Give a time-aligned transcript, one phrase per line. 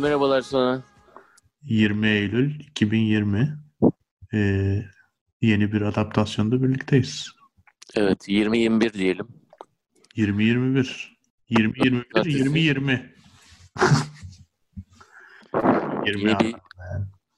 [0.00, 0.82] Merhabalar sana.
[1.62, 3.58] 20 Eylül 2020
[4.34, 4.82] ee,
[5.40, 7.28] yeni bir adaptasyonda birlikteyiz.
[7.94, 9.28] Evet 20-21 diyelim.
[10.16, 11.08] 20-21
[11.50, 13.00] 20-21 20-20
[16.06, 16.54] Yeni bir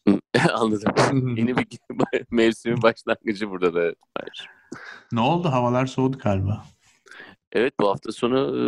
[0.52, 1.36] anladım.
[1.36, 1.66] Yeni bir
[2.30, 3.80] mevsimin başlangıcı burada da.
[4.18, 4.48] Hayır.
[5.12, 5.48] Ne oldu?
[5.48, 6.64] Havalar soğudu galiba.
[7.52, 8.62] Evet bu hafta sonu e,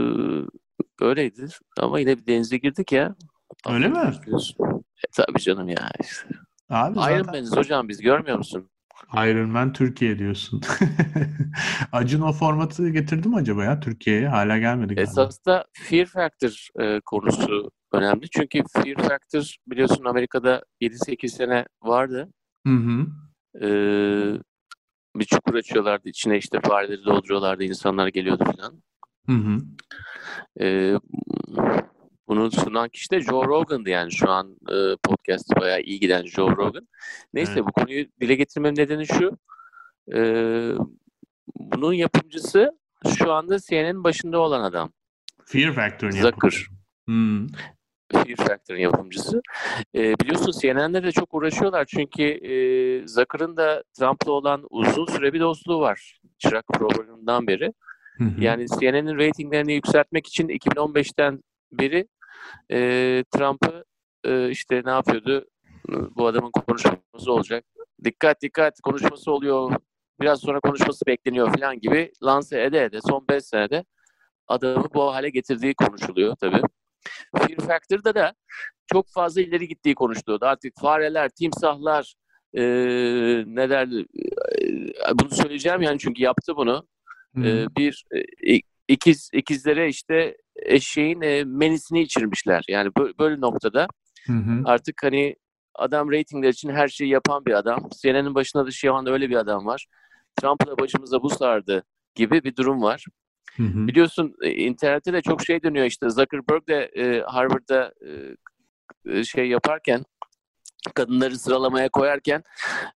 [1.04, 1.46] öyleydi.
[1.78, 3.14] Ama yine bir denize girdik ya.
[3.68, 3.98] Öyle mi?
[3.98, 5.90] E, tabii canım ya.
[6.00, 6.28] Işte.
[6.70, 7.26] Abi Iron zaten...
[7.26, 8.70] Man'iz hocam biz görmüyor musun?
[9.12, 10.60] Iron Man Türkiye diyorsun.
[11.92, 14.28] Acun o formatı getirdi mi acaba ya Türkiye'ye?
[14.28, 14.94] Hala gelmedi.
[14.96, 18.30] Esas da Fear Factor e, konusu önemli.
[18.30, 22.28] Çünkü Fear Factor biliyorsun Amerika'da 7-8 sene vardı.
[22.66, 23.06] Hı hı.
[23.64, 23.68] E,
[25.16, 26.08] bir çukur açıyorlardı.
[26.08, 27.64] içine işte fareleri dolduruyorlardı.
[27.64, 28.82] insanlar geliyordu falan.
[29.26, 29.58] Hı hı.
[30.60, 30.98] E,
[32.34, 36.56] bunu sunan kişi de Joe Rogan'dı yani şu an e, podcast bayağı iyi giden Joe
[36.56, 36.88] Rogan.
[37.34, 37.64] Neyse evet.
[37.66, 39.38] bu konuyu dile getirmem nedeni şu.
[40.14, 40.18] E,
[41.56, 42.78] bunun yapımcısı
[43.18, 44.92] şu anda CNN'in başında olan adam.
[45.44, 46.66] Fear Factor'ın Zucker.
[47.06, 47.46] Hmm.
[48.12, 49.42] Fear Factor'ın yapımcısı.
[49.94, 52.52] E, biliyorsun CNN'de de çok uğraşıyorlar çünkü e,
[53.08, 56.20] Zucker'ın da Trump'la olan uzun süre bir dostluğu var.
[56.38, 57.72] Çırak programından beri.
[58.18, 58.44] Hı hı.
[58.44, 61.40] Yani CNN'in reytinglerini yükseltmek için 2015'ten
[61.72, 62.08] beri
[62.70, 62.78] e,
[63.30, 63.84] Trump'ı
[64.24, 65.46] e, işte ne yapıyordu?
[65.88, 67.64] Bu adamın konuşması olacak.
[68.04, 69.76] Dikkat dikkat konuşması oluyor.
[70.20, 73.84] Biraz sonra konuşması bekleniyor falan gibi lanse ede ede son 5 senede
[74.48, 76.62] adamı bu hale getirdiği konuşuluyor tabii.
[77.36, 78.34] Fear Factor'da da
[78.92, 80.46] çok fazla ileri gittiği konuşuluyordu.
[80.46, 82.14] Artık fareler, timsahlar
[82.54, 82.62] e,
[83.46, 84.06] ne derdi?
[85.10, 86.86] E, bunu söyleyeceğim yani çünkü yaptı bunu.
[87.34, 87.44] Hmm.
[87.44, 88.04] E, bir
[88.46, 92.64] e, ikiz ikizlere işte eşeğin e, menisini içirmişler.
[92.68, 93.86] Yani böyle, böyle noktada
[94.26, 94.62] hı hı.
[94.64, 95.36] artık hani
[95.74, 97.88] adam reytingler için her şeyi yapan bir adam.
[98.02, 99.86] CNN'in başında da şu anda öyle bir adam var.
[100.36, 103.04] Trump'la başımıza bu sardı gibi bir durum var.
[103.56, 103.86] Hı hı.
[103.86, 107.92] Biliyorsun internette de çok şey dönüyor işte Zuckerberg de e, Harvard'da
[109.06, 110.04] e, şey yaparken
[110.94, 112.42] kadınları sıralamaya koyarken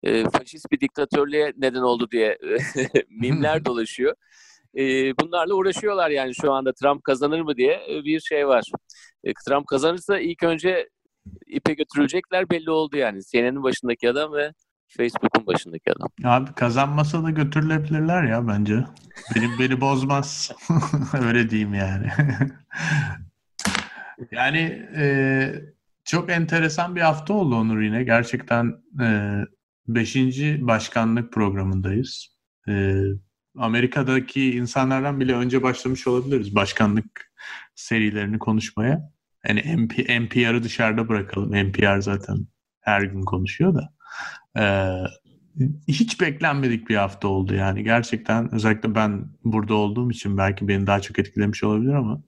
[0.02, 2.38] e, faşist bir diktatörlüğe neden oldu diye
[3.08, 4.14] mimler dolaşıyor.
[4.78, 8.65] E, bunlarla uğraşıyorlar yani şu anda Trump kazanır mı diye bir şey var.
[9.25, 10.89] E, Trump kazanırsa ilk önce
[11.47, 13.21] ipe götürülecekler belli oldu yani.
[13.33, 14.53] CNN'in başındaki adam ve
[14.89, 16.09] Facebook'un başındaki adam.
[16.25, 18.84] Abi kazanmasa da götürülebilirler ya bence.
[19.37, 20.53] Benim beni bozmaz.
[21.27, 22.06] Öyle diyeyim yani.
[24.31, 25.55] yani e,
[26.05, 28.05] çok enteresan bir hafta oldu Onur yine.
[28.05, 29.39] Gerçekten e,
[29.89, 32.39] beşinci başkanlık programındayız.
[32.69, 33.03] E,
[33.58, 37.32] Amerika'daki insanlardan bile önce başlamış olabiliriz başkanlık
[37.74, 39.12] serilerini konuşmaya.
[39.48, 41.68] Yani MP, NPR'ı dışarıda bırakalım.
[41.68, 42.47] NPR zaten
[42.80, 43.94] her gün konuşuyor da.
[44.58, 44.91] Ee,
[45.88, 47.84] hiç beklenmedik bir hafta oldu yani.
[47.84, 52.22] Gerçekten özellikle ben burada olduğum için belki beni daha çok etkilemiş olabilir ama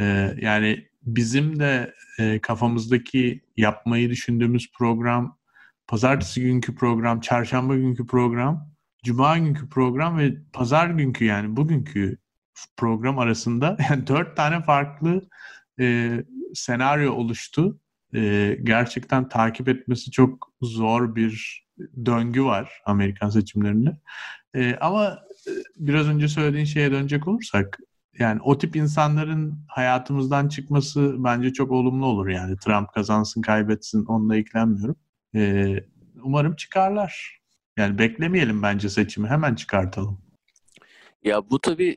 [0.00, 5.38] e, yani bizim de e, kafamızdaki yapmayı düşündüğümüz program
[5.86, 8.75] pazartesi günkü program, çarşamba günkü program,
[9.06, 12.18] cuma günkü program ve pazar günkü yani bugünkü
[12.76, 15.22] program arasında yani dört tane farklı
[15.80, 16.16] e,
[16.54, 17.80] senaryo oluştu
[18.14, 21.66] e, gerçekten takip etmesi çok zor bir
[22.06, 23.96] döngü var Amerikan seçimlerinde.
[24.54, 25.18] E, ama
[25.76, 27.78] biraz önce söylediğin şeye dönecek olursak
[28.18, 32.56] yani o tip insanların hayatımızdan çıkması bence çok olumlu olur yani.
[32.56, 34.96] Trump kazansın kaybetsin onunla ilgilenmiyorum.
[35.34, 35.74] E,
[36.22, 37.40] umarım çıkarlar.
[37.76, 40.18] Yani beklemeyelim bence seçimi hemen çıkartalım.
[41.24, 41.96] Ya bu tabii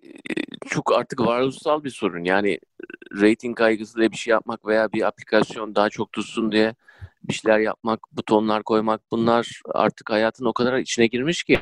[0.68, 2.24] çok artık varoluşsal bir sorun.
[2.24, 2.60] Yani
[3.14, 6.76] rating kaygısı diye bir şey yapmak veya bir aplikasyon daha çok tutsun diye
[7.24, 11.60] bir şeyler yapmak, butonlar koymak bunlar artık hayatın o kadar içine girmiş ki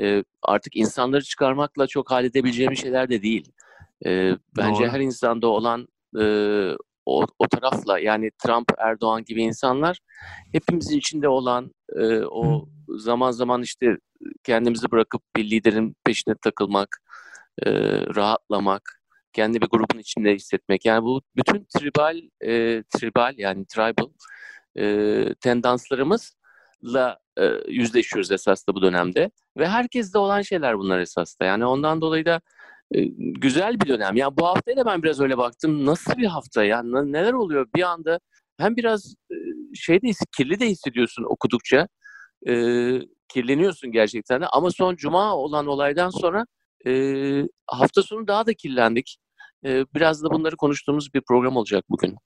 [0.00, 3.52] e, artık insanları çıkarmakla çok halledebileceğimiz şeyler de değil.
[4.06, 4.92] E, bence Doğru.
[4.92, 5.88] her insanda olan
[6.20, 6.24] e,
[7.06, 9.98] o, o tarafla yani Trump, Erdoğan gibi insanlar
[10.52, 13.96] hepimizin içinde olan e, o zaman zaman işte
[14.44, 16.88] kendimizi bırakıp bir liderin peşine takılmak,
[17.66, 17.72] e,
[18.14, 19.02] rahatlamak,
[19.32, 20.84] kendi bir grubun içinde hissetmek.
[20.84, 24.08] Yani bu bütün tribal, e, tribal yani tribal
[24.78, 29.30] e, tendanslarımızla e, yüzleşiyoruz esasında bu dönemde.
[29.58, 31.44] Ve herkeste olan şeyler bunlar esasında.
[31.44, 32.40] Yani ondan dolayı da
[32.92, 34.16] e, güzel bir dönem.
[34.16, 35.86] Yani bu haftaya da ben biraz öyle baktım.
[35.86, 36.82] Nasıl bir hafta ya?
[36.82, 37.66] Neler oluyor?
[37.74, 38.20] Bir anda
[38.58, 39.36] hem biraz e,
[39.74, 41.88] şey de kirli de hissediyorsun okudukça.
[42.48, 42.52] E,
[43.28, 44.46] kirleniyorsun gerçekten de.
[44.46, 46.44] Ama son cuma olan olaydan sonra
[46.86, 46.92] e,
[47.66, 49.18] hafta sonu daha da kirlendik.
[49.64, 52.16] E, biraz da bunları konuştuğumuz bir program olacak bugün.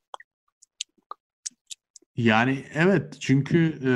[2.23, 3.91] Yani evet çünkü e...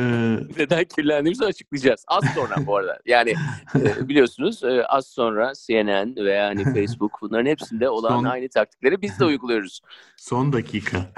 [0.63, 2.05] neden kirlendiğimizi açıklayacağız.
[2.09, 2.99] Az sonra bu arada.
[3.07, 3.35] Yani
[3.75, 8.25] e, biliyorsunuz e, az sonra CNN veya hani Facebook bunların hepsinde olan son...
[8.25, 9.81] aynı taktikleri biz de uyguluyoruz.
[10.17, 11.13] Son dakika.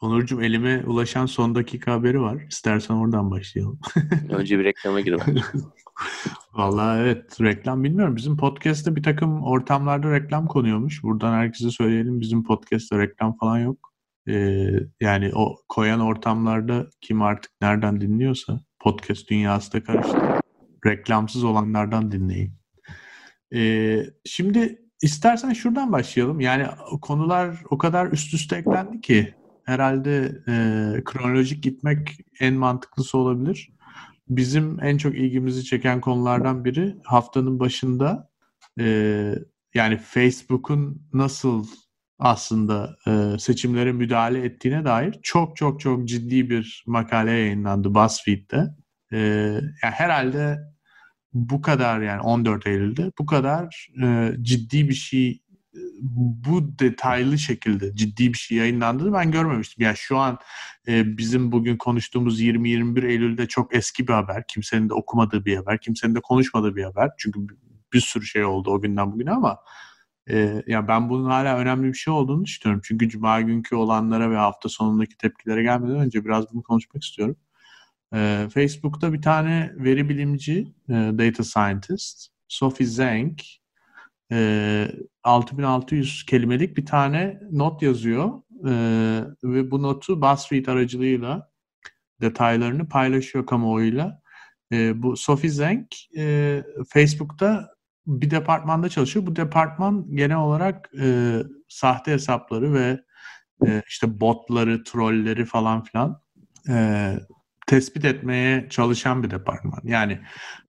[0.00, 2.42] Onurcuğum elime ulaşan son dakika haberi var.
[2.50, 3.80] İstersen oradan başlayalım.
[4.30, 5.42] Önce bir reklama girelim.
[6.52, 8.16] Vallahi evet reklam bilmiyorum.
[8.16, 11.02] Bizim podcast'te bir takım ortamlarda reklam konuyormuş.
[11.02, 13.87] Buradan herkese söyleyelim bizim podcast'te reklam falan yok.
[14.28, 14.70] Ee,
[15.00, 20.18] yani o koyan ortamlarda kim artık nereden dinliyorsa podcast dünyası da karıştı.
[20.86, 22.52] Reklamsız olanlardan dinleyin.
[23.54, 26.40] Ee, şimdi istersen şuradan başlayalım.
[26.40, 26.66] Yani
[27.02, 29.34] konular o kadar üst üste eklendi ki
[29.64, 30.54] herhalde e,
[31.04, 33.72] kronolojik gitmek en mantıklısı olabilir.
[34.28, 38.30] Bizim en çok ilgimizi çeken konulardan biri haftanın başında
[38.80, 38.84] e,
[39.74, 41.66] yani Facebook'un nasıl
[42.18, 48.74] aslında e, seçimlere müdahale ettiğine dair çok çok çok ciddi bir makale yayınlandı BuzzFeed'de.
[49.12, 49.18] E,
[49.82, 50.58] yani herhalde
[51.32, 55.42] bu kadar yani 14 Eylül'de bu kadar e, ciddi bir şey
[56.02, 59.84] bu detaylı şekilde ciddi bir şey yayınlandığını ben görmemiştim.
[59.84, 60.38] Yani şu an
[60.88, 64.44] e, bizim bugün konuştuğumuz 20-21 Eylül'de çok eski bir haber.
[64.48, 65.80] Kimsenin de okumadığı bir haber.
[65.80, 67.10] Kimsenin de konuşmadığı bir haber.
[67.18, 67.40] Çünkü
[67.92, 69.58] bir sürü şey oldu o günden bugüne ama
[70.30, 72.82] e, yani ben bunun hala önemli bir şey olduğunu düşünüyorum.
[72.84, 77.36] Çünkü Cuma günkü olanlara ve hafta sonundaki tepkilere gelmeden önce biraz bunu konuşmak istiyorum.
[78.14, 83.38] E, Facebook'ta bir tane veri bilimci, e, data scientist, Sophie Zhang,
[84.32, 84.88] e,
[85.24, 88.72] 6600 kelimelik bir tane not yazıyor e,
[89.44, 91.50] ve bu notu BuzzFeed aracılığıyla
[92.20, 94.22] detaylarını paylaşıyor kamuoyuyla.
[94.72, 95.86] E, bu Sophie Zhang
[96.16, 97.77] e, Facebook'ta
[98.08, 99.26] bir departmanda çalışıyor.
[99.26, 101.38] Bu departman genel olarak e,
[101.68, 103.00] sahte hesapları ve
[103.66, 106.22] e, işte botları, trolleri falan filan
[106.68, 107.14] e,
[107.66, 109.80] tespit etmeye çalışan bir departman.
[109.84, 110.20] Yani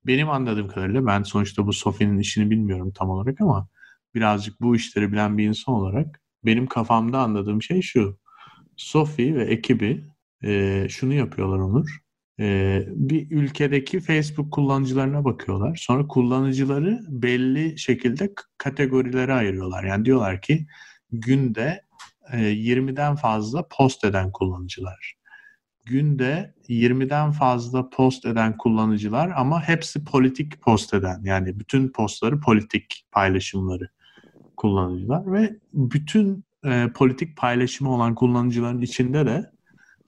[0.05, 3.67] benim anladığım kadarıyla ben sonuçta bu Sophie'nin işini bilmiyorum tam olarak ama
[4.15, 8.19] birazcık bu işleri bilen bir insan olarak benim kafamda anladığım şey şu.
[8.77, 10.05] Sophie ve ekibi
[10.43, 11.99] e, şunu yapıyorlar Onur.
[12.39, 15.75] E, bir ülkedeki Facebook kullanıcılarına bakıyorlar.
[15.75, 19.83] Sonra kullanıcıları belli şekilde kategorilere ayırıyorlar.
[19.83, 20.67] Yani diyorlar ki
[21.11, 21.85] günde
[22.31, 25.19] e, 20'den fazla post eden kullanıcılar
[25.89, 33.05] günde 20'den fazla post eden kullanıcılar ama hepsi politik post eden yani bütün postları politik
[33.11, 33.89] paylaşımları
[34.57, 39.51] kullanıcılar ve bütün e, politik paylaşımı olan kullanıcıların içinde de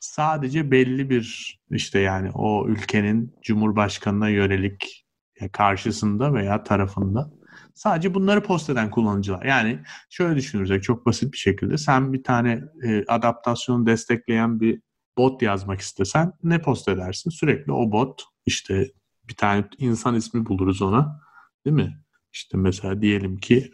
[0.02, 5.06] sadece belli bir işte yani o ülkenin cumhurbaşkanına yönelik
[5.52, 7.32] karşısında veya tarafında
[7.74, 9.46] sadece bunları post eden kullanıcılar.
[9.46, 14.82] Yani şöyle düşünürsek çok basit bir şekilde sen bir tane e, adaptasyonu destekleyen bir
[15.18, 17.30] bot yazmak istesen ne post edersin?
[17.30, 18.88] Sürekli o bot işte
[19.30, 21.22] bir tane insan ismi buluruz ona.
[21.66, 22.02] Değil mi?
[22.34, 23.72] İşte mesela diyelim ki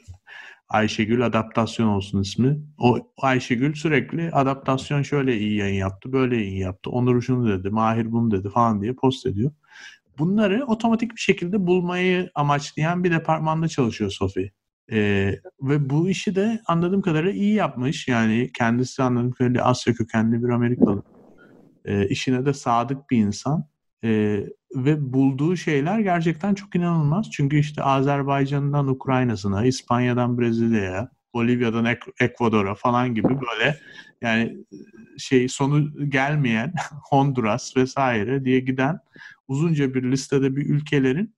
[0.70, 2.60] Ayşegül adaptasyon olsun ismi.
[2.78, 6.90] O Ayşegül sürekli adaptasyon şöyle iyi yayın yaptı, böyle iyi yaptı.
[6.90, 9.52] Onur şunu dedi, Mahir bunu dedi falan diye post ediyor.
[10.18, 14.52] Bunları otomatik bir şekilde bulmayı amaçlayan bir departmanda çalışıyor Sophie.
[14.92, 18.08] Ee, ve bu işi de anladığım kadarıyla iyi yapmış.
[18.08, 21.04] Yani kendisi anladığım kadarıyla Asya kökenli bir Amerikalı.
[21.86, 23.68] Ee, işine de sadık bir insan.
[24.04, 24.44] Ee,
[24.76, 27.32] ve bulduğu şeyler gerçekten çok inanılmaz.
[27.32, 33.78] Çünkü işte Azerbaycan'dan Ukrayna'sına, İspanya'dan Brezilya'ya, Bolivya'dan Ek- Ekvador'a falan gibi böyle
[34.22, 34.58] yani
[35.18, 36.74] şey sonu gelmeyen
[37.10, 39.00] Honduras vesaire diye giden
[39.48, 41.36] uzunca bir listede bir ülkelerin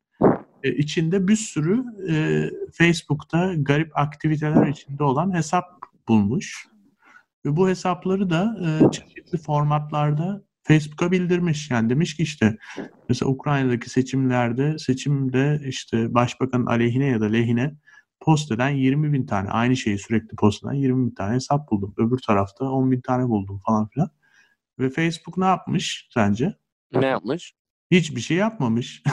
[0.63, 5.65] e, içinde bir sürü e, Facebook'ta garip aktiviteler içinde olan hesap
[6.07, 6.67] bulmuş.
[7.45, 11.71] Ve bu hesapları da e, çeşitli formatlarda Facebook'a bildirmiş.
[11.71, 12.57] Yani demiş ki işte
[13.09, 17.75] mesela Ukrayna'daki seçimlerde seçimde işte başbakanın aleyhine ya da lehine
[18.19, 21.93] post eden 20 bin tane aynı şeyi sürekli post eden 20 bin tane hesap buldum.
[21.97, 24.09] Öbür tarafta 10 bin tane buldum falan filan.
[24.79, 26.57] Ve Facebook ne yapmış sence?
[26.93, 27.53] Ne yapmış?
[27.91, 29.03] Hiçbir şey yapmamış.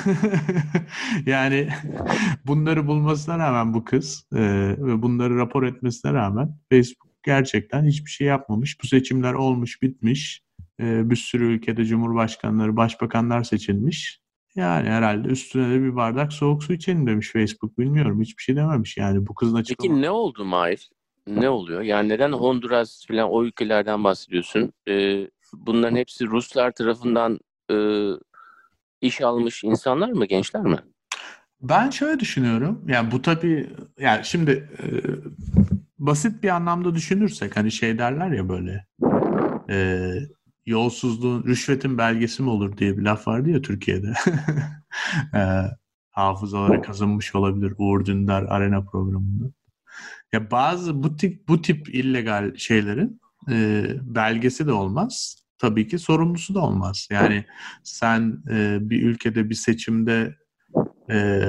[1.26, 1.68] yani
[2.46, 4.40] bunları bulmasına rağmen bu kız e,
[4.78, 8.82] ve bunları rapor etmesine rağmen Facebook gerçekten hiçbir şey yapmamış.
[8.82, 10.45] Bu seçimler olmuş bitmiş
[10.80, 14.20] e, bir sürü ülkede cumhurbaşkanları, başbakanlar seçilmiş.
[14.54, 17.78] Yani herhalde üstüne de bir bardak soğuk su içelim demiş Facebook.
[17.78, 19.92] Bilmiyorum hiçbir şey dememiş yani bu kızın açıklaması.
[19.92, 20.90] Peki ne oldu Mahir?
[21.26, 21.82] Ne oluyor?
[21.82, 24.72] Yani neden Honduras falan o ülkelerden bahsediyorsun?
[24.88, 27.40] Ee, bunların hepsi Ruslar tarafından
[27.70, 27.76] e,
[29.00, 30.78] iş almış insanlar mı, gençler mi?
[31.60, 32.84] Ben şöyle düşünüyorum.
[32.86, 34.86] Yani bu tabii yani şimdi e,
[35.98, 38.86] basit bir anlamda düşünürsek hani şey derler ya böyle
[39.70, 40.08] e,
[40.66, 44.12] yolsuzluğun, rüşvetin belgesi mi olur diye bir laf vardı ya Türkiye'de.
[45.34, 45.40] e,
[46.10, 49.44] hafızaları kazınmış olabilir Uğur Dündar Arena programında.
[50.32, 53.20] Ya bazı bu tip bu tip illegal şeylerin
[53.50, 55.42] e, belgesi de olmaz.
[55.58, 57.08] Tabii ki sorumlusu da olmaz.
[57.10, 57.44] Yani
[57.82, 60.36] sen e, bir ülkede bir seçimde
[61.10, 61.42] e,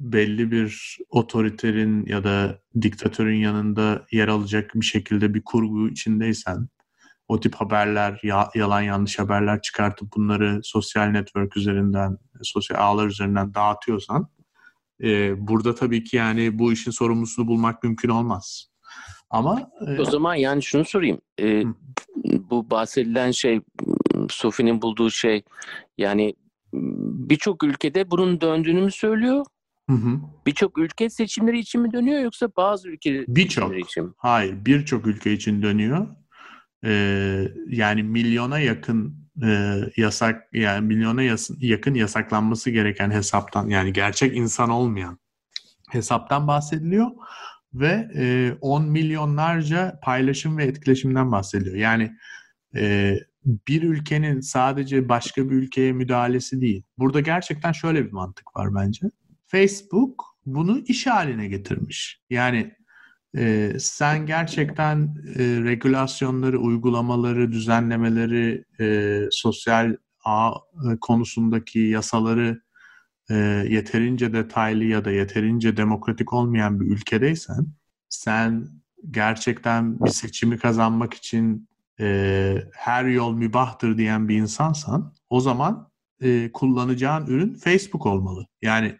[0.00, 6.68] belli bir otoriterin ya da diktatörün yanında yer alacak bir şekilde bir kurgu içindeysen
[7.32, 13.54] o tip haberler, ya, yalan yanlış haberler çıkartıp bunları sosyal network üzerinden, sosyal ağlar üzerinden
[13.54, 14.28] dağıtıyorsan
[15.02, 18.66] e, burada tabii ki yani bu işin sorumlusunu bulmak mümkün olmaz.
[19.30, 21.20] Ama e, o zaman yani şunu sorayım.
[21.40, 21.62] E,
[22.24, 23.60] bu bahsedilen şey
[24.30, 25.42] Sofi'nin bulduğu şey
[25.98, 26.34] yani
[27.28, 29.44] birçok ülkede bunun döndüğünü mü söylüyor?
[30.46, 35.62] Birçok ülke seçimleri için mi dönüyor yoksa bazı ülke birçok için Hayır, birçok ülke için
[35.62, 36.06] dönüyor.
[36.84, 44.36] Ee, yani milyona yakın e, yasak yani milyona yas- yakın yasaklanması gereken hesaptan yani gerçek
[44.36, 45.18] insan olmayan
[45.90, 47.10] hesaptan bahsediliyor
[47.74, 51.76] ve e, 10 milyonlarca paylaşım ve etkileşimden bahsediyor.
[51.76, 52.12] Yani
[52.76, 56.82] e, bir ülkenin sadece başka bir ülkeye müdahalesi değil.
[56.98, 59.06] Burada gerçekten şöyle bir mantık var bence.
[59.46, 62.20] Facebook bunu iş haline getirmiş.
[62.30, 62.74] Yani
[63.36, 72.62] e, sen gerçekten e, regülasyonları, uygulamaları, düzenlemeleri, e, sosyal ağ e, konusundaki yasaları
[73.30, 73.34] e,
[73.68, 77.66] yeterince detaylı ya da yeterince demokratik olmayan bir ülkedeysen,
[78.08, 78.68] sen
[79.10, 81.68] gerçekten bir seçimi kazanmak için
[82.00, 85.90] e, her yol mübahtır diyen bir insansan, o zaman
[86.22, 88.46] e, kullanacağın ürün Facebook olmalı.
[88.62, 88.98] Yani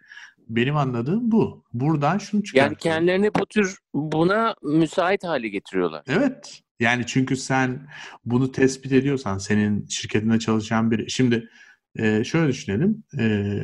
[0.49, 1.64] benim anladığım bu.
[1.72, 2.70] Buradan şunu çıkartıyor.
[2.70, 6.02] Yani kendilerini bu tür buna müsait hale getiriyorlar.
[6.08, 6.61] Evet.
[6.80, 7.88] Yani çünkü sen
[8.25, 11.11] bunu tespit ediyorsan senin şirketinde çalışan biri.
[11.11, 11.49] Şimdi
[11.99, 13.04] e, şöyle düşünelim.
[13.18, 13.56] E,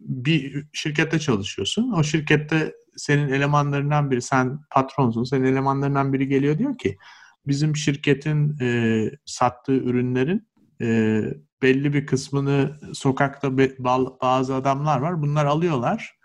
[0.00, 1.92] bir şirkette çalışıyorsun.
[1.92, 6.96] O şirkette senin elemanlarından biri, sen patronsun, senin elemanlarından biri geliyor diyor ki
[7.46, 10.48] bizim şirketin e, sattığı ürünlerin
[10.82, 11.20] e,
[11.62, 13.58] belli bir kısmını sokakta
[14.22, 15.22] bazı adamlar var.
[15.22, 16.16] Bunlar alıyorlar.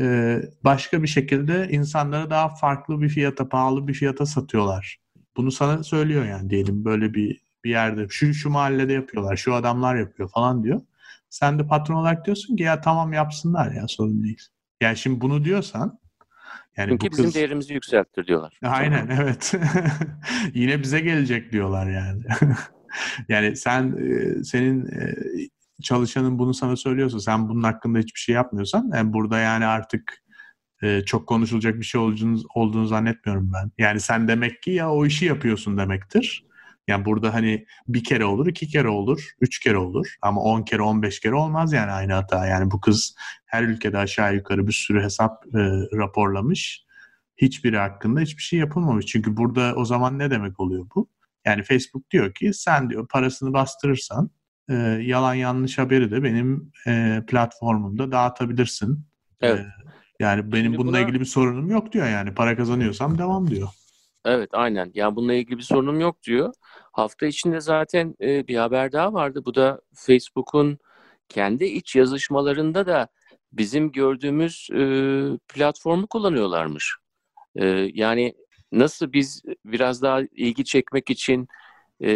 [0.00, 4.98] Ee, başka bir şekilde insanlara daha farklı bir fiyata, pahalı bir fiyata satıyorlar.
[5.36, 9.96] Bunu sana söylüyor yani diyelim böyle bir bir yerde şu şu mahallede yapıyorlar, şu adamlar
[9.96, 10.80] yapıyor falan diyor.
[11.28, 14.42] Sen de patron olarak diyorsun ki ya tamam yapsınlar ya sorun değil.
[14.80, 16.00] Yani şimdi bunu diyorsan
[16.76, 17.34] yani Çünkü bu bizim kız...
[17.34, 18.58] değerimizi yükselttir diyorlar.
[18.62, 19.54] Aynen evet.
[20.54, 22.22] Yine bize gelecek diyorlar yani.
[23.28, 23.96] yani sen
[24.42, 24.88] senin
[25.82, 30.22] çalışanın bunu sana söylüyorsa sen bunun hakkında hiçbir şey yapmıyorsan yani burada yani artık
[31.06, 33.70] çok konuşulacak bir şey olduğunu, olduğunu zannetmiyorum ben.
[33.78, 36.44] Yani sen demek ki ya o işi yapıyorsun demektir.
[36.88, 40.14] Yani burada hani bir kere olur, iki kere olur, üç kere olur.
[40.22, 42.46] Ama on kere, on beş kere olmaz yani aynı hata.
[42.46, 43.14] Yani bu kız
[43.46, 45.58] her ülkede aşağı yukarı bir sürü hesap e,
[45.96, 46.84] raporlamış.
[47.36, 49.06] Hiçbiri hakkında hiçbir şey yapılmamış.
[49.06, 51.08] Çünkü burada o zaman ne demek oluyor bu?
[51.46, 54.30] Yani Facebook diyor ki sen diyor parasını bastırırsan
[54.70, 59.06] e, yalan yanlış haberi de benim e, platformumda dağıtabilirsin.
[59.40, 59.60] E, evet.
[59.60, 59.64] E,
[60.20, 61.00] yani benim Şimdi bununla buna...
[61.00, 62.34] ilgili bir sorunum yok diyor yani.
[62.34, 63.68] Para kazanıyorsam devam diyor.
[64.24, 64.90] Evet aynen.
[64.94, 66.52] Yani bununla ilgili bir sorunum yok diyor.
[66.92, 69.42] Hafta içinde zaten e, bir haber daha vardı.
[69.44, 70.78] Bu da Facebook'un
[71.28, 73.08] kendi iç yazışmalarında da
[73.52, 74.80] bizim gördüğümüz e,
[75.48, 76.94] platformu kullanıyorlarmış.
[77.56, 78.34] E, yani
[78.72, 81.48] nasıl biz biraz daha ilgi çekmek için
[82.02, 82.08] e,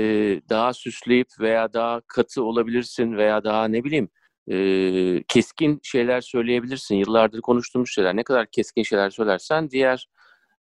[0.48, 4.08] daha süsleyip veya daha katı olabilirsin veya daha ne bileyim
[4.50, 6.96] e, keskin şeyler söyleyebilirsin.
[6.96, 8.16] Yıllardır konuştuğumuz şeyler.
[8.16, 10.08] Ne kadar keskin şeyler söylersen diğer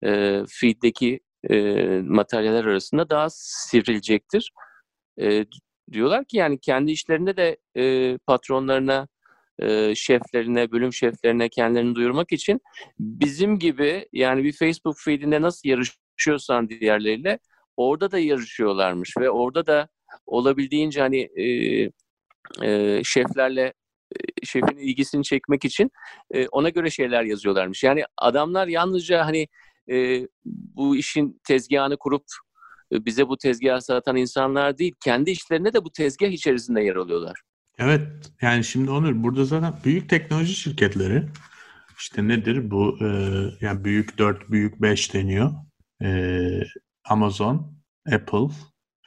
[0.06, 1.20] e, feed'deki
[1.50, 1.56] e,
[2.04, 4.52] materyaller arasında daha sivrilecektir.
[5.22, 5.46] E,
[5.92, 9.08] diyorlar ki yani kendi işlerinde de e, patronlarına
[9.62, 12.62] e, şeflerine, bölüm şeflerine kendilerini duyurmak için
[13.00, 17.40] bizim gibi yani bir Facebook feedinde nasıl yarışıyorsan diğerleriyle
[17.78, 19.88] orada da yarışıyorlarmış ve orada da
[20.26, 21.46] olabildiğince hani e,
[22.64, 23.74] e, şeflerle
[24.16, 25.92] e, şefin ilgisini çekmek için
[26.32, 27.84] e, ona göre şeyler yazıyorlarmış.
[27.84, 29.48] Yani adamlar yalnızca hani
[29.92, 32.24] e, bu işin tezgahını kurup
[32.94, 37.42] e, bize bu tezgahı satan insanlar değil, kendi işlerinde de bu tezgah içerisinde yer alıyorlar.
[37.80, 41.24] Evet yani şimdi Onur burada zaten büyük teknoloji şirketleri
[42.00, 43.08] işte nedir bu e,
[43.62, 45.52] yani büyük 4 büyük 5 deniyor.
[46.02, 46.40] E,
[47.06, 47.78] Amazon,
[48.14, 48.48] Apple,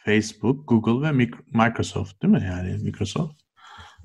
[0.05, 1.13] Facebook, Google ve
[1.53, 3.43] Microsoft değil mi yani Microsoft.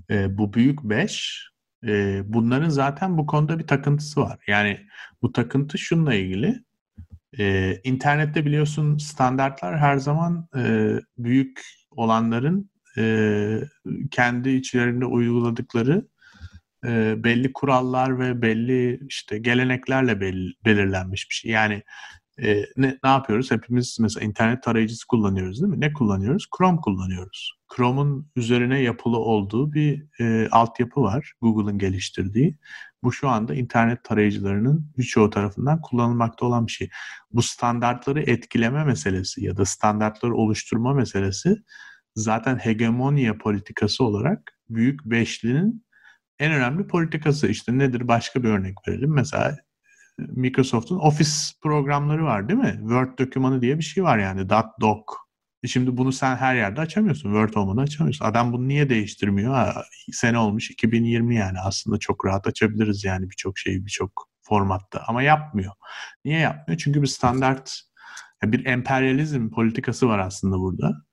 [0.09, 1.47] E, bu büyük 5
[1.87, 4.39] e, bunların zaten bu konuda bir takıntısı var.
[4.47, 4.87] Yani
[5.21, 6.67] bu takıntı şununla ilgili
[7.39, 13.61] E, internette biliyorsun standartlar her zaman e, büyük olanların e,
[14.11, 16.07] kendi içlerinde uyguladıkları
[16.85, 21.51] e, belli kurallar ve belli işte geleneklerle belli, belirlenmiş bir şey.
[21.51, 21.83] Yani
[22.41, 23.51] e, ne, ne yapıyoruz?
[23.51, 25.81] Hepimiz mesela internet tarayıcısı kullanıyoruz değil mi?
[25.81, 26.47] Ne kullanıyoruz?
[26.57, 27.53] Chrome kullanıyoruz.
[27.75, 31.33] Chrome'un üzerine yapılı olduğu bir e, altyapı var.
[31.41, 32.57] Google'ın geliştirdiği.
[33.03, 36.89] Bu şu anda internet tarayıcılarının birçoğu tarafından kullanılmakta olan bir şey.
[37.31, 41.55] Bu standartları etkileme meselesi ya da standartları oluşturma meselesi
[42.17, 45.85] zaten hegemonya politikası olarak büyük beşlinin
[46.39, 47.47] en önemli politikası.
[47.47, 48.07] İşte nedir?
[48.07, 49.13] Başka bir örnek verelim.
[49.13, 49.57] Mesela
[50.17, 51.31] Microsoft'un Office
[51.61, 52.77] programları var değil mi?
[52.79, 54.49] Word dokümanı diye bir şey var yani.
[54.81, 55.03] .doc.
[55.63, 57.29] E şimdi bunu sen her yerde açamıyorsun.
[57.29, 58.25] Word olmadan açamıyorsun.
[58.25, 59.53] Adam bunu niye değiştirmiyor?
[59.53, 61.59] Ha, sene olmuş 2020 yani.
[61.59, 65.03] Aslında çok rahat açabiliriz yani birçok şeyi birçok formatta.
[65.07, 65.73] Ama yapmıyor.
[66.25, 66.77] Niye yapmıyor?
[66.77, 67.81] Çünkü bir standart,
[68.43, 71.06] bir emperyalizm politikası var aslında burada.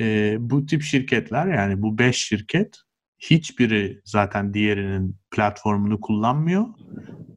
[0.00, 2.76] E, bu tip şirketler yani bu beş şirket
[3.18, 6.66] hiçbiri zaten diğerinin platformunu kullanmıyor.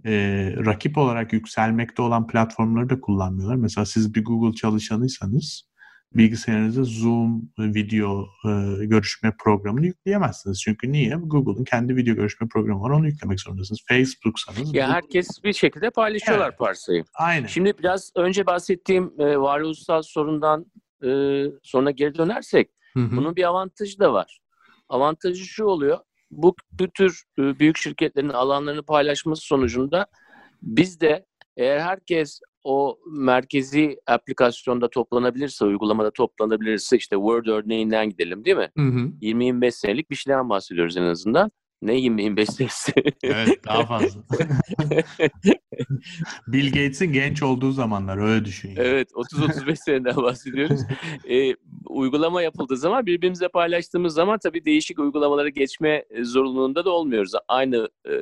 [0.05, 3.55] Ee, rakip olarak yükselmekte olan platformları da kullanmıyorlar.
[3.55, 5.71] Mesela siz bir Google çalışanıysanız
[6.13, 10.61] bilgisayarınıza Zoom video e, görüşme programını yükleyemezsiniz.
[10.61, 11.15] Çünkü niye?
[11.15, 12.89] Google'un kendi video görüşme programı var.
[12.89, 13.79] Onu yüklemek zorundasınız.
[13.87, 14.73] Facebook'sanız...
[14.73, 16.59] Ya herkes bir şekilde paylaşıyorlar evet.
[16.59, 17.03] parsayı.
[17.13, 17.47] Aynen.
[17.47, 20.65] Şimdi biraz önce bahsettiğim e, varoluşsal sorundan
[21.05, 23.17] e, sonra geri dönersek hı hı.
[23.17, 24.39] bunun bir avantajı da var.
[24.89, 25.99] Avantajı şu oluyor.
[26.31, 30.05] Bu, bu tür e, büyük şirketlerin alanlarını paylaşması sonucunda
[30.61, 31.25] biz de
[31.57, 38.69] eğer herkes o merkezi aplikasyonda toplanabilirse, uygulamada toplanabilirse işte Word örneğinden gidelim değil mi?
[39.21, 41.51] 20-25 senelik bir şeyden bahsediyoruz en azından.
[41.81, 42.93] Ne 25 senesi?
[43.23, 44.21] evet daha fazla.
[46.47, 48.73] Bill Gates'in genç olduğu zamanlar öyle düşün.
[48.77, 50.81] Evet 30-35 seneden bahsediyoruz.
[51.29, 51.55] e,
[51.89, 57.31] uygulama yapıldığı zaman birbirimize paylaştığımız zaman tabii değişik uygulamaları geçme zorunluluğunda da olmuyoruz.
[57.47, 58.13] Aynı e,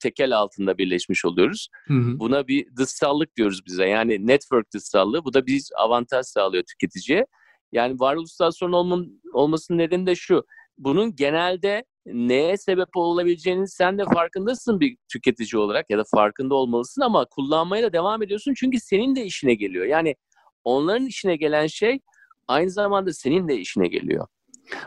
[0.00, 1.68] tekel altında birleşmiş oluyoruz.
[1.86, 2.18] Hı hı.
[2.18, 3.86] Buna bir dışsallık diyoruz bize.
[3.86, 5.24] Yani network dışsallığı.
[5.24, 7.26] Bu da biz avantaj sağlıyor tüketiciye.
[7.72, 10.44] Yani varoluşsal sorun olmanın, olmasının nedeni de şu.
[10.78, 17.00] Bunun genelde neye sebep olabileceğini sen de farkındasın bir tüketici olarak ya da farkında olmalısın
[17.02, 19.86] ama kullanmaya da devam ediyorsun çünkü senin de işine geliyor.
[19.86, 20.16] Yani
[20.64, 22.00] onların işine gelen şey
[22.48, 24.26] aynı zamanda senin de işine geliyor.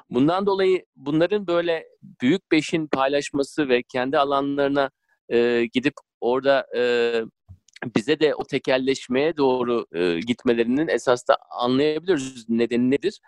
[0.10, 1.88] Bundan dolayı bunların böyle
[2.22, 4.92] büyük beşin paylaşması ve kendi alanlarına
[5.30, 6.82] e, gidip orada e,
[7.96, 13.20] bize de o tekelleşmeye doğru e, gitmelerinin esas da anlayabiliyoruz nedeni nedir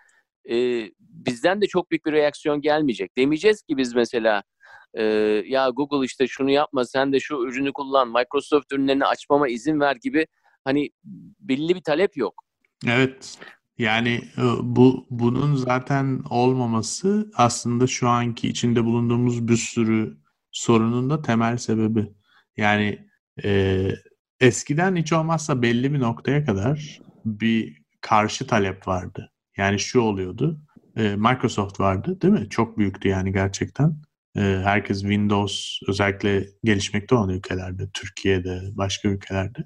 [0.50, 3.18] e, bizden de çok büyük bir reaksiyon gelmeyecek.
[3.18, 4.44] Demeyeceğiz ki biz mesela
[4.94, 5.04] e,
[5.46, 9.96] ya Google işte şunu yapma sen de şu ürünü kullan Microsoft ürünlerini açmama izin ver
[9.96, 10.28] gibi
[10.64, 10.90] hani
[11.40, 12.44] belli bir talep yok.
[12.88, 13.38] Evet.
[13.78, 14.22] Yani
[14.62, 20.18] bu bunun zaten olmaması aslında şu anki içinde bulunduğumuz bir sürü
[20.52, 22.08] sorunun da temel sebebi.
[22.58, 23.10] Yani
[23.44, 23.88] e,
[24.40, 29.32] eskiden hiç olmazsa belli bir noktaya kadar bir karşı talep vardı.
[29.60, 30.62] Yani şu oluyordu.
[30.98, 32.50] E, Microsoft vardı değil mi?
[32.50, 33.96] Çok büyüktü yani gerçekten.
[34.36, 39.60] E, herkes Windows özellikle gelişmekte olan ülkelerde, Türkiye'de, başka ülkelerde.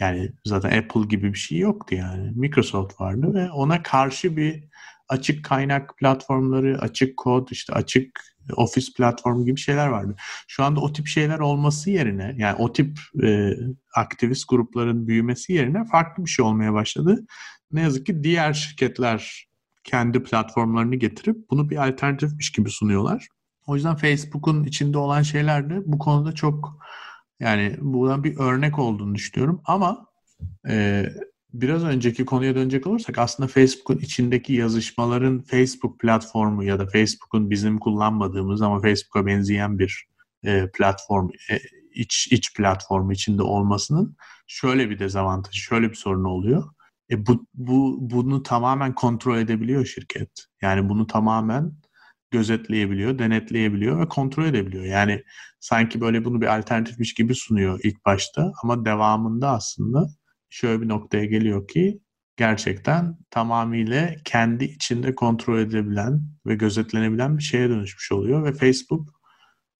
[0.00, 2.32] Yani zaten Apple gibi bir şey yoktu yani.
[2.34, 4.64] Microsoft vardı ve ona karşı bir
[5.08, 8.20] açık kaynak platformları, açık kod, işte açık
[8.56, 10.16] ofis platformu gibi şeyler vardı.
[10.48, 13.52] Şu anda o tip şeyler olması yerine yani o tip e,
[13.96, 17.26] aktivist grupların büyümesi yerine farklı bir şey olmaya başladı
[17.72, 19.46] ne yazık ki diğer şirketler
[19.84, 23.28] kendi platformlarını getirip bunu bir alternatifmiş gibi sunuyorlar.
[23.66, 26.78] O yüzden Facebook'un içinde olan şeyler de bu konuda çok
[27.40, 29.62] yani buradan bir örnek olduğunu düşünüyorum.
[29.64, 30.06] Ama
[30.68, 31.06] e,
[31.54, 37.78] biraz önceki konuya dönecek olursak aslında Facebook'un içindeki yazışmaların Facebook platformu ya da Facebook'un bizim
[37.78, 40.06] kullanmadığımız ama Facebook'a benzeyen bir
[40.44, 41.58] e, platform, e,
[41.94, 46.64] iç, iç platformu içinde olmasının şöyle bir dezavantajı, şöyle bir sorunu oluyor.
[47.12, 50.30] E bu, bu bunu tamamen kontrol edebiliyor şirket.
[50.62, 51.72] Yani bunu tamamen
[52.30, 54.84] gözetleyebiliyor, denetleyebiliyor ve kontrol edebiliyor.
[54.84, 55.22] Yani
[55.60, 60.06] sanki böyle bunu bir alternatifmiş gibi sunuyor ilk başta ama devamında aslında
[60.50, 62.00] şöyle bir noktaya geliyor ki
[62.36, 69.08] gerçekten tamamıyla kendi içinde kontrol edebilen ve gözetlenebilen bir şeye dönüşmüş oluyor ve Facebook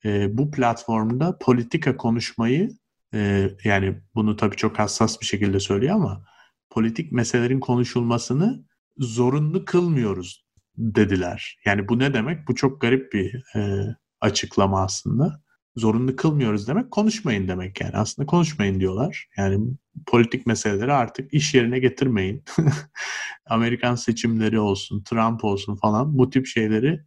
[0.05, 2.71] e, bu platformda politika konuşmayı
[3.15, 6.25] e, yani bunu tabii çok hassas bir şekilde söylüyor ama
[6.73, 8.65] politik meselelerin konuşulmasını
[8.99, 11.59] zorunlu kılmıyoruz dediler.
[11.65, 12.49] Yani bu ne demek?
[12.49, 13.87] Bu çok garip bir e,
[14.21, 15.43] açıklama aslında.
[15.77, 17.97] zorunlu kılmıyoruz demek konuşmayın demek yani.
[17.97, 19.29] Aslında konuşmayın diyorlar.
[19.37, 19.67] Yani
[20.07, 22.45] politik meseleleri artık iş yerine getirmeyin.
[23.47, 27.01] Amerikan seçimleri olsun, Trump olsun falan bu tip şeyleri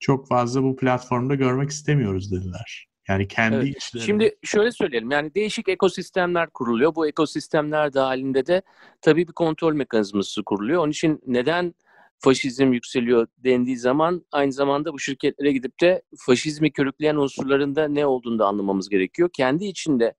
[0.00, 2.88] çok fazla bu platformda görmek istemiyoruz dediler.
[3.08, 3.76] Yani kendi evet.
[3.76, 4.04] işleri.
[4.04, 5.10] Şimdi şöyle söyleyelim.
[5.10, 6.94] Yani değişik ekosistemler kuruluyor.
[6.94, 8.62] Bu ekosistemler dahilinde de
[9.02, 10.82] tabii bir kontrol mekanizması kuruluyor.
[10.82, 11.74] Onun için neden
[12.18, 18.06] faşizm yükseliyor dendiği zaman aynı zamanda bu şirketlere gidip de faşizmi körükleyen unsurların da ne
[18.06, 19.30] olduğunu da anlamamız gerekiyor.
[19.32, 20.14] Kendi içinde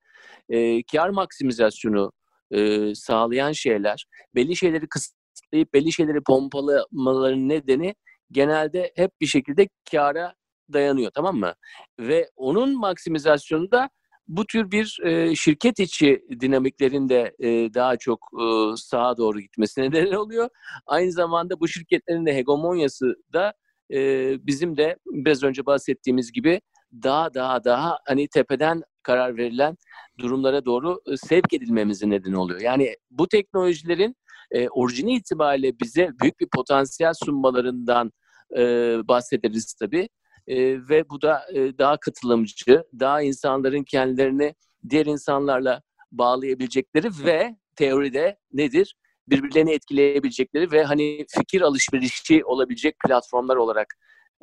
[0.50, 2.12] e, kar maksimizasyonu
[2.52, 7.96] e, sağlayan şeyler, belli şeyleri kısıtlayıp belli şeyleri pompalamaların nedeni
[8.32, 10.34] genelde hep bir şekilde kara
[10.74, 11.54] dayanıyor tamam mı?
[12.00, 13.90] Ve onun maksimizasyonu da
[14.28, 18.46] bu tür bir e, şirket içi dinamiklerin de e, daha çok e,
[18.78, 20.50] sağa doğru gitmesine neden oluyor.
[20.86, 23.54] Aynı zamanda bu şirketlerin de hegemonyası da
[23.94, 24.00] e,
[24.48, 26.62] bizim de biraz önce bahsettiğimiz gibi
[27.04, 29.78] daha daha daha hani tepeden karar verilen
[30.20, 32.62] durumlara doğru e, sevk edilmemizin nedeni oluyor.
[32.62, 34.16] Yani bu teknolojilerin
[34.52, 38.12] e, orijini itibariyle bize büyük bir potansiyel sunmalarından
[38.58, 38.62] e,
[39.08, 40.10] bahsederiz tabii
[40.48, 40.56] e,
[40.90, 44.56] ve bu da e, daha katılımcı, daha insanların kendilerini
[44.90, 45.82] diğer insanlarla
[46.12, 48.96] bağlayabilecekleri ve teoride nedir?
[49.28, 53.88] Birbirlerini etkileyebilecekleri ve hani fikir alışverişi olabilecek platformlar olarak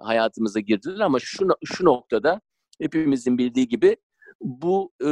[0.00, 2.40] hayatımıza girdiler ama şu şu noktada
[2.80, 3.96] hepimizin bildiği gibi
[4.40, 5.10] bu e,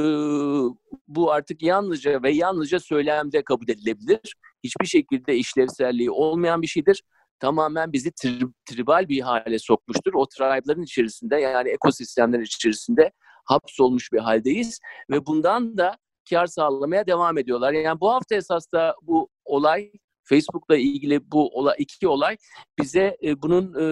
[1.09, 4.37] bu artık yalnızca ve yalnızca söylemde kabul edilebilir.
[4.64, 7.03] Hiçbir şekilde işlevselliği olmayan bir şeydir
[7.40, 10.14] tamamen bizi tri- tribal bir hale sokmuştur.
[10.14, 13.12] O tribe'ların içerisinde yani ekosistemlerin içerisinde
[13.44, 15.96] hapsolmuş bir haldeyiz ve bundan da
[16.31, 17.72] kar sağlamaya devam ediyorlar.
[17.72, 19.92] Yani bu hafta esas da bu olay
[20.24, 22.37] Facebook'la ilgili bu olay, iki olay
[22.79, 23.85] bize e, bunun e,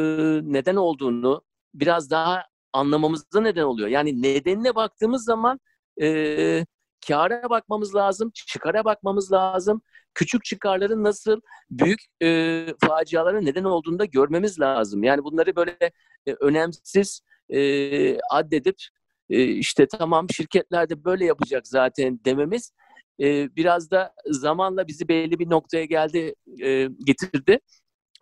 [0.53, 1.43] neden olduğunu
[1.75, 3.89] biraz daha anlamamızda neden oluyor.
[3.89, 5.61] Yani nedenine baktığımız zaman
[6.03, 6.65] e,
[7.07, 9.83] kâra bakmamız lazım, çıkara bakmamız lazım.
[10.15, 15.03] Küçük çıkarların nasıl büyük e, facialara neden olduğunu da görmemiz lazım.
[15.03, 15.77] Yani bunları böyle
[16.27, 18.77] e, önemsiz e, addedip
[19.31, 22.73] e, işte tamam şirketler de böyle yapacak zaten dememiz
[23.21, 27.61] e, biraz da zamanla bizi belli bir noktaya geldi e, getirdi.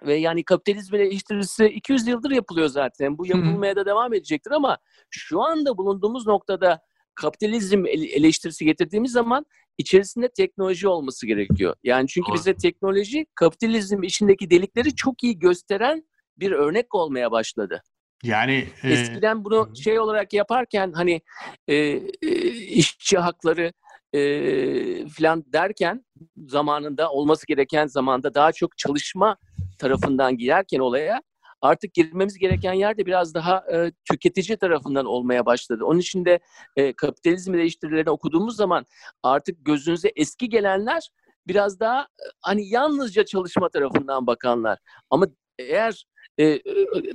[0.03, 3.19] Ve yani kapitalizm eleştirisi 200 yıldır yapılıyor zaten.
[3.19, 4.79] Bu yapılmaya da devam edecektir ama
[5.11, 6.81] şu anda bulunduğumuz noktada
[7.17, 9.47] kapitalizm eleştirisi getirdiğimiz zaman
[9.79, 11.75] içerisinde teknoloji olması gerekiyor.
[11.85, 16.03] Yani çünkü bize teknoloji kapitalizm içindeki delikleri çok iyi gösteren
[16.39, 17.83] bir örnek olmaya başladı.
[18.23, 18.93] Yani e...
[18.93, 21.21] eskiden bunu şey olarak yaparken hani
[21.69, 23.73] e, e, işçi hakları
[24.13, 26.05] e, falan derken
[26.37, 29.37] zamanında olması gereken zamanda daha çok çalışma
[29.79, 31.23] tarafından girerken olaya
[31.67, 35.85] artık girmemiz gereken yer de biraz daha e, tüketici tarafından olmaya başladı.
[35.85, 36.39] Onun için de
[36.77, 38.87] e, kapitalizm eleştirilerini okuduğumuz zaman
[39.23, 41.11] artık gözünüze eski gelenler
[41.47, 44.79] biraz daha e, hani yalnızca çalışma tarafından bakanlar.
[45.11, 45.27] Ama
[45.59, 46.07] eğer
[46.39, 46.63] e, e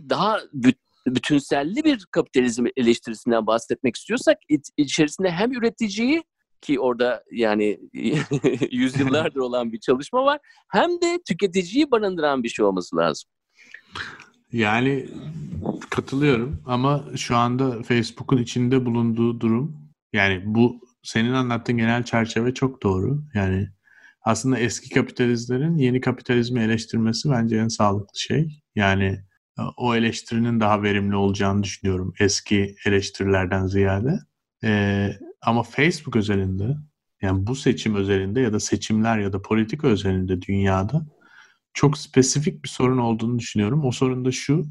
[0.10, 0.40] daha
[1.08, 4.38] bütünselli bir kapitalizm eleştirisinden bahsetmek istiyorsak
[4.78, 6.24] içerisinde hem üreticiyi
[6.62, 7.80] ki orada yani
[8.72, 13.30] yüzyıllardır olan bir çalışma var hem de tüketiciyi barındıran bir şey olması lazım.
[14.54, 15.10] Yani
[15.90, 22.84] katılıyorum ama şu anda Facebook'un içinde bulunduğu durum yani bu senin anlattığın genel çerçeve çok
[22.84, 23.24] doğru.
[23.34, 23.70] Yani
[24.22, 28.62] aslında eski kapitalistlerin yeni kapitalizmi eleştirmesi bence en sağlıklı şey.
[28.76, 29.06] Yani
[29.60, 34.20] e, o eleştirinin daha verimli olacağını düşünüyorum eski eleştirilerden ziyade.
[34.64, 35.12] Ee,
[35.42, 36.78] ama Facebook özelinde
[37.22, 41.06] yani bu seçim özelinde ya da seçimler ya da politika özelinde dünyada
[41.74, 43.86] çok spesifik bir sorun olduğunu düşünüyorum.
[43.86, 44.66] O sorun da şu,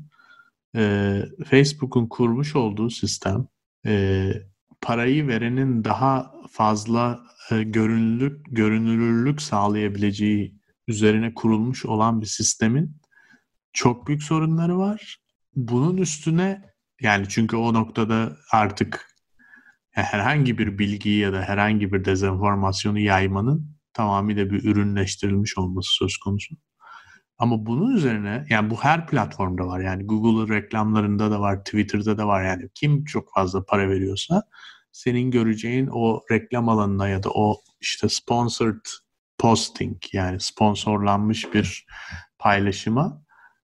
[0.76, 3.46] e, Facebook'un kurmuş olduğu sistem
[3.86, 4.32] e,
[4.80, 10.54] parayı verenin daha fazla e, görünürlük, görünürlük sağlayabileceği
[10.88, 12.96] üzerine kurulmuş olan bir sistemin
[13.72, 15.18] çok büyük sorunları var.
[15.56, 16.62] Bunun üstüne
[17.00, 19.06] yani çünkü o noktada artık
[19.90, 26.54] herhangi bir bilgiyi ya da herhangi bir dezenformasyonu yaymanın tamamıyla bir ürünleştirilmiş olması söz konusu.
[27.40, 29.80] Ama bunun üzerine yani bu her platformda var.
[29.80, 32.44] Yani Google'ın reklamlarında da var, Twitter'da da var.
[32.44, 34.42] Yani kim çok fazla para veriyorsa
[34.92, 38.84] senin göreceğin o reklam alanına ya da o işte sponsored
[39.38, 41.86] posting yani sponsorlanmış bir
[42.38, 43.22] paylaşıma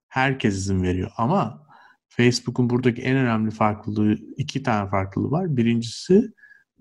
[0.09, 1.11] herkes izin veriyor.
[1.17, 1.67] Ama
[2.09, 5.57] Facebook'un buradaki en önemli farklılığı iki tane farklılığı var.
[5.57, 6.23] Birincisi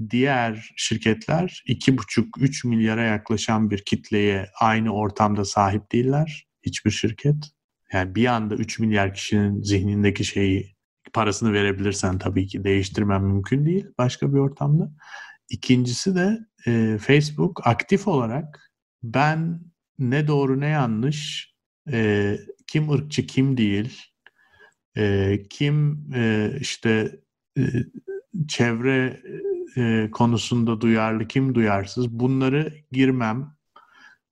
[0.09, 7.35] diğer şirketler 2,5-3 milyara yaklaşan bir kitleye aynı ortamda sahip değiller hiçbir şirket.
[7.93, 10.75] Yani bir anda 3 milyar kişinin zihnindeki şeyi
[11.13, 14.91] parasını verebilirsen tabii ki değiştirmem mümkün değil başka bir ortamda.
[15.49, 18.71] İkincisi de e, Facebook aktif olarak
[19.03, 19.61] ben
[19.99, 21.53] ne doğru ne yanlış,
[21.91, 24.01] e, kim ırkçı kim değil,
[24.97, 27.19] e, kim e, işte
[27.57, 27.61] e,
[28.47, 29.21] çevre
[29.77, 33.54] e, konusunda duyarlı, kim duyarsız bunları girmem.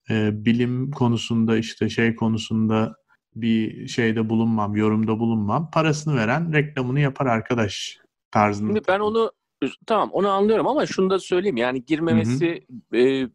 [0.10, 2.96] E, bilim konusunda işte şey konusunda
[3.36, 5.72] bir şeyde bulunmam, yorumda bulunmam.
[5.72, 7.98] Parasını veren reklamını yapar arkadaş
[8.32, 8.68] tarzında.
[8.68, 9.32] Şimdi ben onu
[9.86, 13.28] tamam onu anlıyorum ama şunu da söyleyeyim yani girmemesi e,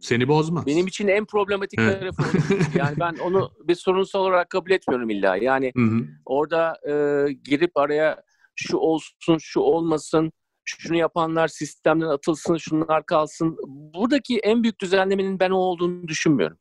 [0.00, 0.66] seni bozmaz.
[0.66, 2.00] Benim için en problematik evet.
[2.00, 2.22] tarafı
[2.78, 5.36] yani ben onu bir sorunsal olarak kabul etmiyorum illa.
[5.36, 6.06] Yani hı hı.
[6.24, 6.92] orada e,
[7.32, 8.22] girip araya
[8.56, 10.32] şu olsun, şu olmasın,
[10.64, 13.56] şunu yapanlar sistemden atılsın, şunlar kalsın.
[13.66, 16.58] Buradaki en büyük düzenlemenin ben o olduğunu düşünmüyorum.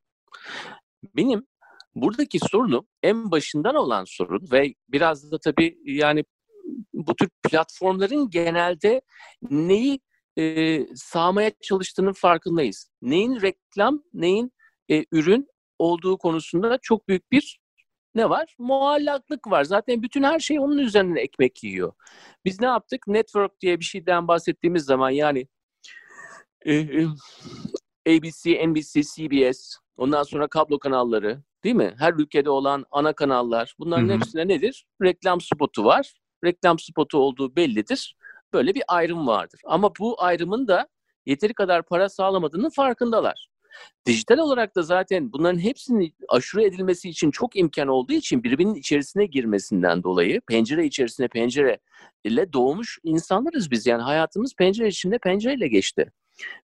[1.15, 1.47] Benim
[1.95, 6.23] buradaki sorunu en başından olan sorun ve biraz da tabii yani
[6.93, 9.01] bu tür platformların genelde
[9.49, 9.99] neyi
[10.37, 12.89] e, sağmaya çalıştığının farkındayız.
[13.01, 14.51] Neyin reklam, neyin
[14.89, 15.47] e, ürün
[15.79, 17.62] olduğu konusunda çok büyük bir
[18.15, 18.56] ne var?
[18.60, 19.63] Muallaklık var.
[19.63, 21.93] Zaten bütün her şey onun üzerine ekmek yiyor.
[22.45, 23.08] Biz ne yaptık?
[23.08, 25.47] Network diye bir şeyden bahsettiğimiz zaman yani
[26.65, 27.08] e, e,
[28.08, 31.95] ABC, NBC, CBS, ondan sonra kablo kanalları, değil mi?
[31.97, 33.76] Her ülkede olan ana kanallar.
[33.80, 34.15] Bunların hı hı.
[34.15, 34.86] hepsinde nedir?
[35.02, 36.13] Reklam spotu var.
[36.43, 38.15] Reklam spotu olduğu bellidir.
[38.54, 39.62] Böyle bir ayrım vardır.
[39.65, 40.88] Ama bu ayrımın da
[41.26, 43.52] yeteri kadar para sağlamadığının farkındalar.
[44.05, 49.25] Dijital olarak da zaten bunların hepsinin aşure edilmesi için çok imkan olduğu için birbirinin içerisine
[49.25, 51.79] girmesinden dolayı pencere içerisine pencere
[52.23, 53.88] ile doğmuş insanlarız biz.
[53.88, 56.12] Yani hayatımız pencere içinde pencereyle geçti.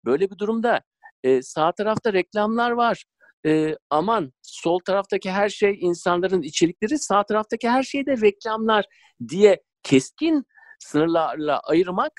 [0.06, 0.82] Böyle bir durumda
[1.24, 3.04] e, sağ tarafta reklamlar var.
[3.46, 8.86] E, aman sol taraftaki her şey insanların içerikleri, sağ taraftaki her şey de reklamlar
[9.30, 10.46] diye keskin
[10.80, 12.12] sınırlarla ayırmak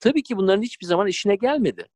[0.00, 1.86] tabii ki bunların hiçbir zaman işine gelmedi.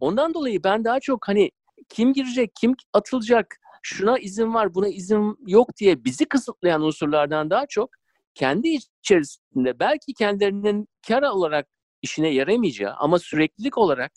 [0.00, 1.50] Ondan dolayı ben daha çok hani
[1.88, 7.66] kim girecek, kim atılacak, şuna izin var, buna izin yok diye bizi kısıtlayan unsurlardan daha
[7.66, 7.90] çok
[8.34, 11.66] kendi içerisinde belki kendilerinin kar olarak
[12.02, 14.12] işine yaramayacağı ama süreklilik olarak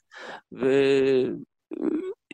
[0.63, 0.69] e,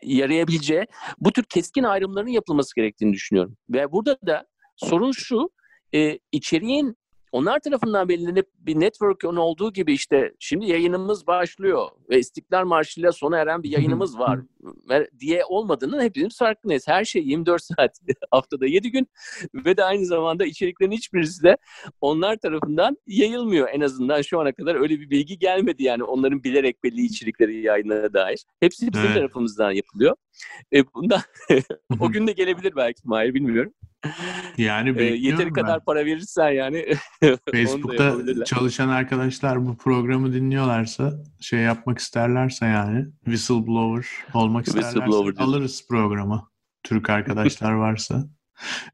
[0.02, 0.86] yarayabileceği
[1.18, 3.56] bu tür keskin ayrımların yapılması gerektiğini düşünüyorum.
[3.70, 5.50] Ve burada da sorun şu,
[5.94, 6.96] e, içeriğin
[7.34, 13.12] onlar tarafından belirlenip bir network'ün olduğu gibi işte şimdi yayınımız başlıyor ve İstiklal Marşı ile
[13.12, 14.40] sona eren bir yayınımız var
[15.18, 16.88] diye olmadığının hepimiz farkındayız.
[16.88, 19.08] Her şey 24 saat haftada 7 gün
[19.54, 21.56] ve de aynı zamanda içeriklerin hiçbirisi de
[22.00, 23.68] onlar tarafından yayılmıyor.
[23.72, 28.12] En azından şu ana kadar öyle bir bilgi gelmedi yani onların bilerek belli içerikleri yayınlara
[28.12, 28.44] dair.
[28.60, 29.14] Hepsi bizim evet.
[29.14, 30.16] tarafımızdan yapılıyor.
[30.72, 31.20] E, bundan
[32.00, 33.72] o gün de gelebilir belki Mahir bilmiyorum.
[34.58, 35.52] Yani e, yeteri ben.
[35.52, 36.86] kadar para verirsen yani
[37.52, 45.86] Facebook'ta çalışan arkadaşlar bu programı dinliyorlarsa şey yapmak isterlerse yani whistleblower olmak isterlerse whistleblower alırız
[45.88, 46.48] programı.
[46.82, 48.24] Türk arkadaşlar varsa.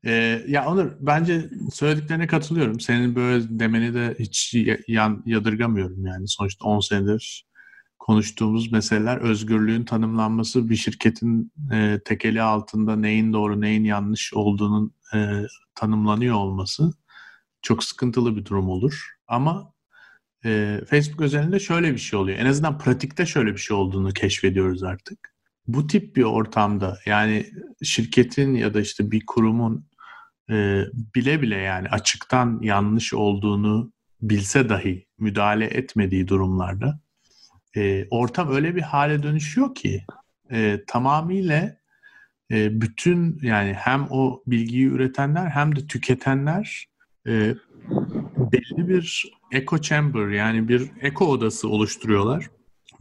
[0.04, 2.80] Ee, ya Onur bence söylediklerine katılıyorum.
[2.80, 4.54] Senin böyle demeni de hiç
[4.88, 6.28] yan, yadırgamıyorum yani.
[6.28, 7.50] Sonuçta 10 senedir
[7.98, 15.46] konuştuğumuz meseleler özgürlüğün tanımlanması bir şirketin e, tekeli altında neyin doğru neyin yanlış olduğunun e,
[15.74, 16.92] tanımlanıyor olması
[17.62, 19.10] çok sıkıntılı bir durum olur.
[19.26, 19.72] Ama
[20.44, 22.38] e, Facebook özelinde şöyle bir şey oluyor.
[22.38, 25.34] En azından pratikte şöyle bir şey olduğunu keşfediyoruz artık.
[25.66, 27.46] Bu tip bir ortamda yani
[27.82, 29.88] şirketin ya da işte bir kurumun
[30.50, 33.92] e, bile bile yani açıktan yanlış olduğunu
[34.22, 37.00] bilse dahi müdahale etmediği durumlarda
[37.76, 40.04] e, ortam öyle bir hale dönüşüyor ki
[40.52, 41.76] e, tamamıyla
[42.50, 46.86] e, bütün yani hem o bilgiyi üretenler hem de tüketenler
[47.26, 47.54] e,
[48.52, 52.50] belli bir echo chamber yani bir echo odası oluşturuyorlar.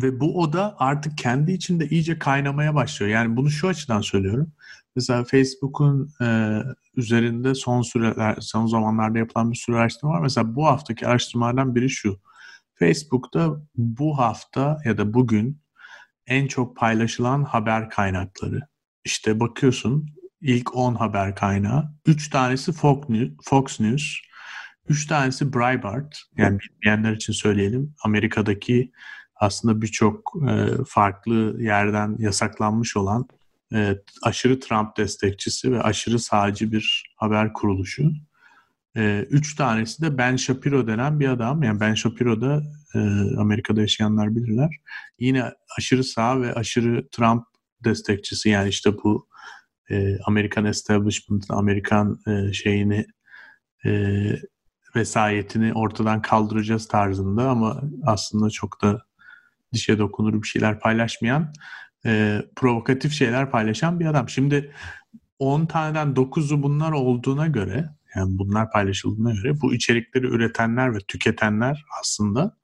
[0.01, 3.11] Ve bu oda artık kendi içinde iyice kaynamaya başlıyor.
[3.11, 4.51] Yani bunu şu açıdan söylüyorum.
[4.95, 6.59] Mesela Facebook'un e,
[6.95, 10.21] üzerinde son süreler, son zamanlarda yapılan bir sürü araştırma var.
[10.21, 12.19] Mesela bu haftaki araştırmalardan biri şu.
[12.75, 15.61] Facebook'ta bu hafta ya da bugün
[16.27, 18.59] en çok paylaşılan haber kaynakları.
[19.09, 20.09] İşte bakıyorsun
[20.41, 21.93] ilk 10 haber kaynağı.
[22.05, 24.17] 3 tanesi Fox News, Fox News
[24.87, 26.21] 3 tanesi Breitbart.
[26.37, 27.95] Yani bilmeyenler için söyleyelim.
[28.03, 28.91] Amerika'daki
[29.35, 33.27] aslında birçok e, farklı yerden yasaklanmış olan
[33.73, 38.11] e, aşırı Trump destekçisi ve aşırı sağcı bir haber kuruluşu.
[38.97, 41.63] E, üç tanesi de Ben Shapiro denen bir adam.
[41.63, 42.63] Yani Ben Shapiro da
[42.95, 42.99] e,
[43.37, 44.75] Amerika'da yaşayanlar bilirler.
[45.19, 47.48] Yine aşırı sağ ve aşırı Trump
[47.83, 48.49] destekçisi.
[48.49, 49.27] Yani işte bu
[49.89, 53.05] e, Amerikan establishment, Amerikan e, şeyini
[53.85, 53.91] e,
[54.95, 59.01] vesayetini ortadan kaldıracağız tarzında ama aslında çok da
[59.73, 61.53] dişe dokunur bir şeyler paylaşmayan
[62.05, 64.29] e, provokatif şeyler paylaşan bir adam.
[64.29, 64.73] Şimdi
[65.39, 71.85] 10 taneden 9'u bunlar olduğuna göre yani bunlar paylaşıldığına göre bu içerikleri üretenler ve tüketenler
[72.01, 72.57] aslında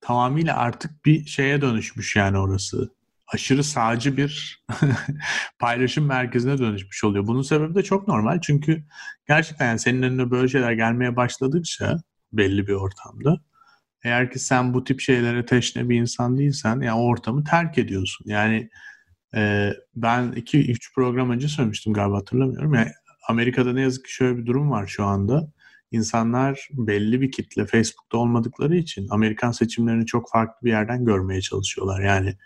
[0.00, 2.97] tamamıyla artık bir şeye dönüşmüş yani orası.
[3.34, 4.64] Aşırı sağcı bir
[5.58, 7.26] paylaşım merkezine dönüşmüş oluyor.
[7.26, 8.84] Bunun sebebi de çok normal çünkü
[9.28, 11.96] gerçekten yani senin önüne böyle şeyler gelmeye başladıkça
[12.32, 13.40] belli bir ortamda
[14.02, 18.24] eğer ki sen bu tip şeylere teşne bir insan değilsen yani ortamı terk ediyorsun.
[18.28, 18.68] Yani
[19.34, 22.74] e, ben 2-3 program önce söylemiştim galiba hatırlamıyorum.
[22.74, 22.90] Yani
[23.28, 25.52] Amerika'da ne yazık ki şöyle bir durum var şu anda.
[25.90, 32.00] İnsanlar belli bir kitle Facebook'ta olmadıkları için Amerikan seçimlerini çok farklı bir yerden görmeye çalışıyorlar.
[32.00, 32.36] Yani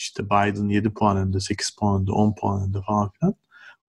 [0.00, 3.34] işte Biden 7 puan önünde, 8 puan önünde, 10 puan önünde falan filan.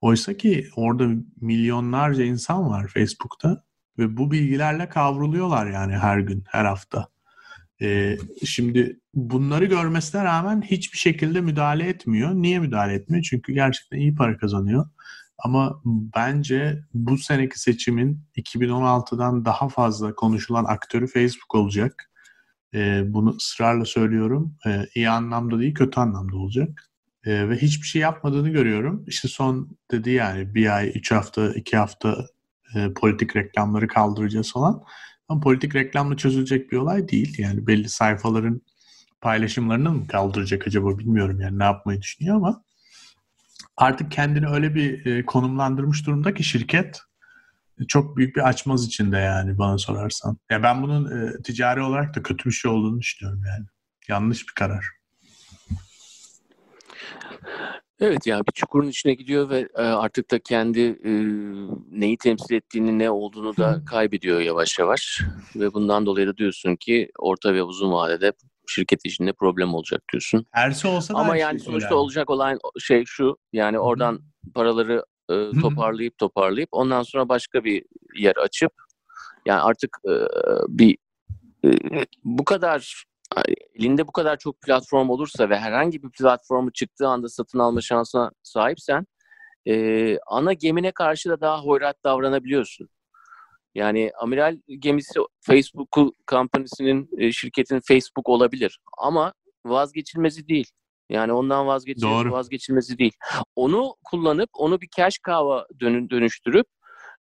[0.02, 1.08] Oysa ki orada
[1.41, 3.63] milyonlarca insan var Facebook'ta
[3.97, 7.08] ve bu bilgilerle kavruluyorlar yani her gün, her hafta.
[7.82, 12.34] Ee, şimdi bunları görmesine rağmen hiçbir şekilde müdahale etmiyor.
[12.34, 13.24] Niye müdahale etmiyor?
[13.24, 14.89] Çünkü gerçekten iyi para kazanıyor.
[15.38, 22.11] Ama bence bu seneki seçimin 2016'dan daha fazla konuşulan aktörü Facebook olacak.
[22.75, 24.55] Ee, bunu ısrarla söylüyorum.
[24.67, 26.91] Ee, iyi anlamda değil, kötü anlamda olacak.
[27.25, 29.03] Ee, ve hiçbir şey yapmadığını görüyorum.
[29.07, 32.25] İşte son dedi yani bir ay, üç hafta, iki hafta
[32.75, 34.84] e, politik reklamları kaldıracağız falan.
[35.27, 37.36] Ama politik reklamla çözülecek bir olay değil.
[37.39, 38.62] Yani belli sayfaların
[39.21, 42.63] paylaşımlarını mı kaldıracak acaba bilmiyorum yani ne yapmayı düşünüyor ama
[43.77, 47.01] artık kendini öyle bir e, konumlandırmış durumda ki şirket
[47.88, 50.38] çok büyük bir açmaz içinde yani bana sorarsan.
[50.50, 53.65] Ya ben bunun e, ticari olarak da kötü bir şey olduğunu düşünüyorum yani.
[54.08, 54.86] Yanlış bir karar.
[58.00, 61.12] Evet yani bir çukurun içine gidiyor ve e, artık da kendi e,
[62.00, 65.22] neyi temsil ettiğini ne olduğunu da kaybediyor yavaş yavaş.
[65.56, 68.34] Ve bundan dolayı da diyorsun ki orta ve uzun vadede
[68.67, 70.46] şirket içinde problem olacak diyorsun.
[70.56, 71.96] Tersi olsa da Ama yani şey sonuçta yani.
[71.96, 74.20] olacak olan şey şu yani oradan
[74.56, 77.84] paraları e, toparlayıp toparlayıp ondan sonra başka bir
[78.15, 78.74] yer açıp
[79.46, 80.13] yani artık e,
[80.67, 80.98] bir
[81.65, 81.70] e,
[82.24, 83.06] bu kadar
[83.76, 88.32] elinde bu kadar çok platform olursa ve herhangi bir platformu çıktığı anda satın alma şansına
[88.44, 89.06] sahipsen
[89.67, 92.89] e, ana gemine karşı da daha hoyrat davranabiliyorsun.
[93.76, 99.34] Yani amiral gemisi Facebook company'sinin e, şirketin Facebook olabilir ama
[99.65, 100.72] vazgeçilmezi değil.
[101.12, 102.32] Yani ondan vazgeçil Doğru.
[102.32, 103.13] vazgeçilmezi değil.
[103.56, 105.65] Onu kullanıp onu bir cash cow'a
[106.10, 106.65] dönüştürüp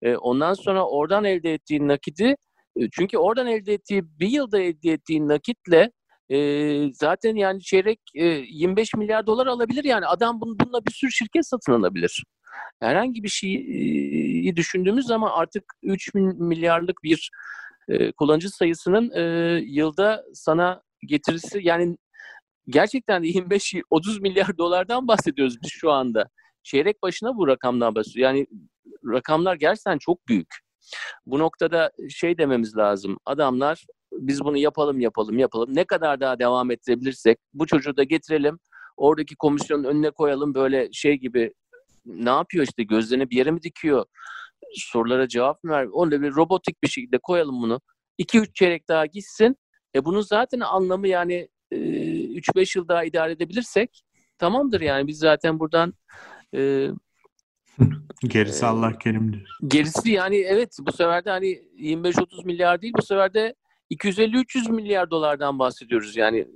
[0.02, 2.36] e, ondan sonra oradan elde ettiğin nakiti
[2.76, 5.90] e, çünkü oradan elde ettiği bir yılda elde ettiği nakitle
[6.30, 6.38] e,
[6.92, 11.48] zaten yani çeyrek e, 25 milyar dolar alabilir yani adam bun, bununla bir sürü şirket
[11.48, 12.24] satın alabilir.
[12.80, 17.30] Herhangi bir şeyi düşündüğümüz zaman artık 3 milyarlık bir
[17.88, 19.22] e, kullanıcı sayısının e,
[19.66, 21.96] yılda sana getirisi yani
[22.68, 26.28] gerçekten 25-30 milyar dolardan bahsediyoruz biz şu anda.
[26.62, 28.22] Çeyrek başına bu rakamdan bahsediyoruz.
[28.22, 28.46] Yani
[29.12, 30.48] rakamlar gerçekten çok büyük.
[31.26, 33.18] Bu noktada şey dememiz lazım.
[33.26, 35.74] Adamlar biz bunu yapalım yapalım yapalım.
[35.74, 38.58] Ne kadar daha devam ettirebilirsek bu çocuğu da getirelim.
[38.96, 41.52] Oradaki komisyonun önüne koyalım böyle şey gibi
[42.06, 44.04] ne yapıyor işte gözlerine bir yere mi dikiyor?
[44.74, 45.86] Sorulara cevap mı ver?
[45.92, 47.80] Onu da bir robotik bir şekilde koyalım bunu.
[48.18, 49.56] 2-3 çeyrek daha gitsin.
[49.94, 51.48] E bunun zaten anlamı yani
[52.38, 54.02] 3-5 yıl daha idare edebilirsek
[54.38, 55.94] tamamdır yani biz zaten buradan
[56.54, 56.88] e,
[58.24, 59.58] Gerisi ee, Allah kerimdir.
[59.66, 63.54] Gerisi yani evet bu sefer de hani 25-30 milyar değil bu sefer de
[63.90, 66.16] 250-300 milyar dolardan bahsediyoruz.
[66.16, 66.48] Yani,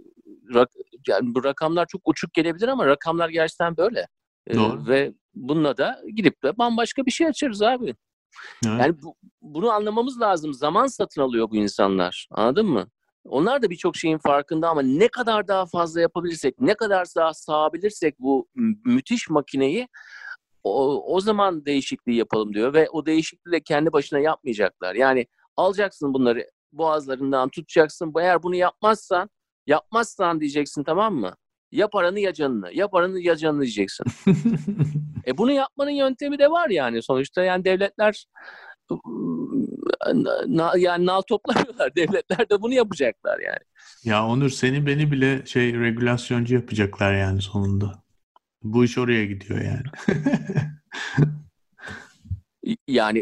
[0.55, 0.71] rak,
[1.09, 4.09] yani bu rakamlar çok uçuk gelebilir ama rakamlar gerçekten böyle.
[4.47, 4.83] Ee, Doğru.
[4.83, 7.95] Ee, ve bununla da gidip de bambaşka bir şey açarız abi.
[8.67, 8.81] Evet.
[8.81, 10.55] Yani bu, bunu anlamamız lazım.
[10.55, 12.29] Zaman satın alıyor bu insanlar.
[12.31, 12.87] Anladın mı?
[13.25, 18.19] Onlar da birçok şeyin farkında ama ne kadar daha fazla yapabilirsek, ne kadar daha sağabilirsek
[18.19, 18.49] bu
[18.85, 19.89] müthiş makineyi
[20.65, 24.95] o, o zaman değişikliği yapalım diyor ve o değişikliği de kendi başına yapmayacaklar.
[24.95, 28.13] Yani alacaksın bunları boğazlarından tutacaksın.
[28.21, 29.31] Eğer bunu yapmazsan,
[29.67, 31.37] yapmazsan diyeceksin tamam mı?
[31.73, 32.71] Ya paranı ya canını.
[32.73, 34.05] Ya paranı ya canını diyeceksin.
[35.27, 37.03] e bunu yapmanın yöntemi de var yani.
[37.03, 38.27] Sonuçta yani devletler
[40.47, 41.95] na, yani nal toplamıyorlar.
[41.97, 43.59] Devletler de bunu yapacaklar yani.
[44.05, 48.03] Ya Onur seni beni bile şey regülasyoncu yapacaklar yani sonunda.
[48.63, 50.17] Bu iş oraya gidiyor yani.
[52.89, 53.19] yani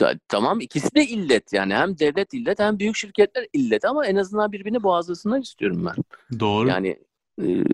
[0.00, 4.16] e, tamam ikisi de illet yani hem devlet illet hem büyük şirketler illet ama en
[4.16, 6.04] azından birbirini boğazlasınlar istiyorum ben.
[6.40, 6.68] Doğru.
[6.68, 6.98] Yani
[7.42, 7.46] e,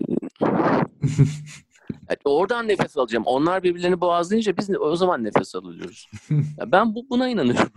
[2.25, 3.23] oradan nefes alacağım.
[3.25, 6.09] Onlar birbirlerini boğazlayınca biz o zaman nefes alıyoruz.
[6.57, 7.71] Ya ben bu buna inanıyorum.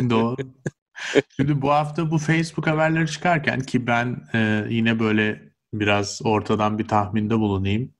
[0.10, 0.36] Doğru.
[1.36, 6.88] Şimdi bu hafta bu Facebook haberleri çıkarken ki ben e, yine böyle biraz ortadan bir
[6.88, 7.94] tahminde bulunayım.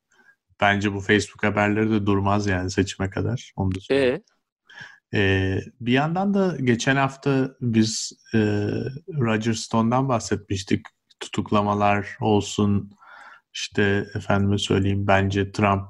[0.60, 3.52] Bence bu Facebook haberleri de durmaz yani seçime kadar.
[3.56, 4.14] Onu da söyleyeyim.
[4.16, 4.38] E,
[5.14, 8.38] Ee, bir yandan da geçen hafta biz e,
[9.20, 10.86] Roger Stone'dan bahsetmiştik.
[11.20, 12.90] Tutuklamalar olsun,
[13.54, 15.86] işte efendime söyleyeyim bence Trump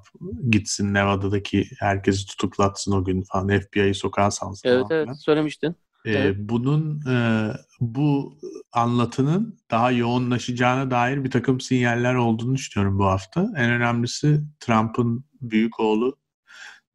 [0.51, 3.49] gitsin Nevada'daki herkesi tutuklatsın o gün falan.
[3.49, 5.77] FBI'yi sokağa salsın evet falan evet söylemiştin.
[6.05, 6.37] Ee, Evet.
[6.39, 7.51] bunun e,
[7.81, 8.39] bu
[8.73, 13.41] anlatının daha yoğunlaşacağına dair bir takım sinyaller olduğunu düşünüyorum bu hafta.
[13.57, 16.17] En önemlisi Trump'ın büyük oğlu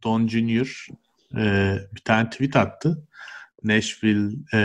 [0.03, 0.88] Don Jr.
[1.38, 3.07] e, bir tane tweet attı.
[3.64, 4.59] Nashville e,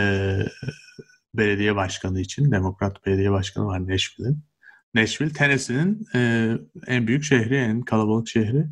[1.33, 2.51] belediye başkanı için.
[2.51, 4.43] Demokrat belediye başkanı var Nashville'in.
[4.93, 6.51] Nashville, Tennessee'nin e,
[6.87, 8.65] en büyük şehri, en kalabalık şehri.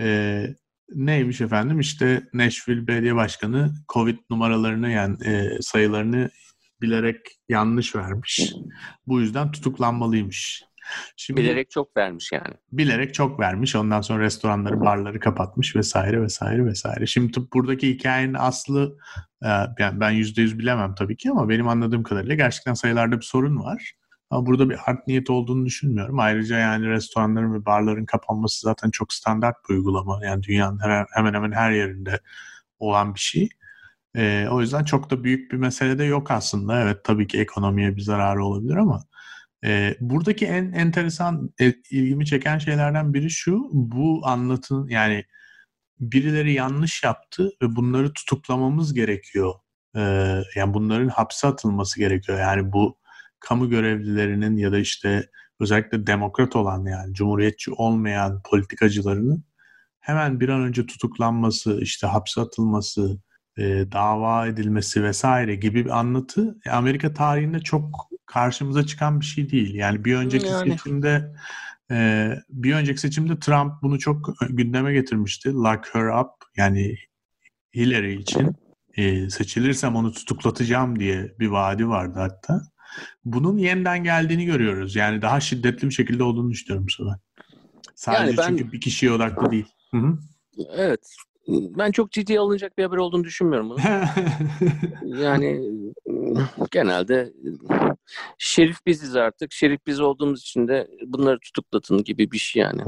[0.00, 0.46] E,
[0.94, 1.80] neymiş efendim?
[1.80, 6.30] İşte Nashville Belediye Başkanı Covid numaralarını yani e, sayılarını
[6.80, 7.16] bilerek
[7.48, 8.52] yanlış vermiş.
[9.06, 10.62] Bu yüzden tutuklanmalıymış.
[11.16, 12.54] Şimdi Bilerek çok vermiş yani.
[12.72, 13.76] bilerek çok vermiş.
[13.76, 17.06] Ondan sonra restoranları, barları kapatmış vesaire vesaire vesaire.
[17.06, 18.96] Şimdi tıp buradaki hikayenin aslı
[19.44, 19.48] e,
[19.78, 23.58] yani ben yüzde yüz bilemem tabii ki ama benim anladığım kadarıyla gerçekten sayılarda bir sorun
[23.58, 23.92] var.
[24.30, 26.18] Ama burada bir art niyet olduğunu düşünmüyorum.
[26.20, 30.20] Ayrıca yani restoranların ve barların kapanması zaten çok standart bir uygulama.
[30.24, 32.20] Yani dünyanın her, hemen hemen her yerinde
[32.78, 33.48] olan bir şey.
[34.16, 36.82] E, o yüzden çok da büyük bir mesele de yok aslında.
[36.82, 39.04] Evet tabii ki ekonomiye bir zararı olabilir ama
[39.64, 43.68] e, buradaki en enteresan e, ilgimi çeken şeylerden biri şu.
[43.72, 45.24] Bu anlatın yani
[46.00, 49.54] birileri yanlış yaptı ve bunları tutuklamamız gerekiyor.
[49.96, 50.00] E,
[50.56, 52.38] yani bunların hapse atılması gerekiyor.
[52.40, 52.98] Yani bu
[53.40, 55.30] kamu görevlilerinin ya da işte
[55.60, 59.44] özellikle demokrat olan yani cumhuriyetçi olmayan politikacılarının
[60.00, 63.18] hemen bir an önce tutuklanması, işte hapse atılması,
[63.58, 63.62] e,
[63.92, 69.74] dava edilmesi vesaire gibi bir anlatı e, Amerika tarihinde çok karşımıza çıkan bir şey değil.
[69.74, 70.70] Yani bir önceki Yani.
[70.70, 71.34] seçimde
[71.90, 75.52] e, bir önceki seçimde Trump bunu çok gündeme getirmişti.
[75.52, 76.96] Lock her up yani
[77.74, 78.56] Hillary için
[78.96, 82.62] e, seçilirsem onu tutuklatacağım diye bir vaadi vardı hatta.
[83.24, 84.96] Bunun yeniden geldiğini görüyoruz.
[84.96, 87.14] Yani daha şiddetli bir şekilde olduğunu düşünüyorum sefer.
[87.94, 89.66] Sadece Yani ben- çünkü bir kişiye odaklı değil.
[89.90, 90.18] Hı hı.
[90.76, 91.00] Evet.
[91.48, 93.78] Ben çok ciddiye alınacak bir haber olduğunu düşünmüyorum bunu.
[95.22, 95.62] Yani
[96.70, 97.32] genelde
[98.38, 99.52] şerif biziz artık.
[99.52, 102.82] Şerif biz olduğumuz için de bunları tutuklatın gibi bir şey yani.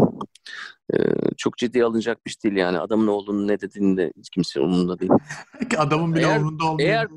[0.94, 0.98] Ee,
[1.36, 2.78] çok ciddiye alınacak bir şey değil yani.
[2.78, 5.10] Adamın oğlunun ne dediğini de kimse umurunda değil.
[5.78, 6.88] Adamın bile Eğer- umurunda olmuyor.
[6.88, 7.08] eğer-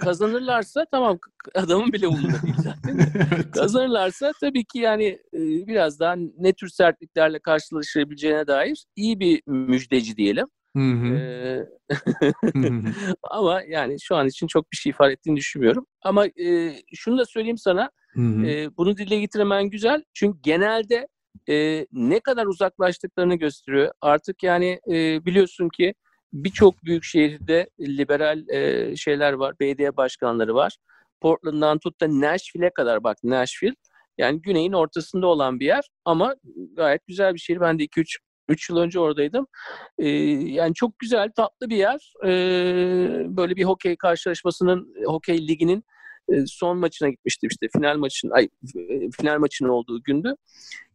[0.00, 1.18] Kazanırlarsa tamam
[1.54, 2.98] adamın bile umurunda değil zaten.
[3.34, 3.50] Evet.
[3.50, 10.16] Kazanırlarsa tabii ki yani e, biraz daha ne tür sertliklerle karşılaşabileceğine dair iyi bir müjdeci
[10.16, 10.46] diyelim.
[10.76, 11.14] Hı hı.
[11.14, 11.66] Ee,
[13.30, 15.86] ama yani şu an için çok bir şey ifade ettiğini düşünmüyorum.
[16.02, 17.90] Ama e, şunu da söyleyeyim sana.
[18.12, 18.46] Hı hı.
[18.46, 20.04] e, bunu dile getiremen güzel.
[20.14, 21.08] Çünkü genelde
[21.48, 23.92] e, ne kadar uzaklaştıklarını gösteriyor.
[24.00, 25.94] Artık yani e, biliyorsun ki
[26.32, 29.54] birçok büyük şehirde liberal e, şeyler var.
[29.60, 30.76] Belediye başkanları var.
[31.20, 33.74] Portland'dan tut da Nashville'e kadar bak Nashville.
[34.18, 36.36] Yani güneyin ortasında olan bir yer ama
[36.76, 37.60] gayet güzel bir şehir.
[37.60, 38.18] Ben de 2-3
[38.48, 39.46] 3 yıl önce oradaydım.
[39.98, 42.12] Ee, yani çok güzel, tatlı bir yer.
[42.24, 45.84] Ee, böyle bir hokey karşılaşmasının, hokey liginin
[46.46, 50.34] son maçına gitmiştim işte final maçın ay e, final maçının olduğu gündü.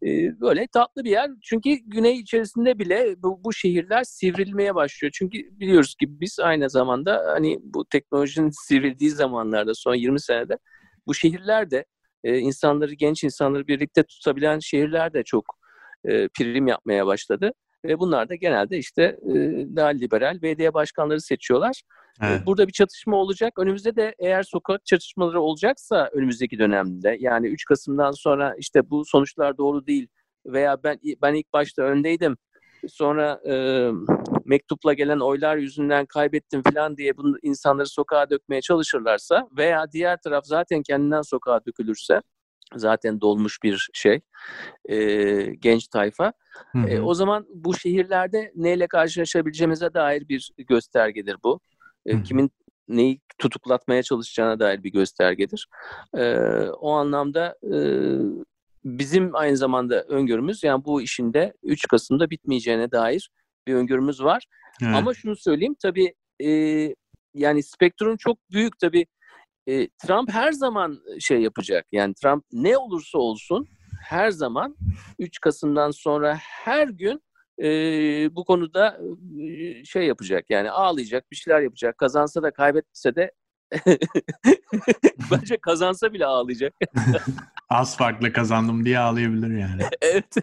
[0.03, 1.31] E, böyle tatlı bir yer.
[1.41, 5.11] Çünkü güney içerisinde bile bu, bu şehirler sivrilmeye başlıyor.
[5.17, 10.57] Çünkü biliyoruz ki biz aynı zamanda hani bu teknolojinin sivrildiği zamanlarda son 20 senede
[11.07, 11.85] bu şehirler de
[12.23, 15.57] e, insanları genç insanları birlikte tutabilen şehirler de çok
[16.05, 17.51] e, prim yapmaya başladı.
[17.85, 19.33] Ve bunlar da genelde işte e,
[19.75, 21.81] daha liberal belediye başkanları seçiyorlar.
[22.23, 22.41] Evet.
[22.45, 23.59] Burada bir çatışma olacak.
[23.59, 29.57] Önümüzde de eğer sokak çatışmaları olacaksa önümüzdeki dönemde yani 3 Kasım'dan sonra işte bu sonuçlar
[29.57, 30.07] doğru değil
[30.45, 32.37] veya ben ben ilk başta öndeydim.
[32.87, 33.53] Sonra e,
[34.45, 40.45] mektupla gelen oylar yüzünden kaybettim falan diye bunu insanları sokağa dökmeye çalışırlarsa veya diğer taraf
[40.45, 42.21] zaten kendinden sokağa dökülürse
[42.75, 44.19] zaten dolmuş bir şey
[44.89, 44.95] e,
[45.45, 46.33] genç tayfa.
[46.71, 46.87] Hı hı.
[46.87, 51.59] E, o zaman bu şehirlerde neyle karşılaşabileceğimize dair bir göstergedir bu.
[52.05, 52.51] E, Hı kimin
[52.87, 55.67] neyi tutuklatmaya çalışacağına dair bir göstergedir.
[56.17, 56.37] E,
[56.79, 57.77] o anlamda e,
[58.85, 63.29] bizim aynı zamanda öngörümüz yani bu işin de 3 Kasım'da bitmeyeceğine dair
[63.67, 64.45] bir öngörümüz var.
[64.83, 64.95] Evet.
[64.95, 66.13] Ama şunu söyleyeyim tabii
[66.43, 66.49] e,
[67.33, 69.05] yani spektrum çok büyük tabii.
[69.67, 71.85] E, Trump her zaman şey yapacak.
[71.91, 73.67] Yani Trump ne olursa olsun
[74.03, 74.75] her zaman
[75.19, 77.21] 3 Kasım'dan sonra her gün
[77.61, 77.65] e,
[78.35, 78.99] bu konuda
[79.41, 80.45] e, şey yapacak.
[80.49, 81.97] Yani ağlayacak, bir şeyler yapacak.
[81.97, 83.31] Kazansa da kaybetse de
[85.31, 86.73] Bence kazansa bile ağlayacak.
[87.69, 89.81] Az farklı kazandım diye ağlayabilir yani.
[90.01, 90.35] evet.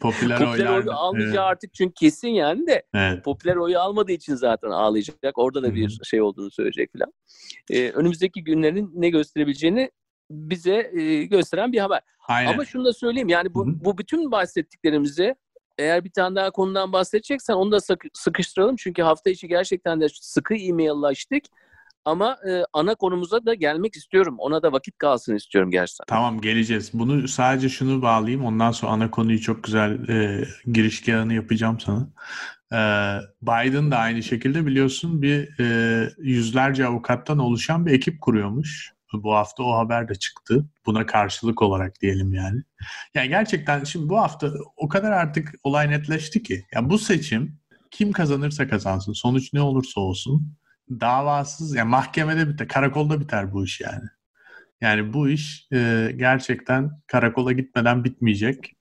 [0.00, 0.78] popüler, popüler oylar.
[0.78, 1.38] oyu almayacağı Evet.
[1.38, 3.24] artık çünkü kesin yani de evet.
[3.24, 5.38] popüler oyu almadığı için zaten ağlayacak.
[5.38, 7.12] Orada da bir şey olduğunu söyleyecek falan.
[7.70, 9.90] Ee, önümüzdeki günlerin ne gösterebileceğini
[10.30, 12.00] bize e, gösteren bir haber.
[12.28, 12.52] Aynen.
[12.52, 15.34] Ama şunu da söyleyeyim yani bu, bu bütün bahsettiklerimizi
[15.82, 18.76] eğer bir tane daha konudan bahsedeceksen onu da sık- sıkıştıralım.
[18.76, 21.44] Çünkü hafta içi gerçekten de sıkı e-maillaştık.
[22.04, 24.34] Ama e, ana konumuza da gelmek istiyorum.
[24.38, 26.04] Ona da vakit kalsın istiyorum gerçekten.
[26.06, 26.90] Tamam geleceğiz.
[26.92, 28.44] Bunu sadece şunu bağlayayım.
[28.44, 32.08] Ondan sonra ana konuyu çok güzel e, girişgahını yapacağım sana.
[32.72, 32.80] E,
[33.42, 38.92] Biden da aynı şekilde biliyorsun bir e, yüzlerce avukattan oluşan bir ekip kuruyormuş.
[39.12, 40.66] Bu hafta o haber de çıktı.
[40.86, 42.62] Buna karşılık olarak diyelim yani.
[43.14, 46.66] Yani gerçekten şimdi bu hafta o kadar artık olay netleşti ki.
[46.74, 47.58] Ya bu seçim
[47.90, 50.54] kim kazanırsa kazansın, sonuç ne olursa olsun
[50.90, 54.04] davasız, yani mahkemede biter, karakolda biter bu iş yani.
[54.80, 58.76] Yani bu iş e, gerçekten karakola gitmeden bitmeyecek.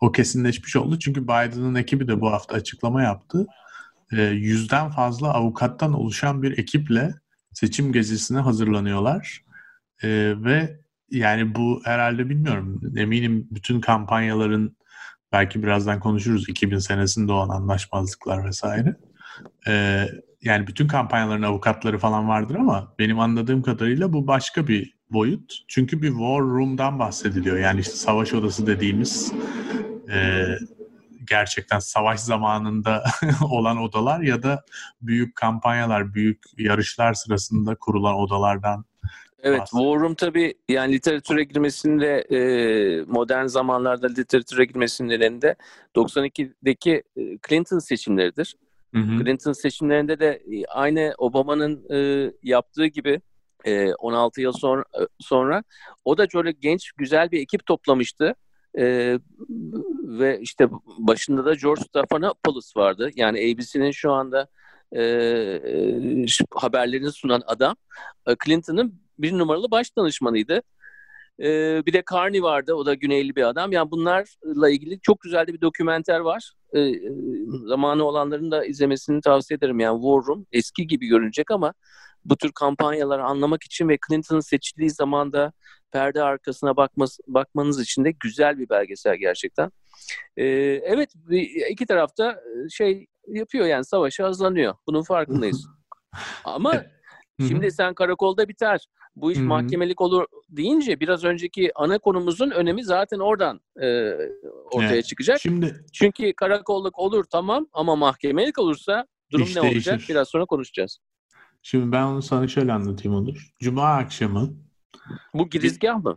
[0.00, 0.98] O kesinleşmiş oldu.
[0.98, 3.46] Çünkü Biden'ın ekibi de bu hafta açıklama yaptı.
[4.12, 7.14] E, yüzden fazla avukattan oluşan bir ekiple
[7.52, 9.43] seçim gezisine hazırlanıyorlar.
[10.04, 10.80] E, ve
[11.10, 12.80] yani bu herhalde bilmiyorum.
[12.96, 14.76] Eminim bütün kampanyaların
[15.32, 18.96] belki birazdan konuşuruz 2000 senesinde olan anlaşmazlıklar vesaire.
[19.68, 20.04] E,
[20.42, 25.52] yani bütün kampanyaların avukatları falan vardır ama benim anladığım kadarıyla bu başka bir boyut.
[25.68, 27.58] Çünkü bir war room'dan bahsediliyor.
[27.58, 29.32] Yani işte savaş odası dediğimiz
[30.12, 30.44] e,
[31.28, 33.04] gerçekten savaş zamanında
[33.50, 34.64] olan odalar ya da
[35.02, 38.84] büyük kampanyalar, büyük yarışlar sırasında kurulan odalardan
[39.44, 39.92] Evet, bahsediyor.
[39.92, 42.38] War Room tabii yani literatüre girmesinde e,
[43.06, 45.54] modern zamanlarda literatüre girmesinin nedeni
[45.96, 48.56] 92'deki e, Clinton seçimleridir.
[48.94, 49.24] Hı hı.
[49.24, 53.20] Clinton seçimlerinde de e, aynı Obama'nın e, yaptığı gibi
[53.64, 54.84] e, 16 yıl sonra,
[55.20, 55.64] sonra
[56.04, 58.34] o da şöyle genç güzel bir ekip toplamıştı.
[58.78, 59.18] E,
[60.02, 60.68] ve işte
[60.98, 63.10] başında da George Stephanopoulos vardı.
[63.14, 64.48] Yani ABC'nin şu anda
[64.92, 67.76] e, e, haberlerini sunan adam.
[68.28, 70.62] E, Clinton'ın bir numaralı baş danışmanıydı.
[71.40, 71.46] E,
[71.86, 72.74] bir de Carney vardı.
[72.74, 73.72] O da Güneyli bir adam.
[73.72, 76.52] Yani bunlarla ilgili çok güzel de bir dokümenter var.
[76.72, 77.00] E, e,
[77.66, 79.80] zamanı olanların da izlemesini tavsiye ederim.
[79.80, 81.74] Yani War Room eski gibi görünecek ama
[82.24, 85.52] bu tür kampanyaları anlamak için ve Clinton'ın seçildiği zamanda
[85.92, 89.70] perde arkasına bakması, bakmanız için de güzel bir belgesel gerçekten.
[90.36, 90.44] Ee,
[90.84, 91.10] evet
[91.70, 94.74] iki tarafta e, şey yapıyor yani savaşa hazırlanıyor.
[94.86, 95.68] Bunun farkındayız.
[96.44, 96.84] Ama
[97.40, 98.86] şimdi sen karakolda biter.
[99.16, 99.46] Bu iş Hı hı.
[99.48, 103.86] mahkemelik olur deyince biraz önceki ana konumuzun önemi zaten oradan e,
[104.70, 105.04] ortaya Evet.
[105.04, 105.40] çıkacak.
[105.40, 109.98] Şimdi Çünkü karakolluk olur tamam ama mahkemelik olursa durum İş ne olacak?
[109.98, 110.14] değişir.
[110.14, 110.98] Biraz sonra konuşacağız.
[111.62, 113.52] şimdi ben onu sana şöyle anlatayım olur.
[113.60, 114.50] Cuma akşamı
[115.34, 116.16] Bu girizgah mı?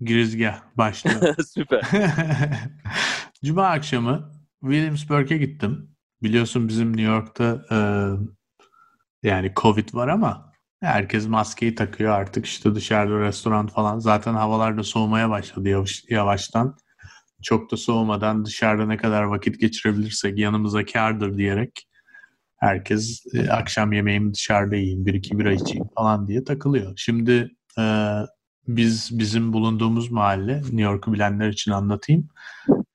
[0.00, 1.34] girizgah başlıyor.
[1.46, 1.82] Süper.
[3.44, 5.90] Cuma akşamı Williamsburg'e gittim.
[6.22, 7.78] Biliyorsun bizim New York'ta e,
[9.28, 10.45] yani Covid var ama
[10.80, 13.98] herkes maskeyi takıyor artık işte dışarıda restoran falan.
[13.98, 16.76] Zaten havalar da soğumaya başladı yavaş, yavaştan.
[17.42, 21.88] Çok da soğumadan dışarıda ne kadar vakit geçirebilirsek yanımıza kârdır diyerek
[22.56, 26.92] herkes e, akşam yemeğimi dışarıda yiyeyim, bir iki bira içeyim falan diye takılıyor.
[26.96, 28.12] Şimdi e,
[28.68, 32.28] biz bizim bulunduğumuz mahalle New York'u bilenler için anlatayım.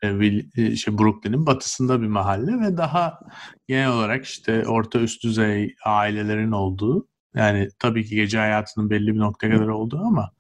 [0.03, 3.19] E, şey Brooklyn'in batısında bir mahalle ve daha
[3.67, 9.19] genel olarak işte orta üst düzey ailelerin olduğu yani tabii ki gece hayatının belli bir
[9.19, 10.31] noktaya kadar olduğu ama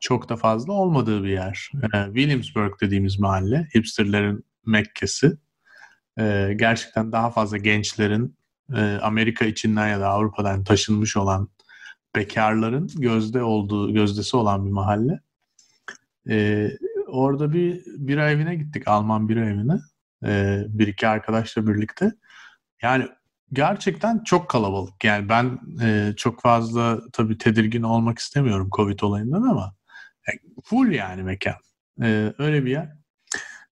[0.00, 1.70] çok da fazla olmadığı bir yer.
[1.94, 5.38] E, Williamsburg dediğimiz mahalle hipsterlerin Mekke'si.
[6.18, 8.36] E, gerçekten daha fazla gençlerin
[8.76, 11.48] e, Amerika içinden ya da Avrupa'dan taşınmış olan
[12.16, 15.20] bekarların gözde olduğu gözdesi olan bir mahalle.
[16.28, 16.70] Ee,
[17.06, 19.80] orada bir bira evine gittik Alman bira evine.
[20.24, 22.12] Ee, bir iki arkadaşla birlikte.
[22.82, 23.08] Yani
[23.52, 25.04] gerçekten çok kalabalık.
[25.04, 29.74] Yani ben e, çok fazla tabii tedirgin olmak istemiyorum Covid olayından ama
[30.28, 30.32] e,
[30.64, 31.54] full yani mekan.
[32.02, 32.92] Ee, öyle bir yer.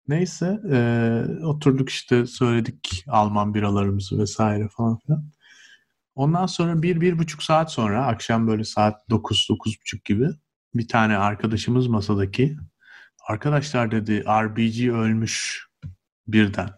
[0.09, 0.81] Neyse e,
[1.45, 5.31] oturduk işte söyledik Alman biralarımızı vesaire falan filan.
[6.15, 10.29] Ondan sonra bir, bir buçuk saat sonra akşam böyle saat dokuz, dokuz buçuk gibi
[10.75, 12.57] bir tane arkadaşımız masadaki
[13.29, 15.67] arkadaşlar dedi RBG ölmüş
[16.29, 16.69] birden.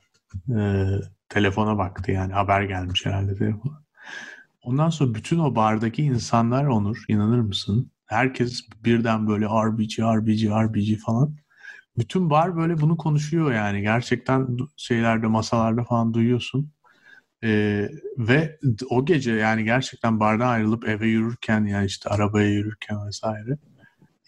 [0.57, 0.87] Ee,
[1.31, 3.83] telefona baktı yani haber gelmiş herhalde telefona.
[4.63, 7.93] Ondan sonra bütün o bardaki insanlar Onur inanır mısın?
[8.07, 11.37] Herkes birden böyle RBG, RBG, RBG falan.
[11.99, 13.83] Bütün bar böyle bunu konuşuyor yani.
[13.83, 16.73] Gerçekten şeylerde masalarda falan duyuyorsun.
[17.45, 18.59] Ee, ve
[18.91, 23.59] o gece yani gerçekten bardan ayrılıp eve yürürken yani işte arabaya yürürken vesaire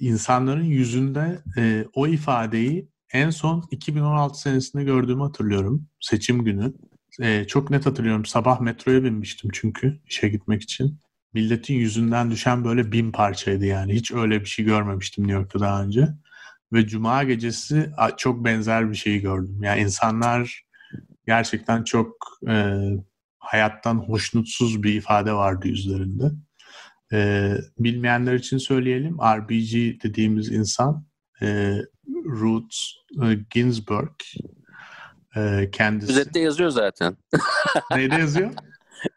[0.02, 5.86] insanların yüzünde e, o ifadeyi en son 2016 senesinde gördüğümü hatırlıyorum.
[6.00, 6.74] Seçim günü.
[7.20, 8.24] E, çok net hatırlıyorum.
[8.24, 11.00] Sabah metroya binmiştim çünkü işe gitmek için.
[11.34, 13.94] Milletin yüzünden düşen böyle bin parçaydı yani.
[13.94, 16.08] Hiç öyle bir şey görmemiştim New York'ta daha önce.
[16.72, 19.58] Ve cuma gecesi çok benzer bir şeyi gördüm.
[19.62, 20.62] Yani insanlar
[21.26, 22.16] gerçekten çok
[22.48, 22.76] e,
[23.38, 26.24] hayattan hoşnutsuz bir ifade vardı yüzlerinde.
[27.12, 29.16] E, bilmeyenler için söyleyelim.
[29.18, 31.06] RBG dediğimiz insan
[31.42, 31.76] e,
[32.24, 32.76] Ruth
[33.22, 34.14] e, Ginsburg
[35.36, 36.12] e, kendisi.
[36.12, 37.16] Özette yazıyor zaten.
[37.96, 38.50] Neyde yazıyor?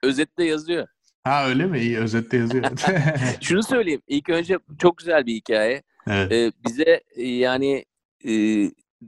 [0.03, 0.87] Özette yazıyor.
[1.23, 1.79] Ha öyle mi?
[1.79, 2.65] İyi özette yazıyor.
[3.41, 4.01] Şunu söyleyeyim.
[4.07, 5.83] İlk önce çok güzel bir hikaye.
[6.07, 6.31] evet.
[6.31, 7.85] Ee, bize yani
[8.27, 8.33] e,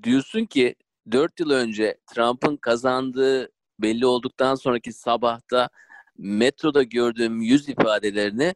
[0.03, 0.75] diyorsun ki
[1.11, 3.49] 4 yıl önce Trump'ın kazandığı
[3.79, 5.69] belli olduktan sonraki sabahta
[6.17, 8.55] metroda gördüğüm yüz ifadelerini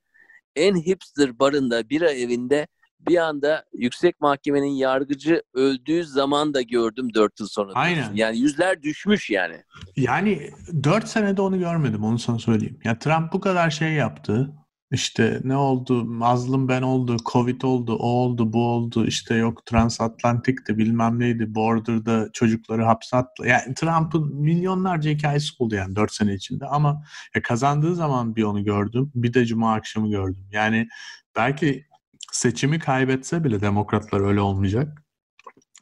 [0.55, 2.67] en hipster barında bira evinde
[3.07, 7.71] bir anda yüksek mahkemenin yargıcı öldüğü zaman da gördüm 4 yıl sonra.
[7.75, 8.11] Aynen.
[8.13, 9.55] Yani yüzler düşmüş yani.
[9.95, 10.49] Yani
[10.83, 12.79] 4 senede onu görmedim onu sana söyleyeyim.
[12.83, 14.53] Ya Trump bu kadar şey yaptı.
[14.91, 16.05] İşte ne oldu?
[16.05, 19.05] Mazlum ben oldu, Covid oldu, o oldu, bu oldu.
[19.05, 21.55] İşte yok transatlantikti, bilmem neydi.
[21.55, 23.43] Border'da çocukları hapse attı.
[23.45, 26.65] Yani Trump'ın milyonlarca hikayesi oldu yani 4 sene içinde.
[26.65, 27.03] Ama
[27.35, 29.11] ya kazandığı zaman bir onu gördüm.
[29.15, 30.47] Bir de cuma akşamı gördüm.
[30.51, 30.87] Yani
[31.35, 31.85] belki
[32.31, 35.03] seçimi kaybetse bile demokratlar öyle olmayacak.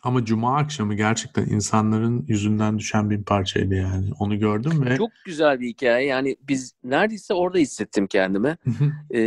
[0.03, 4.09] Ama cuma akşamı gerçekten insanların yüzünden düşen bir parçaydı yani.
[4.19, 4.97] Onu gördüm ve...
[4.97, 6.05] Çok güzel bir hikaye.
[6.05, 8.57] Yani biz neredeyse orada hissettim kendimi.
[9.11, 9.19] ee,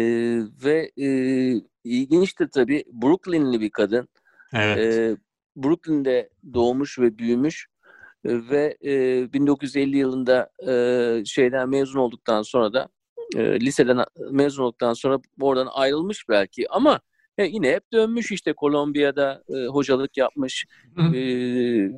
[0.65, 1.07] ve e,
[1.85, 2.85] ilginçtir tabii.
[2.93, 4.09] Brooklyn'li bir kadın.
[4.53, 4.79] Evet.
[4.79, 5.17] Ee,
[5.57, 7.67] Brooklyn'de doğmuş ve büyümüş.
[8.25, 12.89] Ve e, 1950 yılında e, şeyden mezun olduktan sonra da
[13.37, 17.01] e, liseden mezun olduktan sonra oradan ayrılmış belki ama
[17.39, 20.67] e, yine hep dönmüş işte Kolombiya'da e, hocalık yapmış.
[20.99, 21.19] E,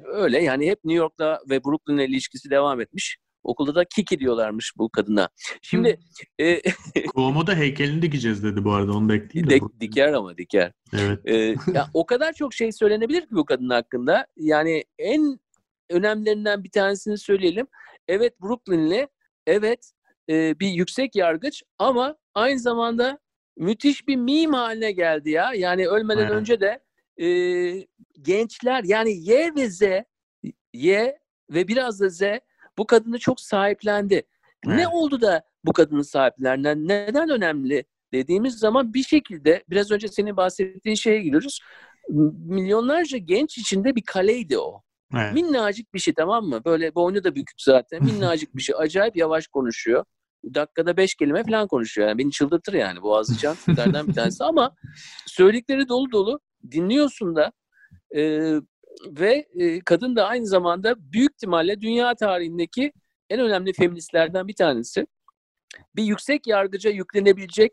[0.05, 3.19] öyle yani hep New York'la ve Brooklyn'le ilişkisi devam etmiş.
[3.45, 5.29] Okulda da Kiki diyorlarmış bu kadına.
[5.63, 5.99] Şimdi
[6.41, 6.61] e,
[7.15, 9.55] Cuomo da heykelini dikeceğiz dedi bu arada onu da ekleyeyim de.
[9.55, 10.73] Dik, diker ama diker.
[10.93, 11.21] Evet.
[11.25, 11.35] E,
[11.75, 14.27] ya, o kadar çok şey söylenebilir ki bu kadın hakkında.
[14.37, 15.39] Yani en
[15.91, 17.67] önemlilerinden bir tanesini söyleyelim.
[18.09, 19.09] Evet Brooklyn'li,
[19.47, 19.91] evet
[20.31, 23.19] e, bir yüksek yargıç ama aynı zamanda
[23.57, 25.51] müthiş bir meme haline geldi ya.
[25.55, 26.31] Yani ölmeden Evet.
[26.31, 26.81] önce de
[27.25, 27.29] e,
[28.23, 29.83] gençler yani Y ve Z
[30.73, 31.19] Y
[31.51, 32.23] ve biraz da Z
[32.79, 34.23] bu kadını çok sahiplendi.
[34.67, 34.87] Ne Evet.
[34.93, 36.89] oldu da bu kadını sahiplendi?
[36.89, 41.61] Neden önemli dediğimiz zaman bir şekilde biraz önce senin bahsettiğin şeye giriyoruz.
[42.49, 44.83] Milyonlarca genç içinde bir kaleydi o.
[45.15, 45.35] evet.
[45.35, 46.65] Minnacık bir şey tamam mı?
[46.65, 48.05] Böyle boynu da bükük zaten.
[48.05, 48.75] Minnacık bir şey.
[48.79, 50.05] Acayip yavaş konuşuyor.
[50.55, 52.09] Dakikada beş kelime falan konuşuyor.
[52.09, 53.03] Yani beni çıldırtır yani.
[53.03, 54.45] Boğazlayacağım tiplerden bir tanesi.
[54.45, 54.75] Ama
[55.27, 56.41] söyledikleri dolu dolu.
[56.71, 57.53] Dinliyorsun da.
[58.17, 58.55] Ee,
[59.07, 62.93] ve e, kadın da aynı zamanda büyük ihtimalle dünya tarihindeki
[63.31, 65.07] en önemli feministlerden bir tanesi.
[65.97, 67.73] Bir yüksek yargıca yüklenebilecek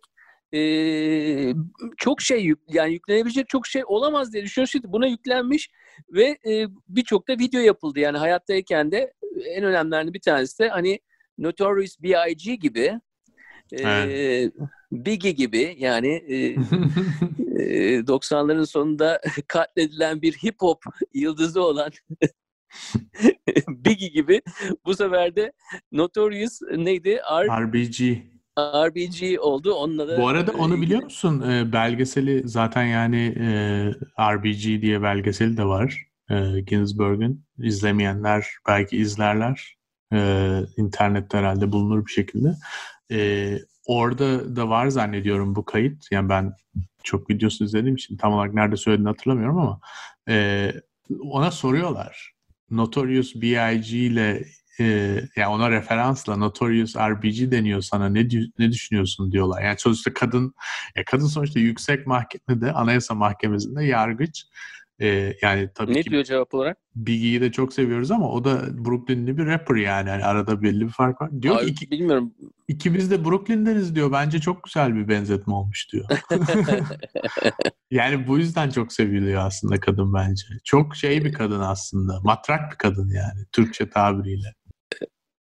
[0.53, 1.53] e,
[1.97, 4.93] çok şey yük, yani yüklenebilecek çok şey olamaz diye düşünüyorum.
[4.93, 5.69] Buna yüklenmiş
[6.09, 7.99] ve e, birçok da video yapıldı.
[7.99, 9.13] Yani hayattayken de
[9.45, 10.99] en önemlilerinden bir tanesi de hani
[11.41, 12.55] Notorious B.I.G.
[12.55, 12.99] gibi
[13.79, 14.51] e,
[14.91, 20.83] Biggie gibi yani e, e, 90'ların sonunda katledilen bir hip hop
[21.13, 21.91] yıldızı olan
[23.67, 24.41] Biggie gibi
[24.85, 25.51] bu sefer de
[25.91, 27.19] Notorious neydi?
[27.31, 28.31] R, RBG.
[28.59, 29.73] RBG oldu.
[29.73, 31.41] Onunla da Bu arada onu e, biliyor musun?
[31.49, 33.47] Ee, belgeseli zaten yani e,
[34.35, 36.07] RBG diye belgeseli de var.
[36.29, 37.45] E, Ginsberg'in.
[37.57, 39.77] İzlemeyenler belki izlerler.
[40.13, 42.55] E, internette herhalde bulunur bir şekilde.
[43.11, 46.11] E, orada da var zannediyorum bu kayıt.
[46.11, 46.53] Yani ben
[47.03, 49.79] çok videosunu izlediğim için tam olarak nerede söylediğini hatırlamıyorum ama
[50.29, 50.71] e,
[51.19, 52.31] ona soruyorlar.
[52.71, 53.97] Notorious B.I.G.
[53.97, 54.45] ile
[54.79, 54.83] e,
[55.35, 58.27] yani ona referansla Notorious RBG deniyor sana ne
[58.59, 59.63] ne düşünüyorsun diyorlar.
[59.63, 60.53] Yani sonuçta kadın
[60.95, 64.45] ya kadın sonuçta yüksek mahkemede Anayasa Mahkemesi'nde yargıç.
[65.01, 66.77] E, yani tabii Ne ki diyor cevap olarak?
[66.95, 70.09] Biggie'yi de çok seviyoruz ama o da Brooklyn'li bir rapper yani.
[70.09, 71.41] Yani arada belli bir fark var.
[71.41, 72.33] Diyor ki Abi, iki, bilmiyorum.
[72.67, 74.11] ikimiz de Brooklyn'deniz diyor.
[74.11, 76.05] Bence çok güzel bir benzetme olmuş diyor.
[77.91, 80.45] yani bu yüzden çok seviliyor aslında kadın bence.
[80.63, 82.19] Çok şey bir kadın aslında.
[82.23, 84.53] Matrak bir kadın yani Türkçe tabiriyle.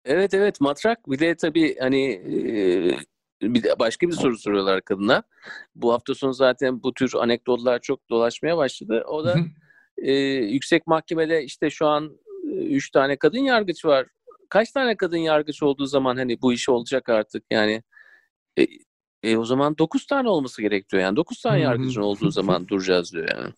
[0.06, 2.98] Evet evet matrak bir de tabii hani e,
[3.42, 5.24] bir de başka bir soru soruyorlar kadına.
[5.76, 9.04] Bu hafta sonu zaten bu tür anekdotlar çok dolaşmaya başladı.
[9.08, 9.36] O da
[9.98, 14.08] e, yüksek mahkemede işte şu an e, üç tane kadın yargıç var.
[14.50, 17.84] kaç tane kadın yargıç olduğu zaman hani bu iş olacak artık yani
[18.60, 18.66] e,
[19.24, 23.28] e, o zaman 9 tane olması gerekiyor yani 9 tane yargıcın olduğu zaman duracağız diyor
[23.36, 23.54] yani.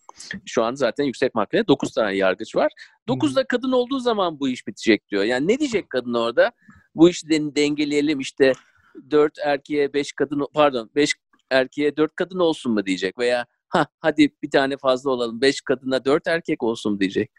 [0.46, 2.72] Şu an zaten yüksek mahkemede 9 tane yargıç var.
[3.08, 5.24] 9 da kadın olduğu zaman bu iş bitecek diyor.
[5.24, 6.52] Yani ne diyecek kadın orada?
[6.94, 8.52] Bu işi dengeleyelim işte
[9.10, 11.14] 4 erkeğe 5 kadın pardon 5
[11.50, 15.40] erkeğe 4 kadın olsun mu diyecek veya ha hadi bir tane fazla olalım.
[15.40, 17.30] Beş kadına dört erkek olsun diyecek.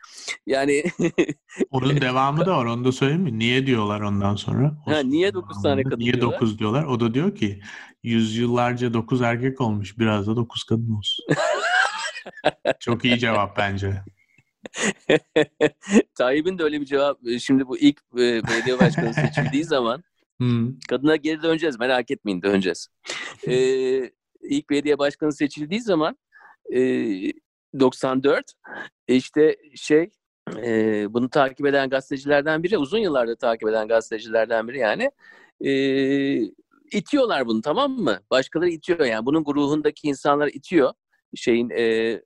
[0.48, 0.84] Yani
[1.72, 2.66] onun devamı da var.
[2.66, 3.40] Onu da söyleyeyim mi?
[3.40, 4.78] Niye diyorlar ondan sonra?
[4.86, 6.34] Ha, niye dokuz tane kadın Niye diyorlar?
[6.34, 6.84] dokuz diyorlar?
[6.84, 7.62] O da diyor ki
[8.04, 10.00] yüzyıllarca dokuz erkek olmuş.
[10.00, 11.26] Biraz da dokuz kadın olsun.
[12.80, 14.04] Çok iyi cevap bence.
[16.16, 17.20] Tayyip'in de öyle bir cevap.
[17.40, 20.04] Şimdi bu ilk e, belediye başkanı seçildiği zaman
[20.40, 20.80] Hmm.
[20.90, 21.80] kadına geri döneceğiz.
[21.80, 22.88] Merak etmeyin döneceğiz.
[23.48, 24.12] Ee,
[24.44, 26.18] ilk belediye başkanı seçildiği zaman
[26.74, 26.80] e,
[27.80, 28.54] 94
[29.08, 30.10] işte şey
[30.58, 35.12] e, bunu takip eden gazetecilerden biri uzun yıllarda takip eden gazetecilerden biri yani
[35.62, 35.74] e,
[36.92, 38.20] itiyorlar bunu tamam mı?
[38.32, 40.94] Başkaları itiyor yani bunun ruhundaki insanlar itiyor
[41.36, 42.22] şeyin e,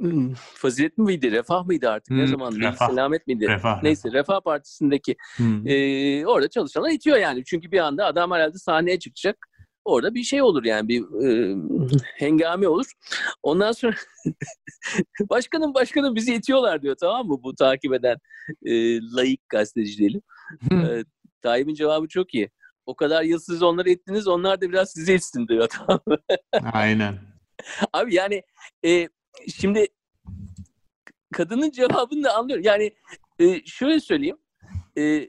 [0.00, 2.88] hmm, fazilet miydi refah mıydı artık ne Hmm, zaman Refah.
[2.88, 3.48] selamet miydi?
[3.48, 3.82] Refah.
[3.82, 5.66] Neyse Refah Partisi'ndeki Hmm.
[5.68, 7.44] ee, orada çalışanlar itiyor yani.
[7.44, 9.36] Çünkü bir anda adam herhalde sahneye çıkacak.
[9.84, 11.56] Orada bir şey olur yani bir e,
[12.18, 12.86] hengame olur.
[13.42, 13.94] Ondan sonra
[15.30, 18.16] başkanım başkanım bizi itiyorlar diyor tamam mı bu takip eden
[18.66, 20.22] e, layık gazeteci diyelim.
[20.68, 20.84] Hmm.
[20.84, 21.04] E,
[21.42, 22.50] Tayyip'in cevabı çok iyi.
[22.86, 26.16] O kadar yıl siz onları ittiniz onlar da biraz sizi itsin diyor tamam mı?
[26.72, 27.14] Aynen.
[27.92, 28.42] Abi yani
[28.86, 29.08] e,
[29.54, 29.86] şimdi
[31.32, 32.64] kadının cevabını da anlıyorum.
[32.64, 32.92] Yani
[33.38, 34.36] e, şöyle söyleyeyim.
[34.98, 35.28] E,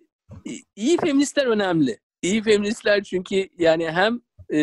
[0.76, 2.00] iyi feministler önemli.
[2.22, 4.22] İyi feministler çünkü yani hem
[4.54, 4.60] e,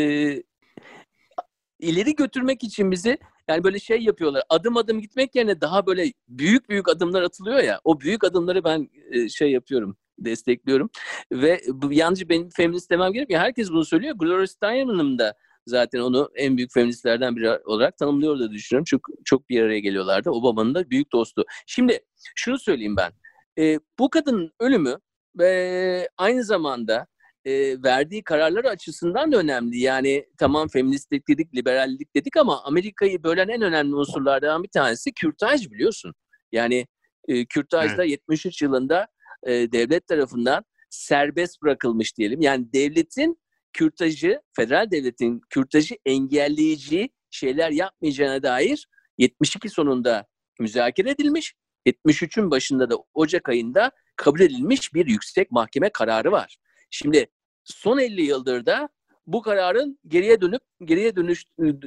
[1.78, 3.18] ileri götürmek için bizi
[3.48, 4.42] yani böyle şey yapıyorlar.
[4.48, 7.80] Adım adım gitmek yerine daha böyle büyük büyük adımlar atılıyor ya.
[7.84, 10.90] O büyük adımları ben e, şey yapıyorum destekliyorum.
[11.32, 13.42] Ve bu yalnızca benim feminist demem gerekmiyor.
[13.42, 14.14] Herkes bunu söylüyor.
[14.18, 15.34] Gloria Steinem'ın da
[15.66, 18.84] zaten onu en büyük feministlerden biri olarak tanımlıyor da düşünüyorum.
[18.84, 20.30] Çok çok bir araya geliyorlardı.
[20.30, 21.44] Obama'nın da büyük dostu.
[21.66, 22.00] Şimdi
[22.34, 23.12] şunu söyleyeyim ben.
[23.58, 24.96] E, bu kadının ölümü
[25.38, 27.06] ve aynı zamanda
[27.44, 29.78] e, verdiği kararlar açısından da önemli.
[29.78, 35.70] Yani tamam feministlik dedik, liberallik dedik ama Amerika'yı bölen en önemli unsurlardan bir tanesi kürtaj
[35.70, 36.14] biliyorsun.
[36.52, 36.86] Yani
[37.28, 39.06] e, kürtajda 73 yılında
[39.46, 42.40] e, devlet tarafından serbest bırakılmış diyelim.
[42.40, 43.41] Yani devletin
[43.72, 50.26] kürtajı, federal devletin kürtajı engelleyici şeyler yapmayacağına dair 72 sonunda
[50.60, 51.54] müzakere edilmiş.
[51.86, 56.56] 73'ün başında da Ocak ayında kabul edilmiş bir yüksek mahkeme kararı var.
[56.90, 57.26] Şimdi
[57.64, 58.88] son 50 yıldır da
[59.26, 61.44] bu kararın geriye dönüp geriye dönüş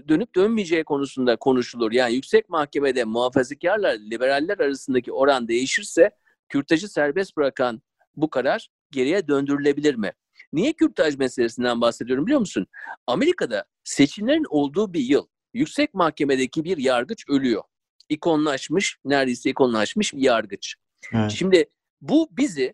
[0.07, 1.91] dönüp dönmeyeceği konusunda konuşulur.
[1.91, 6.09] Yani yüksek mahkemede muhafazakarla liberaller arasındaki oran değişirse
[6.49, 7.81] kürtajı serbest bırakan
[8.15, 10.11] bu karar geriye döndürülebilir mi?
[10.53, 12.67] Niye kürtaj meselesinden bahsediyorum biliyor musun?
[13.07, 17.63] Amerika'da seçimlerin olduğu bir yıl yüksek mahkemedeki bir yargıç ölüyor.
[18.09, 20.75] İkonlaşmış, neredeyse ikonlaşmış bir yargıç.
[21.13, 21.31] Evet.
[21.31, 21.69] Şimdi
[22.01, 22.73] bu bizi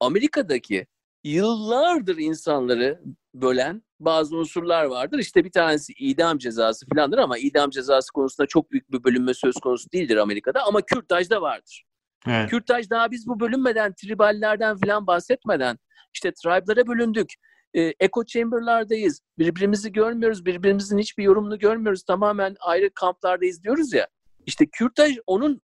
[0.00, 0.86] Amerika'daki
[1.24, 3.02] yıllardır insanları
[3.34, 5.18] bölen bazı unsurlar vardır.
[5.18, 9.54] İşte bir tanesi idam cezası falandır ama idam cezası konusunda çok büyük bir bölünme söz
[9.54, 11.84] konusu değildir Amerika'da ama kürtajda vardır.
[12.26, 12.50] Evet.
[12.50, 15.78] Kürtaj daha biz bu bölünmeden, triballerden falan bahsetmeden
[16.14, 17.32] işte tribe'lara bölündük.
[17.74, 19.20] E, echo chamber'lardayız.
[19.38, 20.44] Birbirimizi görmüyoruz.
[20.44, 22.02] Birbirimizin hiçbir yorumunu görmüyoruz.
[22.02, 24.06] Tamamen ayrı kamplardayız diyoruz ya.
[24.46, 25.60] İşte kürtaj onun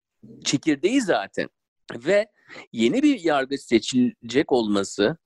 [0.45, 1.49] çekirdeği zaten.
[1.95, 2.29] Ve
[2.73, 5.17] yeni bir yargı seçilecek olması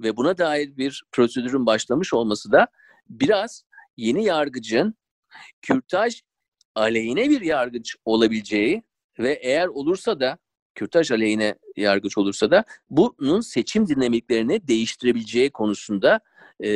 [0.00, 2.66] ve buna dair bir prosedürün başlamış olması da
[3.08, 3.62] biraz
[3.96, 4.94] yeni yargıcın
[5.62, 6.20] kürtaj
[6.74, 8.82] aleyhine bir yargıç olabileceği
[9.18, 10.38] ve eğer olursa da
[10.76, 16.20] kürtaj aleyhine yargıç olursa da bunun seçim dinamiklerini değiştirebileceği konusunda
[16.64, 16.70] e,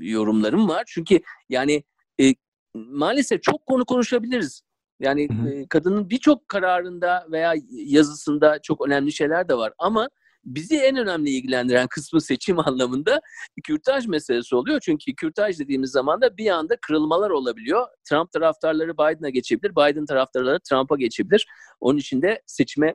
[0.00, 0.84] yorumlarım var.
[0.86, 1.82] Çünkü yani
[2.20, 2.34] e,
[2.74, 4.62] maalesef çok konu konuşabiliriz.
[5.00, 5.48] Yani Hı hı.
[5.48, 10.08] e, kadının birçok kararında veya yazısında çok önemli şeyler de var ama
[10.44, 13.20] bizi en önemli ilgilendiren kısmı seçim anlamında
[13.64, 14.80] kürtaj meselesi oluyor.
[14.80, 17.86] Çünkü kürtaj dediğimiz zaman da bir anda kırılmalar olabiliyor.
[18.04, 21.46] Trump taraftarları Biden'a geçebilir, Biden taraftarları Trump'a geçebilir.
[21.80, 22.94] Onun için de seçime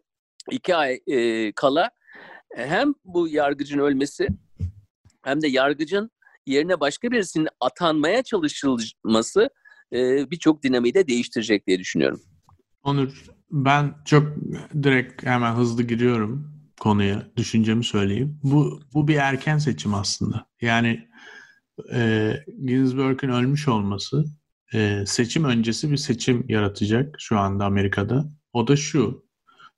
[0.52, 1.91] iki ay e, kala
[2.56, 4.28] hem bu yargıcın ölmesi
[5.22, 6.12] hem de yargıcın
[6.45, 9.50] yerine başka birisinin atanmaya çalışılması
[9.93, 12.22] e, birçok dinamiği de değiştirecek diye düşünüyorum.
[12.84, 14.24] Onur ben çok
[14.84, 17.28] direkt hemen hızlı giriyorum konuya.
[17.38, 18.40] Düşüncemi söyleyeyim.
[18.44, 20.46] Bu bu bir erken seçim aslında.
[20.62, 21.10] Yani
[21.94, 22.34] e,
[22.66, 24.26] Ginsburg'un ölmüş olması
[24.74, 28.26] e, seçim öncesi bir seçim yaratacak şu anda Amerika'da.
[28.54, 29.26] O da şu.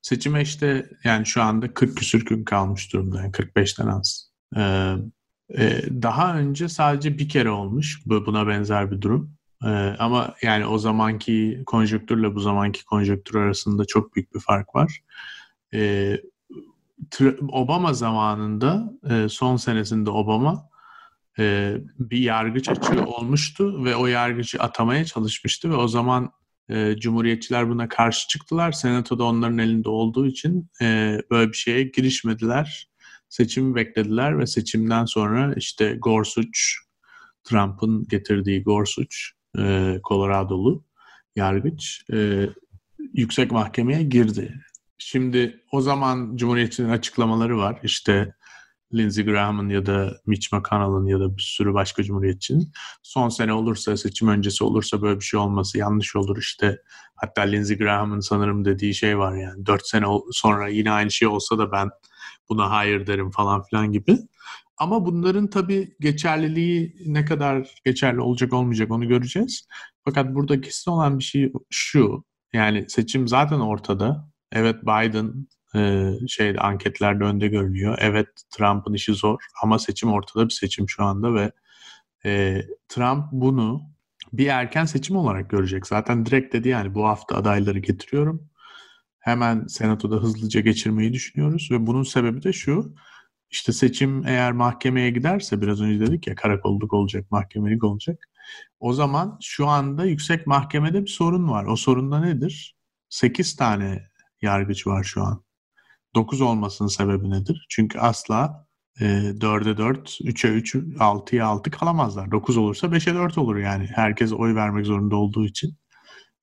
[0.01, 3.21] Seçime işte yani şu anda 40 küsür gün kalmış durumda.
[3.21, 4.31] Yani 45'ten az.
[4.57, 4.95] Ee,
[5.57, 9.33] e, daha önce sadece bir kere olmuş bu buna benzer bir durum.
[9.65, 9.67] Ee,
[9.99, 14.99] ama yani o zamanki konjonktürle bu zamanki konjonktür arasında çok büyük bir fark var.
[15.73, 16.21] Ee,
[17.51, 20.69] Obama zamanında e, son senesinde Obama
[21.39, 26.31] e, bir yargıç açığı olmuştu ve o yargıcı atamaya çalışmıştı ve o zaman
[26.69, 28.71] e, Cumhuriyetçiler buna karşı çıktılar.
[28.71, 30.69] Senatoda onların elinde olduğu için
[31.31, 32.87] böyle bir şeye girişmediler.
[33.29, 36.59] Seçimi beklediler ve seçimden sonra işte Gorsuch,
[37.43, 39.15] Trump'ın getirdiği Gorsuch,
[39.57, 40.83] e, Colorado'lu
[41.35, 42.05] yargıç
[43.13, 44.61] yüksek mahkemeye girdi.
[45.03, 47.79] Şimdi o zaman Cumhuriyetçilerin açıklamaları var.
[47.83, 48.33] İşte
[48.93, 52.71] Lindsey Graham'ın ya da Mitch McConnell'ın ya da bir sürü başka cumhuriyetçinin
[53.03, 56.77] son sene olursa, seçim öncesi olursa böyle bir şey olması yanlış olur işte.
[57.15, 61.57] Hatta Lindsey Graham'ın sanırım dediği şey var yani dört sene sonra yine aynı şey olsa
[61.57, 61.89] da ben
[62.49, 64.17] buna hayır derim falan filan gibi.
[64.77, 69.67] Ama bunların tabii geçerliliği ne kadar geçerli olacak olmayacak onu göreceğiz.
[70.05, 72.23] Fakat burada kesin olan bir şey şu.
[72.53, 74.30] Yani seçim zaten ortada.
[74.51, 77.97] Evet Biden e, şey anketlerde önde görünüyor.
[78.01, 78.27] Evet
[78.57, 81.51] Trump'ın işi zor ama seçim ortada bir seçim şu anda ve
[82.25, 83.81] e, Trump bunu
[84.33, 85.87] bir erken seçim olarak görecek.
[85.87, 88.49] Zaten direkt dedi yani bu hafta adayları getiriyorum.
[89.19, 92.95] Hemen senatoda hızlıca geçirmeyi düşünüyoruz ve bunun sebebi de şu.
[93.49, 98.29] İşte seçim eğer mahkemeye giderse biraz önce dedik ya karakolluk olacak, mahkemelik olacak.
[98.79, 101.65] O zaman şu anda yüksek mahkemede bir sorun var.
[101.65, 102.75] O sorun da nedir?
[103.09, 104.10] 8 tane
[104.41, 105.43] yargıç var şu an.
[106.15, 107.65] 9 olmasının sebebi nedir?
[107.69, 108.67] Çünkü asla
[108.99, 112.31] e, 4'e 4, 3'e 3, 6'ya 6 kalamazlar.
[112.31, 113.89] 9 olursa 5'e 4 olur yani.
[113.95, 115.77] Herkes oy vermek zorunda olduğu için.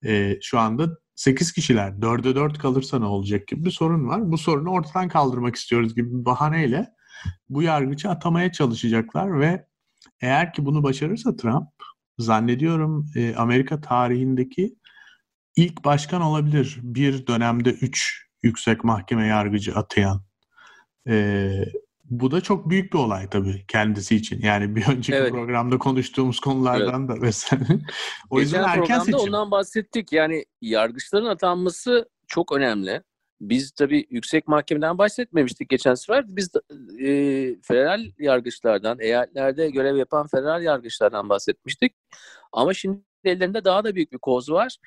[0.06, 4.30] E, şu anda 8 kişiler 4'e 4 kalırsa ne olacak gibi bir sorun var.
[4.32, 6.88] Bu sorunu ortadan kaldırmak istiyoruz gibi bir bahaneyle
[7.48, 9.66] bu yargıcı atamaya çalışacaklar ve
[10.20, 11.68] eğer ki bunu başarırsa Trump
[12.18, 14.74] zannediyorum e, Amerika tarihindeki
[15.58, 16.78] ilk başkan olabilir.
[16.82, 20.22] Bir dönemde 3 yüksek mahkeme yargıcı atayan.
[21.08, 21.50] E,
[22.04, 24.42] bu da çok büyük bir olay tabii kendisi için.
[24.42, 25.30] Yani bir önceki evet.
[25.30, 27.08] programda konuştuğumuz konulardan evet.
[27.08, 27.66] da mesela.
[28.30, 29.20] o yüzden erken seçim.
[29.20, 30.12] ondan bahsettik.
[30.12, 33.02] Yani yargıçların atanması çok önemli.
[33.40, 36.24] Biz tabii yüksek mahkemeden bahsetmemiştik geçen sefer.
[36.28, 36.50] Biz
[37.00, 37.10] e,
[37.62, 41.92] federal yargıçlardan, eyaletlerde görev yapan federal yargıçlardan bahsetmiştik.
[42.52, 44.78] Ama şimdi ellerinde daha da büyük bir koz var.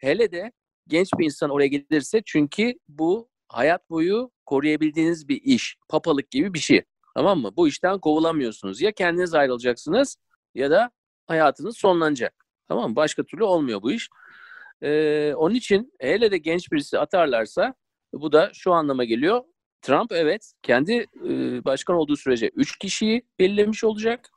[0.00, 0.52] Hele de
[0.86, 5.76] genç bir insan oraya gelirse çünkü bu hayat boyu koruyabildiğiniz bir iş.
[5.88, 6.82] Papalık gibi bir şey.
[7.14, 7.56] Tamam mı?
[7.56, 8.80] Bu işten kovulamıyorsunuz.
[8.80, 10.16] Ya kendiniz ayrılacaksınız
[10.54, 10.90] ya da
[11.26, 12.46] hayatınız sonlanacak.
[12.68, 12.96] Tamam mı?
[12.96, 14.08] Başka türlü olmuyor bu iş.
[14.82, 17.74] Ee, onun için hele de genç birisi atarlarsa
[18.12, 19.44] bu da şu anlama geliyor.
[19.82, 20.92] Trump evet kendi
[21.24, 24.30] e, başkan olduğu sürece 3 kişiyi belirlemiş olacak.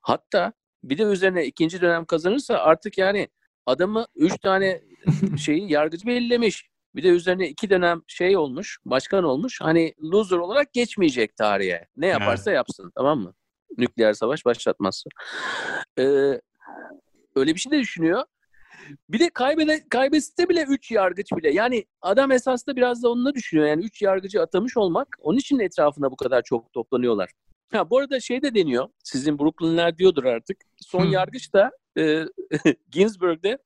[0.00, 0.52] Hatta
[0.84, 3.28] bir de üzerine ikinci dönem kazanırsa artık yani
[3.66, 4.80] adamı 3 tane
[5.38, 6.70] şeyi yargıcı belirlemiş.
[6.94, 9.60] Bir de üzerine iki dönem şey olmuş, başkan olmuş.
[9.60, 11.86] Hani loser olarak geçmeyecek tarihe.
[11.96, 12.56] Ne yaparsa evet.
[12.56, 13.34] yapsın tamam mı?
[13.78, 15.10] Nükleer savaş başlatmazsa.
[15.98, 16.02] Ee,
[17.36, 18.24] öyle bir şey de düşünüyor.
[19.08, 21.50] Bir de kaybede, kaybetse bile üç yargıç bile.
[21.50, 23.68] Yani adam esasında biraz da onunla düşünüyor.
[23.68, 25.16] Yani üç yargıcı atamış olmak.
[25.20, 27.30] Onun için etrafına bu kadar çok toplanıyorlar.
[27.72, 28.88] Ha, bu arada şey de deniyor.
[29.04, 30.56] Sizin Brooklyn'ler diyordur artık.
[30.76, 31.12] Son hmm.
[31.12, 32.24] yargıç da e,
[32.90, 33.58] Ginsburg'de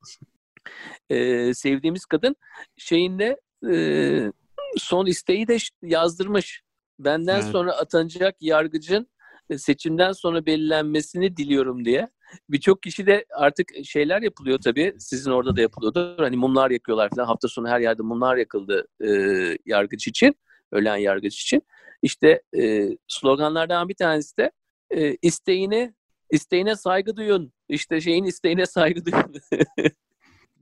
[1.10, 2.36] e, sevdiğimiz kadın
[2.76, 4.32] şeyinde e,
[4.76, 6.62] son isteği de yazdırmış.
[6.98, 7.52] Benden evet.
[7.52, 9.08] sonra atanacak yargıcın
[9.56, 12.08] seçimden sonra belirlenmesini diliyorum diye.
[12.48, 14.94] Birçok kişi de artık şeyler yapılıyor tabii.
[14.98, 16.18] Sizin orada da yapılıyordur.
[16.18, 17.26] Hani mumlar yakıyorlar falan.
[17.26, 19.08] Hafta sonu her yerde mumlar yakıldı e,
[19.66, 20.34] yargıç için.
[20.72, 21.62] Ölen yargıç için.
[22.02, 24.50] İşte e, sloganlardan bir tanesi de
[24.90, 25.94] e, isteğine
[26.30, 27.52] isteğine saygı duyun.
[27.68, 29.34] İşte şeyin isteğine saygı duyun.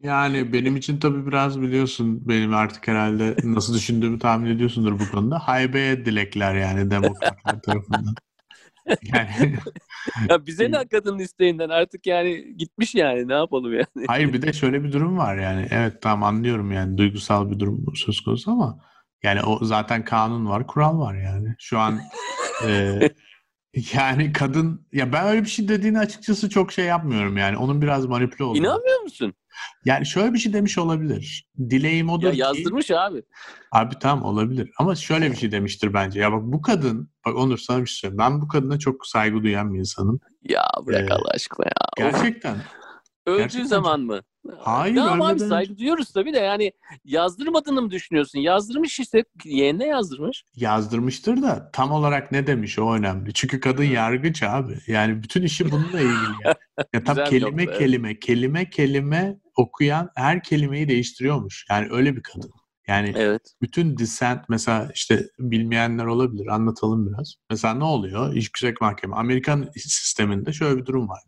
[0.03, 5.39] Yani benim için tabii biraz biliyorsun benim artık herhalde nasıl düşündüğümü tahmin ediyorsundur bu konuda.
[5.39, 8.15] Haybeye dilekler yani demokratlar tarafından.
[9.03, 9.57] Yani
[10.29, 14.07] ya bize ne kadının isteğinden artık yani gitmiş yani ne yapalım yani.
[14.07, 17.85] Hayır bir de şöyle bir durum var yani evet tamam anlıyorum yani duygusal bir durum
[17.95, 18.79] söz konusu ama
[19.23, 21.55] yani o zaten kanun var kural var yani.
[21.59, 22.01] Şu an
[22.67, 23.01] e,
[23.95, 28.07] yani kadın ya ben öyle bir şey dediğini açıkçası çok şey yapmıyorum yani onun biraz
[28.07, 28.59] manipüle olduğunu.
[28.59, 29.35] İnanmıyor musun?
[29.85, 31.47] Yani şöyle bir şey demiş olabilir.
[31.71, 32.99] Dileğim odur ya yazdırmış ki...
[32.99, 33.23] abi.
[33.73, 34.71] Abi tamam olabilir.
[34.79, 36.21] Ama şöyle bir şey demiştir bence.
[36.21, 38.19] Ya bak bu kadın, bak Onur sana bir şey söyleyeyim.
[38.19, 40.21] Ben bu kadına çok saygı duyan bir insanım.
[40.43, 42.11] Ya bırak ee, Allah aşkına ya.
[42.11, 42.57] Gerçekten.
[43.27, 44.21] Öldüğü Gerçekten zaman mı?
[44.59, 46.73] Hayır, Tamam abi saygı duyuyoruz tabii de yani
[47.05, 48.39] yazdırmadığını mı düşünüyorsun?
[48.39, 50.45] Yazdırmış işte yeğenine yazdırmış.
[50.57, 53.33] yazdırmıştır da tam olarak ne demiş o önemli.
[53.35, 54.79] Çünkü kadın yargıç abi.
[54.87, 56.33] Yani bütün işi bununla ilgili.
[56.45, 56.55] Ya,
[56.95, 57.79] ya tam Güzel bir kelime evet.
[57.79, 61.67] kelime kelime kelime okuyan her kelimeyi değiştiriyormuş.
[61.71, 62.51] Yani öyle bir kadın.
[62.89, 63.43] Yani Evet.
[63.63, 67.35] bütün dissent mesela işte bilmeyenler olabilir anlatalım biraz.
[67.51, 68.35] Mesela ne oluyor?
[68.35, 71.21] Yüksek Mahkeme Amerikan sisteminde şöyle bir durum var.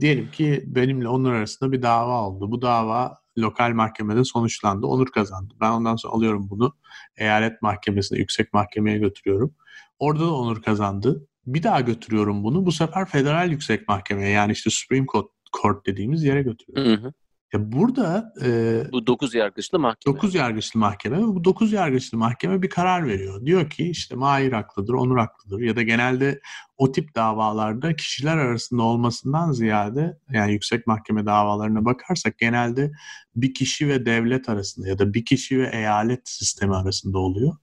[0.00, 2.50] Diyelim ki benimle Onur arasında bir dava oldu.
[2.50, 4.86] Bu dava lokal mahkemede sonuçlandı.
[4.86, 5.54] Onur kazandı.
[5.60, 6.74] Ben ondan sonra alıyorum bunu
[7.16, 9.54] eyalet mahkemesine, yüksek mahkemeye götürüyorum.
[9.98, 11.26] Orada da Onur kazandı.
[11.46, 12.66] Bir daha götürüyorum bunu.
[12.66, 15.30] Bu sefer federal yüksek mahkemeye yani işte Supreme Court,
[15.62, 17.02] Court dediğimiz yere götürüyorum.
[17.02, 17.12] Hı hı.
[17.52, 20.16] Ya burada e, Bu dokuz yargıçlı mahkeme.
[20.16, 23.46] 9 yargıçlı mahkeme bu 9 yargıçlı mahkeme bir karar veriyor.
[23.46, 26.40] Diyor ki işte Mahir haklıdır, Onur haklıdır ya da genelde
[26.76, 32.92] o tip davalarda kişiler arasında olmasından ziyade yani yüksek mahkeme davalarına bakarsak genelde
[33.36, 37.56] bir kişi ve devlet arasında ya da bir kişi ve eyalet sistemi arasında oluyor.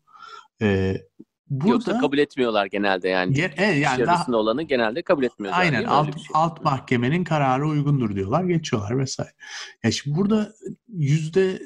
[0.61, 0.97] Ee,
[1.49, 3.39] burada Yoksa kabul etmiyorlar genelde yani.
[3.39, 5.61] Ye- e, yani daha, olanı genelde kabul etmiyorlar.
[5.61, 6.25] Aynen alt, şey.
[6.33, 9.31] alt mahkemenin kararı uygundur diyorlar geçiyorlar vesaire.
[9.83, 10.53] Ya şimdi burada
[10.87, 11.61] yüzde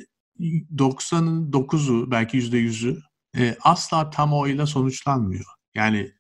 [0.76, 2.98] 90'ın 9'u belki yüzde 100'ü
[3.38, 5.46] e, asla tam oyla sonuçlanmıyor.
[5.76, 6.12] Yani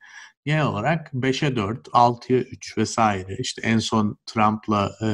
[0.45, 5.07] genel olarak 5'e 4, 6'ya 3 vesaire işte en son Trump'la e,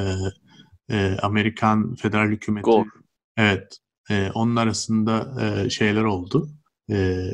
[0.96, 2.88] e, Amerikan federal hükümeti Gore.
[3.36, 3.78] evet
[4.10, 6.48] e, onun arasında e, şeyler oldu.
[6.90, 7.26] E,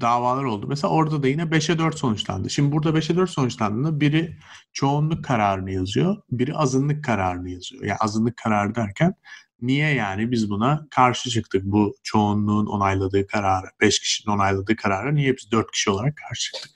[0.00, 0.66] davalar oldu.
[0.68, 2.50] Mesela orada da yine 5'e 4 sonuçlandı.
[2.50, 4.36] Şimdi burada 5'e 4 sonuçlandığında biri
[4.72, 7.84] çoğunluk kararını yazıyor, biri azınlık kararını yazıyor.
[7.84, 9.14] Yani azınlık kararı derken
[9.60, 15.36] niye yani biz buna karşı çıktık bu çoğunluğun onayladığı karara, 5 kişinin onayladığı karara niye
[15.36, 16.70] biz 4 kişi olarak karşı çıktık?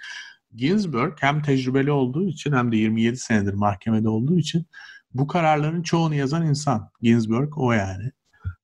[0.54, 4.66] Ginsburg hem tecrübeli olduğu için hem de 27 senedir mahkemede olduğu için
[5.14, 6.90] bu kararların çoğunu yazan insan.
[7.02, 8.10] Ginsburg o yani.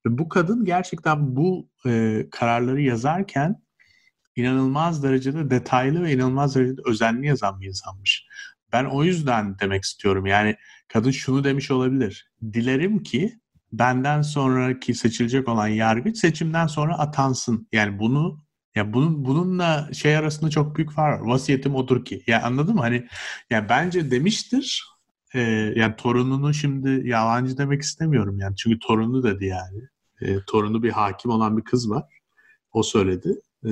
[0.07, 3.66] Bu kadın gerçekten bu e, kararları yazarken
[4.37, 8.26] inanılmaz derecede detaylı ve inanılmaz derecede özenli yazan bir insanmış.
[8.72, 10.26] Ben o yüzden demek istiyorum.
[10.26, 10.57] Yani
[10.89, 12.30] kadın şunu demiş olabilir.
[12.53, 13.41] Dilerim ki
[13.72, 17.68] benden sonraki seçilecek olan yargıç seçimden sonra atansın.
[17.72, 21.26] Yani bunu ya bunun bununla şey arasında çok büyük fark var.
[21.26, 22.22] Vasiyetim odur ki.
[22.26, 22.80] Ya anladın mı?
[22.80, 23.07] Hani
[23.51, 24.84] ya bence demiştir.
[25.34, 25.41] Ee,
[25.76, 28.57] yani torununu şimdi yalancı demek istemiyorum yani.
[28.57, 29.82] Çünkü torunu dedi yani.
[30.20, 32.05] Ee, torunu bir hakim olan bir kız var.
[32.72, 33.41] O söyledi.
[33.67, 33.71] Ee,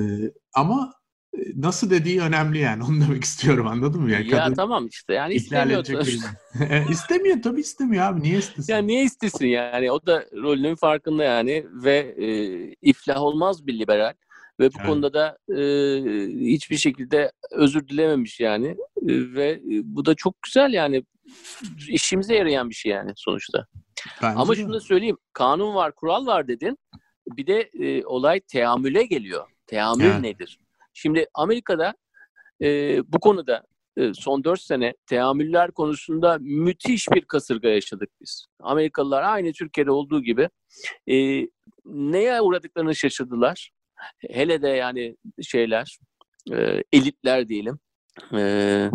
[0.53, 0.93] ama
[1.33, 2.83] e, nasıl dediği önemli yani.
[2.89, 4.11] Onu demek istiyorum anladın mı?
[4.11, 5.85] Yani ya kadın tamam işte yani istemiyor.
[5.85, 6.85] birini.
[6.91, 8.21] istemiyor tabii istemiyor abi.
[8.21, 8.73] Niye istesin?
[8.73, 9.91] Ya niye istesin yani?
[9.91, 12.27] O da rolünün farkında yani ve e,
[12.81, 14.13] iflah olmaz bir liberal
[14.59, 14.87] ve bu Evet.
[14.87, 15.61] konuda da e,
[16.53, 18.67] hiçbir şekilde özür dilememiş yani
[19.07, 21.03] E, ve e, bu da çok güzel yani
[21.89, 23.67] işimize yarayan bir şey yani sonuçta.
[24.21, 24.55] Bence Ama de.
[24.61, 25.17] şunu da söyleyeyim.
[25.33, 26.77] Kanun var, kural var dedin.
[27.37, 29.45] Bir de e, olay teamüle geliyor.
[29.67, 30.21] Teamül Evet.
[30.21, 30.59] nedir?
[30.93, 31.93] Şimdi Amerika'da
[32.61, 33.63] e, bu konuda
[33.97, 38.45] e, son 4 sene teamüller konusunda müthiş bir kasırga yaşadık biz.
[38.59, 40.49] Amerikalılar aynı Türkiye'de olduğu gibi
[41.07, 41.47] e,
[41.85, 43.71] neye uğradıklarını şaşırdılar.
[44.29, 45.97] Hele de yani şeyler,
[46.51, 47.79] e, elitler diyelim.
[48.33, 48.89] E,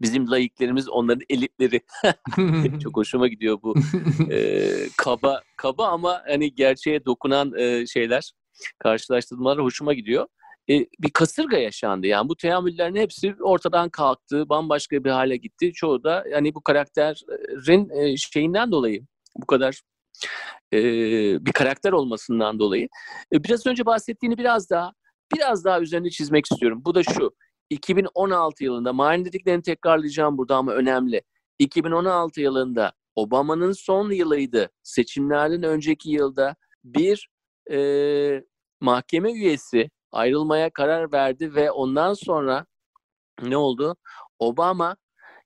[0.00, 1.80] bizim laiklerimiz onların elitleri.
[2.82, 3.74] Çok hoşuma gidiyor bu
[4.30, 8.32] e, kaba kaba ama hani gerçeğe dokunan e, şeyler
[8.78, 10.26] karşılaştırmalar hoşuma gidiyor.
[10.70, 12.06] E, bir kasırga yaşandı.
[12.06, 15.72] Yani bu teamüllerin hepsi ortadan kalktı, bambaşka bir hale gitti.
[15.72, 19.80] Çoğu da yani bu karakterin e, şeyinden dolayı bu kadar
[20.72, 20.80] e,
[21.46, 22.88] bir karakter olmasından dolayı.
[23.32, 24.92] E, biraz önce bahsettiğini biraz daha
[25.34, 26.82] biraz daha üzerine çizmek istiyorum.
[26.84, 27.34] Bu da şu.
[27.70, 31.22] 2016 yılında Mahir'in dediklerini tekrarlayacağım burada ama önemli.
[31.58, 34.70] 2016 yılında Obama'nın son yılıydı.
[34.82, 37.28] Seçimlerden önceki yılda bir
[37.70, 37.78] e,
[38.80, 42.66] mahkeme üyesi ayrılmaya karar verdi ve ondan sonra
[43.42, 43.96] ne oldu?
[44.38, 44.96] Obama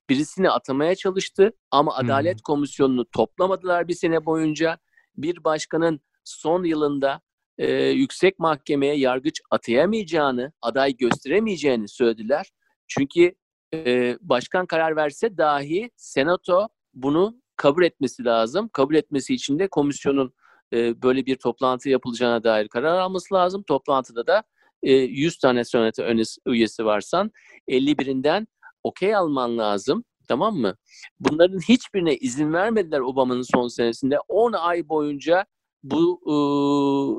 [0.09, 1.97] birisini atamaya çalıştı ama hı.
[1.97, 4.77] Adalet Komisyonu'nu toplamadılar bir sene boyunca.
[5.17, 7.21] Bir başkanın son yılında
[7.57, 12.51] e, yüksek mahkemeye yargıç atayamayacağını, aday gösteremeyeceğini söylediler.
[12.87, 13.35] Çünkü
[13.73, 18.69] e, başkan karar verse dahi senato bunu kabul etmesi lazım.
[18.73, 20.33] Kabul etmesi için de komisyonun
[20.73, 23.63] e, böyle bir toplantı yapılacağına dair karar alması lazım.
[23.63, 24.43] Toplantıda da
[24.83, 27.31] e, 100 tane senato önes- üyesi varsan
[27.67, 28.47] 51'inden
[28.83, 30.03] okey alman lazım.
[30.27, 30.75] Tamam mı?
[31.19, 34.19] Bunların hiçbirine izin vermediler Obama'nın son senesinde.
[34.27, 35.45] 10 ay boyunca
[35.83, 36.33] bu e,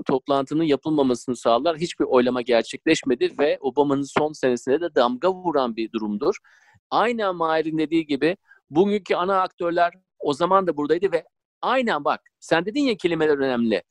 [0.04, 1.76] toplantının yapılmamasını sağlar.
[1.78, 6.36] Hiçbir oylama gerçekleşmedi ve Obama'nın son senesinde de damga vuran bir durumdur.
[6.90, 8.36] Aynen Mahir'in dediği gibi
[8.70, 11.24] bugünkü ana aktörler o zaman da buradaydı ve
[11.62, 13.82] aynen bak sen dedin ya kelimeler önemli.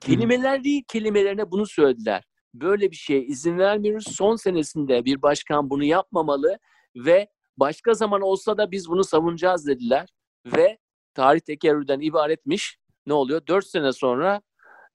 [0.00, 2.24] Kelimeler değil kelimelerine bunu söylediler.
[2.54, 4.06] Böyle bir şeye izin vermiyoruz.
[4.16, 6.58] Son senesinde bir başkan bunu yapmamalı
[6.96, 10.08] ve başka zaman olsa da biz bunu savunacağız dediler.
[10.46, 10.78] Ve
[11.14, 12.78] tarih tekerrürden ibaretmiş.
[13.06, 13.46] Ne oluyor?
[13.46, 14.42] Dört sene sonra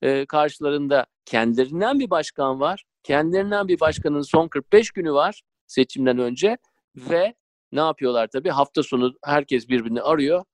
[0.01, 2.83] e, karşılarında kendilerinden bir başkan var.
[3.03, 6.57] Kendilerinden bir başkanın son 45 günü var seçimden önce
[6.95, 7.33] ve
[7.71, 8.49] ne yapıyorlar tabii?
[8.49, 10.45] Hafta sonu herkes birbirini arıyor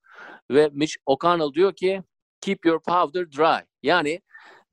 [0.50, 2.02] ve Mitch O'Connell diyor ki
[2.40, 3.66] keep your powder dry.
[3.82, 4.20] Yani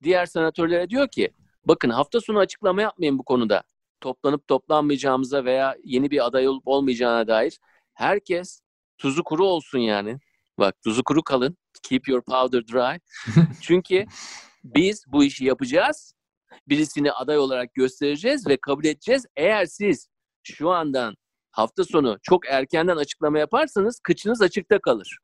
[0.03, 1.31] diğer senatörlere diyor ki
[1.65, 3.63] bakın hafta sonu açıklama yapmayın bu konuda.
[4.01, 7.59] Toplanıp toplanmayacağımıza veya yeni bir aday olup olmayacağına dair
[7.93, 8.61] herkes
[8.97, 10.19] tuzu kuru olsun yani.
[10.59, 11.57] Bak tuzu kuru kalın.
[11.83, 12.99] Keep your powder dry.
[13.61, 14.05] Çünkü
[14.63, 16.13] biz bu işi yapacağız.
[16.67, 19.25] Birisini aday olarak göstereceğiz ve kabul edeceğiz.
[19.35, 20.07] Eğer siz
[20.43, 21.15] şu andan
[21.51, 25.17] hafta sonu çok erkenden açıklama yaparsanız kıçınız açıkta kalır.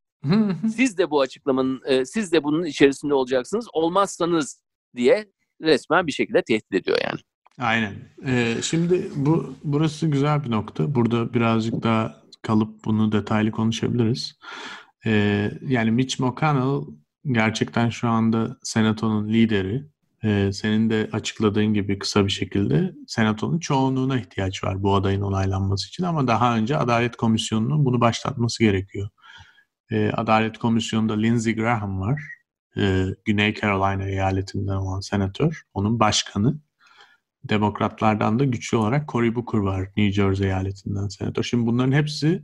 [0.76, 3.67] Siz de bu açıklamanın, e, siz de bunun içerisinde olacaksınız.
[3.74, 4.61] Olmazsanız
[4.95, 7.19] diye resmen bir şekilde tehdit ediyor yani.
[7.59, 7.93] Aynen.
[8.26, 10.95] Ee, şimdi bu burası güzel bir nokta.
[10.95, 14.39] Burada birazcık daha kalıp bunu detaylı konuşabiliriz.
[15.05, 16.82] Ee, yani Mitch McConnell
[17.26, 19.86] gerçekten şu anda Senato'nun lideri.
[20.24, 25.88] Ee, senin de açıkladığın gibi kısa bir şekilde Senato'nun çoğunluğuna ihtiyaç var bu adayın onaylanması
[25.88, 29.09] için ama daha önce Adalet Komisyonu'nun bunu başlatması gerekiyor.
[29.92, 32.22] Ee, Adalet Komisyonu'nda Lindsey Graham var.
[32.78, 35.62] Ee, Güney Carolina eyaletinden olan senatör.
[35.74, 36.60] Onun başkanı.
[37.44, 41.44] Demokratlardan da güçlü olarak Cory Booker var New Jersey eyaletinden senatör.
[41.44, 42.44] Şimdi bunların hepsi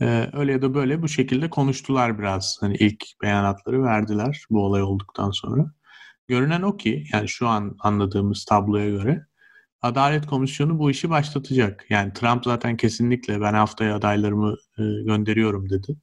[0.00, 2.58] e, öyle ya da böyle bu şekilde konuştular biraz.
[2.60, 5.72] Hani ilk beyanatları verdiler bu olay olduktan sonra.
[6.28, 9.26] Görünen o ki yani şu an anladığımız tabloya göre
[9.82, 11.86] Adalet Komisyonu bu işi başlatacak.
[11.90, 15.96] Yani Trump zaten kesinlikle ben haftaya adaylarımı e, gönderiyorum dedi.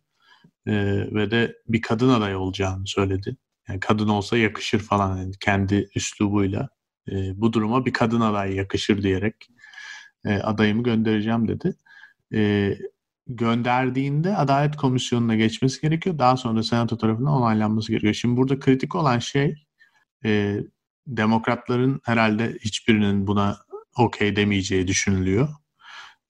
[0.68, 0.74] E,
[1.16, 3.38] ve de bir kadın aday olacağını söyledi.
[3.70, 6.70] Yani kadın olsa yakışır falan yani kendi üslubuyla.
[7.11, 9.36] E, bu duruma bir kadın aday yakışır diyerek
[10.26, 11.76] e, adayımı göndereceğim dedi.
[12.34, 12.72] E,
[13.28, 16.20] gönderdiğinde Adalet Komisyonu'na geçmesi gerekiyor.
[16.20, 18.13] Daha sonra Senato tarafından onaylanması gerekiyor.
[18.13, 19.55] Şimdi burada kritik olan şey
[20.26, 20.59] e,
[21.07, 23.57] demokratların herhalde hiçbirinin buna
[23.97, 25.49] okey demeyeceği düşünülüyor.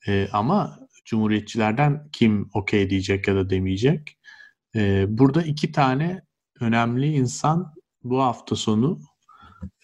[0.08, 4.18] E, ama cumhuriyetçilerden kim okey diyecek ya da demeyecek.
[4.76, 6.22] E, burada iki tane
[6.62, 7.74] önemli insan
[8.04, 9.00] bu hafta sonu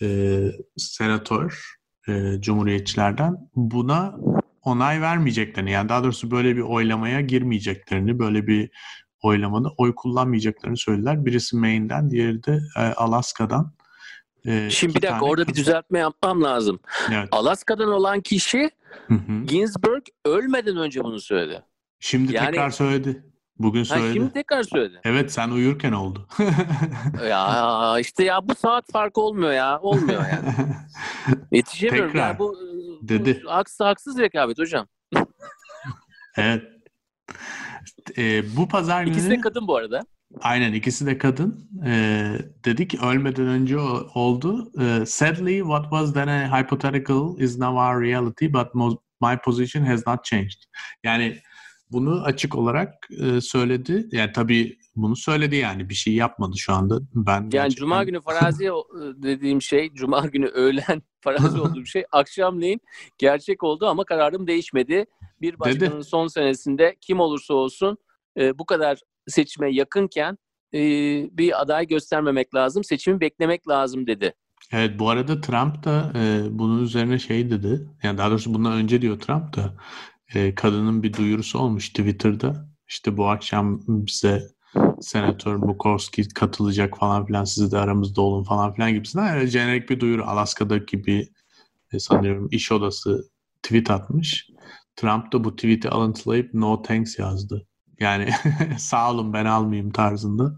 [0.02, 0.40] e,
[0.78, 1.66] senatör
[2.08, 4.16] e, cumhuriyetçilerden buna
[4.62, 8.70] onay vermeyeceklerini yani daha doğrusu böyle bir oylamaya girmeyeceklerini böyle bir
[9.22, 11.26] oylamada oy kullanmayacaklarını söylediler.
[11.26, 13.74] Birisi Maine'den diğeri de e, Alaska'dan.
[14.46, 15.54] E, Şimdi bir dakika orada kız...
[15.54, 16.80] bir düzeltme yapmam lazım.
[17.14, 17.28] Evet.
[17.32, 18.70] Alaska'dan olan kişi.
[19.46, 21.64] Ginsburg ölmeden önce bunu söyledi.
[22.00, 23.31] Şimdi yani, tekrar söyledi.
[23.64, 24.08] Bugün söyledi.
[24.08, 25.02] Ha, şimdi tekrar söyledi.
[25.04, 26.28] Evet sen uyurken oldu.
[27.30, 29.80] ya işte ya bu saat farkı olmuyor ya.
[29.80, 30.56] Olmuyor yani.
[31.52, 32.12] Yetişemiyorum.
[32.12, 32.28] Tekrar.
[32.28, 32.56] Ya, bu,
[33.02, 33.42] dedi.
[33.46, 34.88] Bu, haksız, haksız rekabet hocam.
[36.38, 36.64] evet.
[38.18, 39.14] Ee, bu pazar günü...
[39.14, 40.02] İkisi de kadın bu arada.
[40.42, 41.70] Aynen ikisi de kadın.
[41.86, 42.36] Ee,
[42.66, 43.80] dedi ki ölmeden önce
[44.16, 44.72] oldu.
[44.82, 48.68] Ee, sadly what was then a hypothetical is now our reality but
[49.22, 50.64] my position has not changed.
[51.04, 51.42] Yani
[51.92, 54.08] bunu açık olarak e, söyledi.
[54.12, 57.00] Yani tabii bunu söyledi yani bir şey yapmadı şu anda.
[57.14, 57.80] Ben yani gerçekten...
[57.80, 58.72] cuma günü farazi e,
[59.16, 62.82] dediğim şey cuma günü öğlen farazi olduğum şey akşamleyin
[63.18, 65.06] gerçek oldu ama kararım değişmedi.
[65.42, 66.04] Bir başkanın dedi.
[66.04, 67.98] son senesinde kim olursa olsun
[68.38, 70.38] e, bu kadar seçime yakınken
[70.74, 70.80] e,
[71.38, 72.84] bir aday göstermemek lazım.
[72.84, 74.34] Seçimi beklemek lazım dedi.
[74.72, 77.88] Evet bu arada Trump da e, bunun üzerine şey dedi.
[78.04, 79.74] Yani daha doğrusu bundan önce diyor Trump da
[80.36, 82.70] e, kadının bir duyurusu olmuş Twitter'da.
[82.88, 84.48] İşte bu akşam bize
[85.02, 90.00] Senatör Bukowski katılacak falan filan siz de aramızda olun falan filan gibisinden yani jenerik bir
[90.00, 91.30] duyuru Alaska'daki gibi
[91.94, 93.30] e, sanıyorum iş odası
[93.64, 94.48] tweet atmış.
[94.96, 97.68] Trump da bu tweet'i alıntılayıp no thanks yazdı.
[98.00, 98.30] Yani
[98.78, 100.56] sağ olun ben almayayım tarzında.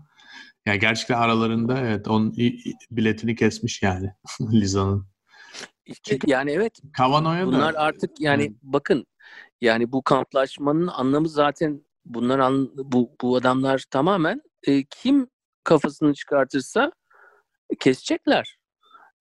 [0.66, 2.36] Yani gerçekten aralarında evet onun
[2.92, 4.10] biletini kesmiş yani
[4.42, 5.08] Liza'nın.
[5.86, 6.74] İşte yani evet.
[6.94, 8.54] Kavanaugh'a Bunlar da, artık yani evet.
[8.62, 9.06] bakın
[9.62, 15.28] yani bu kamplaşmanın anlamı zaten bunlar an, bu bu adamlar tamamen e, kim
[15.64, 16.92] kafasını çıkartırsa
[17.80, 18.58] kesecekler.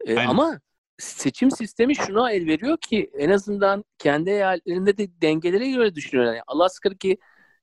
[0.07, 0.61] E, ama
[0.99, 6.35] seçim sistemi şuna el veriyor ki en azından kendi eyaletlerinde de dengelere göre düşünüyorlar.
[6.35, 7.19] Yani Alaska'daki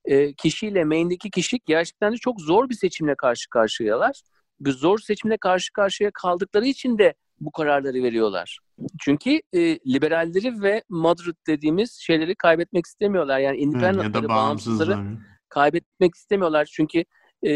[0.06, 4.22] e, kişiyle Maine'deki kişi gerçekten de çok zor bir seçimle karşı karşıyalar.
[4.60, 8.60] Bu zor seçimle karşı karşıya kaldıkları için de bu kararları veriyorlar.
[9.00, 13.40] Çünkü e, liberalleri ve moderate dediğimiz şeyleri kaybetmek istemiyorlar.
[13.40, 14.98] Yani independentları, bağımsızları
[15.50, 16.66] kaybetmek istemiyorlar.
[16.66, 17.04] Çünkü
[17.44, 17.52] e,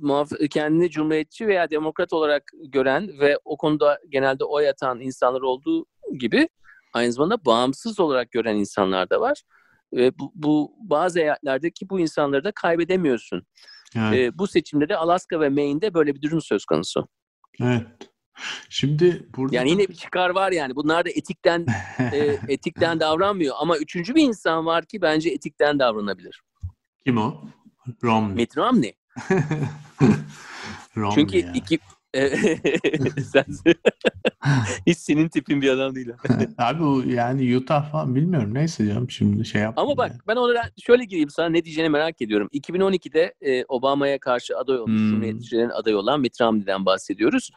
[0.00, 5.86] muhaf- kendini cumhuriyetçi veya demokrat olarak gören ve o konuda genelde oy atan insanlar olduğu
[6.18, 6.48] gibi
[6.92, 9.42] aynı zamanda bağımsız olarak gören insanlar da var.
[9.92, 13.46] Ve bu, bu bazı eyaletlerdeki bu insanları da kaybedemiyorsun.
[13.96, 14.18] Evet.
[14.18, 17.08] E, bu seçimde de Alaska ve Maine'de böyle bir durum söz konusu.
[17.60, 17.86] evet.
[18.68, 20.76] Şimdi burada Yani yine bir çıkar var yani.
[20.76, 21.66] Bunlar da etikten
[21.98, 23.54] e, etikten davranmıyor.
[23.58, 26.42] Ama üçüncü bir insan var ki bence etikten davranabilir.
[27.06, 27.44] kim o?
[28.04, 28.34] Romney.
[28.34, 28.94] Mitt Romney.
[30.96, 31.52] Romney Çünkü ya.
[31.52, 31.78] iki
[33.32, 33.44] sen
[34.86, 36.08] hiç senin tipin bir adam değil.
[36.58, 38.54] Abi o yani Utah falan bilmiyorum.
[38.54, 39.74] Neyse canım şimdi şey yap.
[39.76, 42.48] Ama bak ben ona şöyle gireyim sana ne diyeceğini merak ediyorum.
[42.52, 45.10] 2012'de e, Obama'ya karşı aday olmuş Hmm.
[45.10, 47.50] Cumhuriyetçilerin adayı olan Mitt Romney'den bahsediyoruz.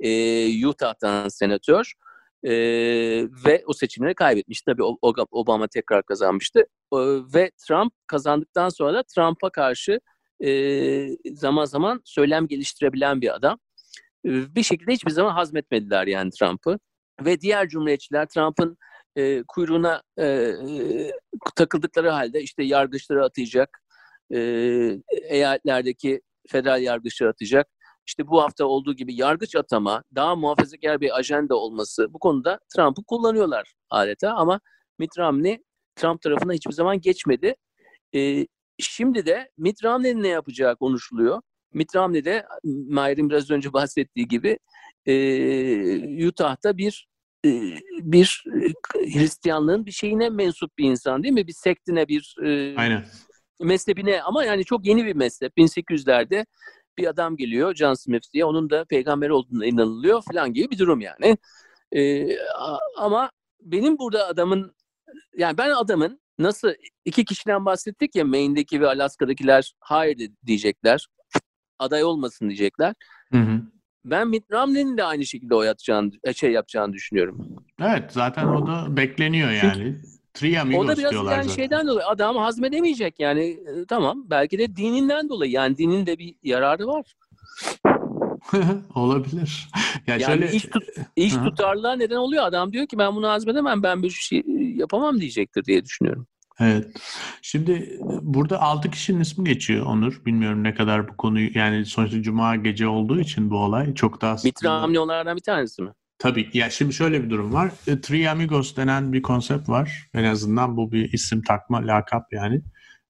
[0.00, 1.92] E, Utah'tan senatör
[2.42, 2.52] e,
[3.46, 4.62] ve o seçimleri kaybetmiş.
[4.62, 4.82] Tabii
[5.30, 6.60] Obama tekrar kazanmıştı.
[6.92, 6.98] E,
[7.34, 10.00] ve Trump kazandıktan sonra da Trump'a karşı
[10.44, 13.58] e, zaman zaman söylem geliştirebilen bir adam.
[14.26, 16.78] E, bir şekilde hiçbir zaman hazmetmediler yani Trump'ı.
[17.24, 18.76] Ve diğer cumhuriyetçiler Trump'ın
[19.16, 21.12] e, kuyruğuna e, e,
[21.56, 23.78] takıldıkları halde işte yargıçları atayacak,
[24.34, 24.38] e,
[25.28, 27.66] eyaletlerdeki federal yargıçları atacak.
[28.06, 33.04] İşte bu hafta olduğu gibi yargıç atama, daha muhafazakar bir ajanda olması bu konuda Trump'ı
[33.04, 34.60] kullanıyorlar adeta ama
[34.98, 35.58] Mitt Romney
[35.96, 37.54] Trump tarafına hiçbir zaman geçmedi.
[38.14, 38.46] E,
[38.78, 41.42] şimdi de Mitt Romney'nin ne yapacağı konuşuluyor.
[41.74, 44.58] Mitt Romney de Mahir'in biraz önce bahsettiği gibi
[45.06, 47.08] e, Utah'ta bir
[47.44, 47.50] e,
[48.00, 48.44] bir
[48.94, 51.46] Hristiyanlığın bir şeyine mensup bir insan değil mi?
[51.46, 53.04] Bir sektine, bir e, Aynen.
[53.60, 55.52] mezhebine ama yani çok yeni bir mezhep.
[55.58, 56.46] 1800'lerde
[56.98, 61.00] bir adam geliyor John Smith diye onun da peygamber olduğuna inanılıyor falan gibi bir durum
[61.00, 61.36] yani.
[61.96, 62.28] E,
[62.96, 63.30] ama
[63.60, 64.74] benim burada adamın
[65.36, 66.72] yani ben adamın nasıl
[67.04, 71.06] iki kişiden bahsettik ya Maine'deki ve Alaska'dakiler hayır diyecekler.
[71.78, 72.94] Aday olmasın diyecekler.
[73.32, 73.60] Hı hı.
[74.04, 77.48] Ben Mitt Romney'nin de aynı şekilde oy atacağını, şey yapacağını düşünüyorum.
[77.80, 79.96] Evet zaten o da bekleniyor yani.
[80.34, 81.56] Three O da biraz diyorlar yani zaten.
[81.56, 86.34] şeyden dolayı adam hazmedemeyecek yani e, tamam belki de dininden dolayı yani dinin de bir
[86.42, 87.14] yararı var.
[88.94, 89.68] Olabilir.
[90.06, 90.84] Ya Yani şöyle iş, tut,
[91.16, 91.44] iş Hı hı.
[91.44, 92.44] tutarlığa neden oluyor.
[92.44, 94.42] Adam diyor ki ben bunu hazmedemem ben bir şey
[94.74, 96.26] yapamam diyecektir diye düşünüyorum.
[96.60, 96.86] Evet.
[97.42, 100.22] Şimdi burada 6 kişinin ismi geçiyor Onur.
[100.26, 104.36] Bilmiyorum ne kadar bu konuyu yani sonuçta cuma gece olduğu için bu olay çok daha
[104.44, 105.90] Mitt Romney onlardan bir tanesi mi?
[106.18, 106.50] Tabii.
[106.52, 107.70] Ya şimdi şöyle bir durum var.
[107.86, 110.08] E, Three Amigos denen bir konsept var.
[110.14, 112.62] En azından bu bir isim takma, lakap yani.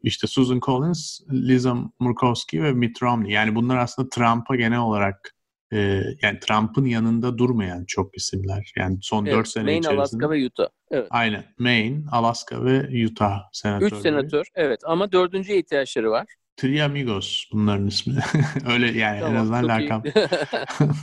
[0.03, 3.33] İşte Susan Collins, Lisa Murkowski ve Mitt Romney.
[3.33, 5.36] Yani bunlar aslında Trump'a genel olarak
[5.73, 8.73] e, yani Trump'ın yanında durmayan çok isimler.
[8.77, 10.01] Yani son 4 Evet, sene Maine, içerisinde.
[10.01, 10.67] Alaska ve Utah.
[10.91, 11.07] Evet.
[11.11, 11.45] Aynen.
[11.59, 13.95] Maine, Alaska ve Utah senatörleri.
[13.95, 14.47] Üç senatör.
[14.55, 16.27] Evet ama dördüncüye ihtiyaçları var.
[16.57, 18.15] Three Amigos bunların ismi.
[18.69, 19.89] Öyle yani en Tamam, azından çok iyi.
[19.89, 20.07] lakap.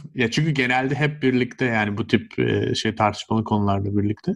[0.16, 2.34] ya çünkü genelde hep birlikte yani bu tip
[2.76, 4.32] şey tartışmalı konularda birlikte.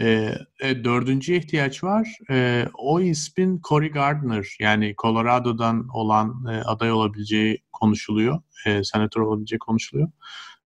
[0.00, 2.18] E, e, dördüncüye ihtiyaç var.
[2.30, 8.42] E, o ismin Cory Gardner yani Colorado'dan olan e, aday olabileceği konuşuluyor.
[8.66, 10.08] E, senatör olabileceği konuşuluyor.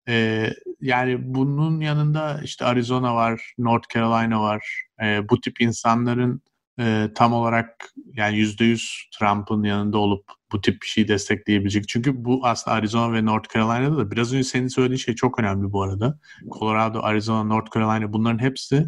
[0.08, 0.46] E,
[0.80, 4.82] yani bunun yanında işte Arizona var, North Carolina var.
[5.02, 6.42] E, bu tip insanların
[6.80, 11.88] e, tam olarak yani %100 Trump'ın yanında olup bu tip bir şeyi destekleyebilecek.
[11.88, 15.72] Çünkü bu aslında Arizona ve North Carolina'da da biraz önce senin söylediğin şey çok önemli
[15.72, 16.18] bu arada.
[16.58, 18.86] Colorado, Arizona, North Carolina bunların hepsi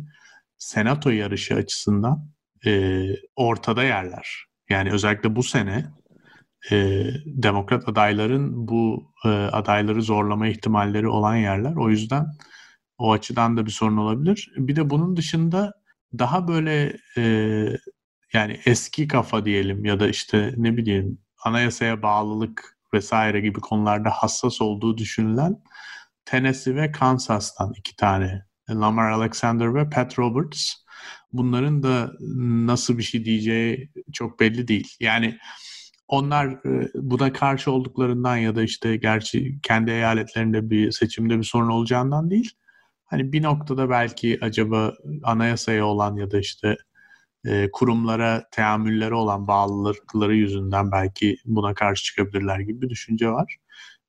[0.59, 2.31] senato yarışı açısından
[2.67, 3.03] e,
[3.37, 4.45] ortada yerler.
[4.71, 5.87] Yani özellikle bu sene
[6.71, 11.75] e, demokrat adayların bu e, adayları zorlama ihtimalleri olan yerler.
[11.77, 12.27] O yüzden
[12.99, 14.53] o açıdan da bir sorun olabilir.
[14.57, 15.73] Bir de bunun dışında
[16.19, 17.23] daha böyle e,
[18.33, 24.61] yani eski kafa diyelim ya da işte ne bileyim anayasaya bağlılık vesaire gibi konularda hassas
[24.61, 25.57] olduğu düşünülen
[26.25, 30.75] Tennessee ve Kansas'tan iki tane Lamar Alexander ve Pat Roberts.
[31.33, 32.13] Bunların da
[32.67, 34.97] nasıl bir şey diyeceği çok belli değil.
[35.01, 35.39] Yani
[36.09, 41.69] onlar e, buna karşı olduklarından ya da işte gerçi kendi eyaletlerinde bir seçimde bir sorun
[41.69, 42.51] olacağından değil.
[43.05, 46.77] Hani bir noktada belki acaba anayasaya olan ya da işte
[47.47, 53.57] e, kurumlara teamülleri olan bağlılıkları yüzünden belki buna karşı çıkabilirler gibi bir düşünce var.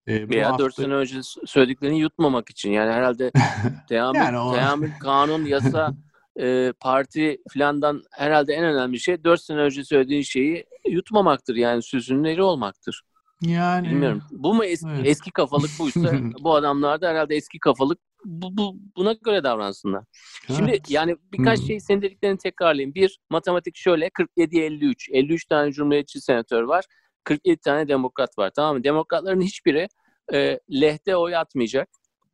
[0.09, 2.71] E, Veya hafta- 4 sene önce söylediklerini yutmamak için.
[2.71, 3.31] Yani herhalde
[3.89, 5.93] teamül, Yani o- teamül kanun, yasa,
[6.39, 11.55] e, parti filandan herhalde en önemli şey 4 sene önce söylediğin şeyi yutmamaktır.
[11.55, 13.01] Yani sözünün olmaktır.
[13.41, 14.21] yani Bilmiyorum.
[14.31, 15.07] Bu mu es- Evet.
[15.07, 20.03] eski kafalık buysa bu adamlar da herhalde eski kafalık bu, bu buna göre davransınlar.
[20.47, 20.89] Şimdi evet.
[20.91, 21.63] yani birkaç Hı.
[21.65, 22.95] şey senin dediklerini tekrarlayayım.
[22.95, 25.11] Bir, matematik şöyle 47-53.
[25.11, 26.85] 53 tane cumhuriyetçi senatör var.
[27.23, 28.83] 47 tane demokrat var tamam mı?
[28.83, 29.87] Demokratların hiçbiri
[30.33, 31.89] e, lehte oy atmayacak.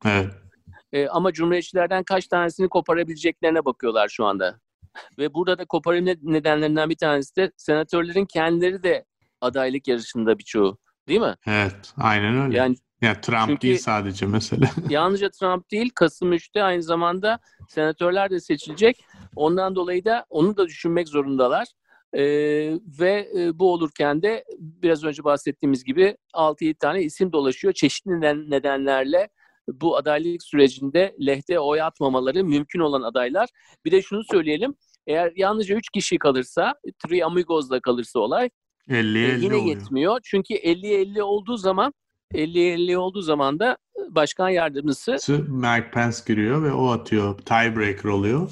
[0.05, 0.33] Evet.
[0.93, 4.59] E, ama cumhuriyetçilerden kaç tanesini koparabileceklerine bakıyorlar şu anda.
[5.17, 9.05] Ve burada da koparım nedenlerinden bir tanesi de senatörlerin kendileri de
[9.41, 10.77] adaylık yarışında birçoğu.
[11.07, 11.35] Değil mi?
[11.47, 12.57] Evet, aynen öyle.
[12.57, 14.69] Yani ya Trump çünkü, değil sadece mesela.
[14.89, 17.39] yalnızca Trump değil, Kasım 3'te aynı zamanda
[17.69, 19.05] senatörler de seçilecek.
[19.35, 21.67] Ondan dolayı da onu da düşünmek zorundalar.
[22.17, 27.73] Ee, ve e, bu olurken de biraz önce bahsettiğimiz gibi 6-7 tane isim dolaşıyor.
[27.73, 29.29] Çeşitli neden, nedenlerle
[29.67, 33.49] bu adaylık sürecinde lehte oy atmamaları mümkün olan adaylar.
[33.85, 34.75] Bir de şunu söyleyelim.
[35.07, 36.73] Eğer yalnızca 3 kişi kalırsa,
[37.05, 38.49] Three Amigos'la kalırsa olay
[38.89, 39.65] 50 50 e, yine oluyor.
[39.65, 40.19] yetmiyor.
[40.23, 41.93] Çünkü 50-50 olduğu zaman
[42.33, 43.77] 50-50 olduğu zaman da
[44.09, 47.37] başkan yardımcısı Mike Pence giriyor ve o atıyor.
[47.37, 48.51] Tiebreaker oluyor.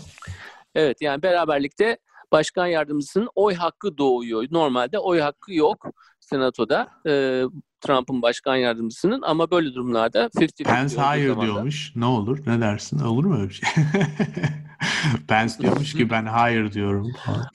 [0.76, 1.98] Evet yani beraberlikte
[2.34, 4.46] başkan yardımcısının oy hakkı doğuyor.
[4.52, 5.88] Normalde oy hakkı yok
[6.20, 6.90] senatoda.
[7.08, 7.44] Ee,
[7.82, 11.96] Trump'ın başkan yardımcısının ama böyle durumlarda 50-50 Pence hayır diyormuş.
[11.96, 12.40] Ne olur?
[12.48, 13.00] Ne dersin?
[13.00, 13.70] Olur mu öyle bir şey?
[15.28, 17.12] Pence diyormuş ki ben hayır diyorum.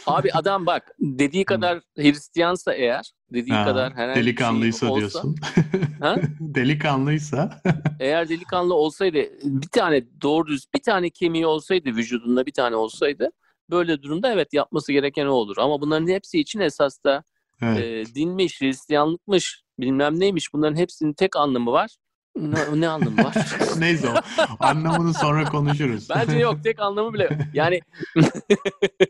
[0.07, 5.37] Abi adam bak dediği kadar Hristiyansa eğer dediği ha, kadar herhangi delikanlıysa şey olsa, diyorsun.
[6.01, 6.17] ha?
[6.41, 7.63] delikanlıysa.
[8.01, 13.31] eğer delikanlı olsaydı bir tane doğru düz bir tane kemiği olsaydı vücudunda bir tane olsaydı
[13.71, 15.57] böyle durumda evet yapması gereken o olur.
[15.59, 17.25] Ama bunların hepsi için esas da
[17.63, 18.09] evet.
[18.09, 21.97] e, dinmiş, Hristiyanlıkmış, bilmem neymiş bunların hepsinin tek anlamı var.
[22.37, 23.35] Ne, ne anlamı var?
[23.79, 24.15] Neyse o.
[24.61, 26.09] Anlamını sonra konuşuruz.
[26.11, 26.65] Bence yok.
[26.65, 27.33] Tek anlamı bile yok.
[27.55, 27.81] Yani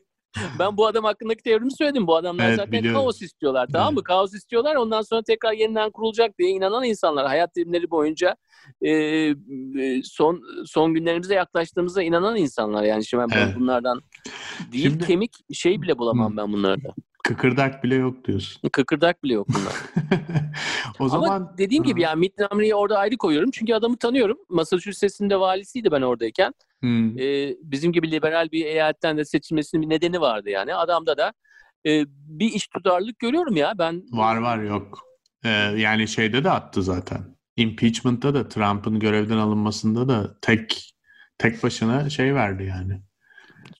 [0.59, 2.07] ben bu adam hakkındaki teorimi söyledim.
[2.07, 3.01] Bu adamlar evet, zaten biliyorum.
[3.01, 3.69] kaos istiyorlar.
[3.73, 4.03] Tamam mı?
[4.03, 4.75] Kaos istiyorlar.
[4.75, 7.27] Ondan sonra tekrar yeniden kurulacak diye inanan insanlar.
[7.27, 8.37] Hayat dilimleri boyunca
[8.85, 9.35] e,
[10.05, 12.83] son son günlerimize yaklaştığımızda inanan insanlar.
[12.83, 13.57] Yani şimdi ben evet.
[13.57, 14.03] bunlardan
[14.73, 16.95] değil Şimdi, kemik şey bile bulamam ben bunlarda.
[17.25, 18.69] Kıkırdak bile yok diyorsun.
[18.73, 19.73] Kıkırdak bile yok bunlar.
[20.99, 23.51] o Ama zaman dediğim gibi yani Mitt Romney'i orada ayrı koyuyorum.
[23.51, 24.39] Çünkü adamı tanıyorum.
[24.49, 26.55] Massachusetts'in de valisiydi ben oradayken.
[26.81, 27.19] Hmm.
[27.19, 30.75] Ee, bizim gibi liberal bir eyaletten de seçilmesinin bir nedeni vardı yani.
[30.75, 31.33] Adamda da
[31.87, 33.73] e, bir iş tutarlılık görüyorum ya.
[33.79, 34.99] Ben Var var yok.
[35.45, 37.39] Ee, yani şeyde de attı zaten.
[37.57, 40.95] Impeachment'ta da Trump'ın görevden alınmasında da tek
[41.39, 43.01] tek başına şey verdi yani.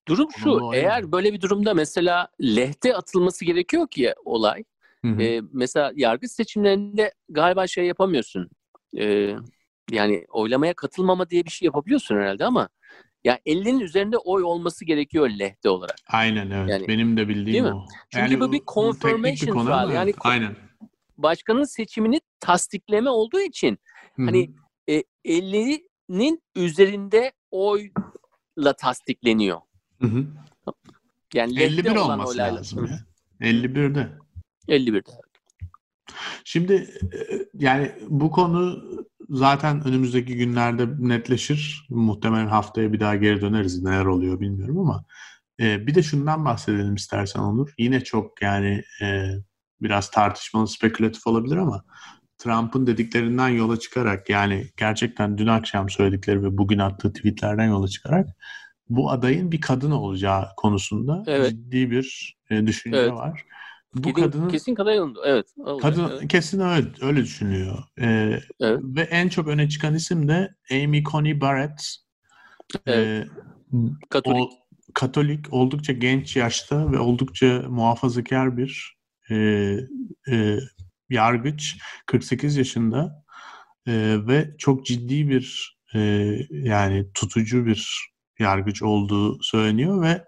[0.09, 4.65] Durum şu, eğer böyle bir durumda mesela lehte atılması gerekiyor ki olay.
[5.05, 8.51] E, mesela yargı seçimlerinde galiba şey yapamıyorsun.
[8.99, 9.35] E,
[9.91, 12.69] yani oylamaya katılmama diye bir şey yapabiliyorsun herhalde ama
[13.25, 15.97] ya 50'nin üzerinde oy olması gerekiyor lehte olarak.
[16.07, 16.71] Aynen evet.
[16.71, 17.87] Yani, Benim de bildiğim o.
[18.11, 19.91] Çünkü yani, bu bir confirmation trial.
[19.93, 20.57] Yani Aynen.
[21.17, 23.79] başkanın seçimini tasdikleme olduğu için
[24.17, 24.27] Hı-hı.
[24.27, 24.51] hani
[24.89, 29.61] e, 50'nin üzerinde oyla tasdikleniyor.
[30.01, 30.27] Hı hı.
[31.35, 33.01] Yani 51 olması lazım ya.
[33.41, 34.09] 51'de.
[34.69, 35.11] 51'de.
[36.45, 37.19] Şimdi e,
[37.55, 38.85] yani bu konu
[39.31, 41.87] zaten önümüzdeki günlerde netleşir.
[41.91, 43.83] Muhtemelen haftaya bir daha geri döneriz.
[43.83, 45.05] Neler oluyor bilmiyorum ama
[45.61, 47.75] e, bir de şundan bahsedelim istersen Onur.
[47.79, 49.35] Yine çok yani e,
[49.83, 51.85] biraz tartışmalı, spekülatif olabilir ama
[52.39, 58.29] Trump'ın dediklerinden yola çıkarak yani gerçekten dün akşam söyledikleri ve bugün attığı tweetlerden yola çıkarak
[58.91, 61.51] bu adayın bir kadın olacağı konusunda evet.
[61.51, 63.13] ciddi bir e, düşünce evet.
[63.13, 63.45] var.
[63.95, 65.47] Bu kesin, kadının kesin kadın evet.
[65.83, 66.29] Kadın evet.
[66.29, 67.85] kesin öyle öyle düşünüyor.
[68.01, 68.81] Ee, evet.
[68.83, 71.97] Ve en çok öne çıkan isim de Amy Coney Barrett.
[72.87, 72.99] Evet.
[72.99, 73.27] Ee,
[74.11, 74.37] Katolik.
[74.37, 74.51] O,
[74.95, 78.99] Katolik oldukça genç yaşta ve oldukça muhafazakar bir
[79.31, 79.37] e,
[80.31, 80.59] e,
[81.11, 83.25] yargıç 48 yaşında
[83.87, 86.01] e, ve çok ciddi bir e,
[86.51, 88.09] yani tutucu bir
[88.39, 90.25] yargıç olduğu söyleniyor ve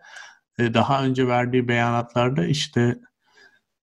[0.59, 2.99] e, daha önce verdiği beyanatlarda işte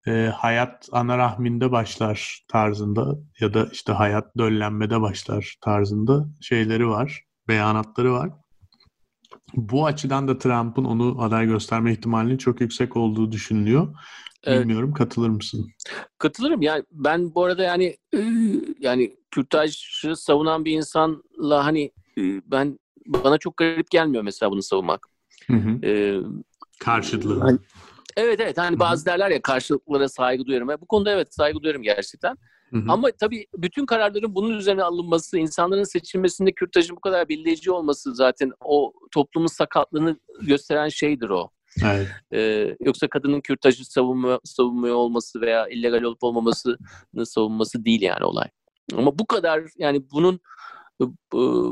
[0.08, 7.24] e, hayat ana rahminde başlar tarzında ya da işte hayat döllenmede başlar tarzında şeyleri var,
[7.48, 8.30] beyanatları var.
[9.54, 13.96] Bu açıdan da Trump'ın onu aday gösterme ihtimalinin çok yüksek olduğu düşünülüyor.
[14.48, 14.98] Bilmiyorum evet.
[14.98, 15.68] katılır mısın?
[16.18, 16.62] Katılırım.
[16.62, 17.98] Yani ben bu arada yani
[18.80, 21.92] yani kürtajı savunan bir insanla hani
[22.46, 25.08] ben bana çok garip gelmiyor mesela bunu savunmak.
[25.48, 25.88] Hı hı.
[25.88, 26.20] Ee,
[26.80, 27.40] Karşılığı.
[27.40, 27.60] Hani,
[28.18, 28.80] evet evet hani hı hı.
[28.80, 30.82] bazı derler ya karşılıklara saygı duyuyorum.
[30.82, 32.38] Bu konuda evet saygı duyuyorum gerçekten.
[32.70, 32.84] Hı hı.
[32.88, 38.52] Ama tabii bütün kararların bunun üzerine alınması, insanların seçilmesinde kürtajın bu kadar belirleyici olması zaten
[38.66, 41.50] o toplumun sakatlığını gösteren şeydir o.
[41.86, 42.08] Evet.
[42.34, 46.78] Ee, yoksa kadının kürtajı savunma, savunmuyor olması veya illegal olup olmamasını
[47.26, 48.48] savunması değil yani olay.
[48.98, 50.40] Ama bu kadar yani bunun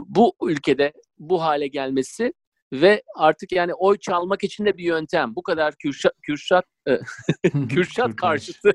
[0.08, 2.34] bu ülkede bu hale gelmesi
[2.74, 5.36] ve artık yani oy çalmak için de bir yöntem.
[5.36, 7.00] Bu kadar Kürşat Kürşat e,
[7.70, 8.72] Kürşat karşıtı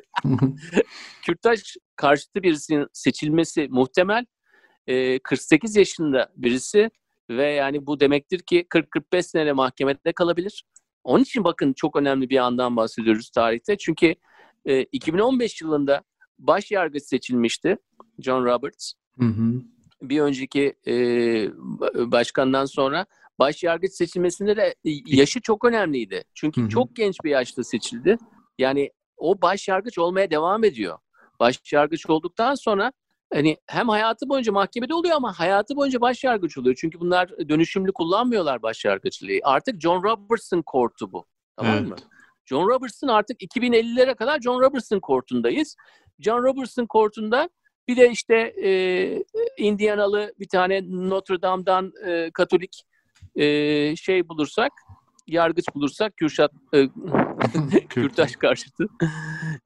[1.27, 4.25] Kürtaş karşıtı birisinin seçilmesi muhtemel.
[5.23, 6.91] 48 e, yaşında birisi
[7.31, 10.65] ve yani bu demektir ki 40-45 sene mahkemede kalabilir.
[11.05, 13.77] Onun için bakın çok önemli bir andan bahsediyoruz tarihte.
[13.79, 14.15] Çünkü
[14.93, 16.03] 2015 yılında
[16.39, 17.77] baş yargıç seçilmişti
[18.19, 18.93] John Roberts.
[19.19, 19.63] Hı hı.
[20.03, 20.95] Bir önceki e,
[22.13, 23.07] başkandan sonra
[23.39, 24.75] baş yargıç seçilmesinde de
[25.07, 26.25] yaşı çok önemliydi.
[26.35, 26.69] Çünkü hı hı.
[26.69, 28.19] çok genç bir yaşta seçildi.
[28.59, 30.99] Yani o baş yargıç olmaya devam ediyor.
[31.41, 32.93] Baş yargıç olduktan sonra
[33.33, 36.77] hani hem hayatı boyunca mahkemede oluyor ama hayatı boyunca baş yargıç oluyor.
[36.81, 39.39] Çünkü bunlar dönüşümlü kullanmıyorlar baş yargıçlığı.
[39.43, 41.27] Artık John Robertson kortu bu.
[41.57, 41.89] Tamam evet.
[41.89, 41.97] mı?
[42.47, 45.77] John Robertson artık 2050'lere kadar John Robertson kortundayız.
[46.19, 47.49] John Robertson kortunda
[47.91, 48.35] bir de işte
[48.65, 48.71] e,
[49.59, 52.83] Indianalı bir tane Notre Dame'dan e, Katolik
[53.37, 54.73] e, şey bulursak,
[55.27, 56.89] yargıç bulursak Kürşat e,
[57.89, 58.87] Kürtaş karşıtı.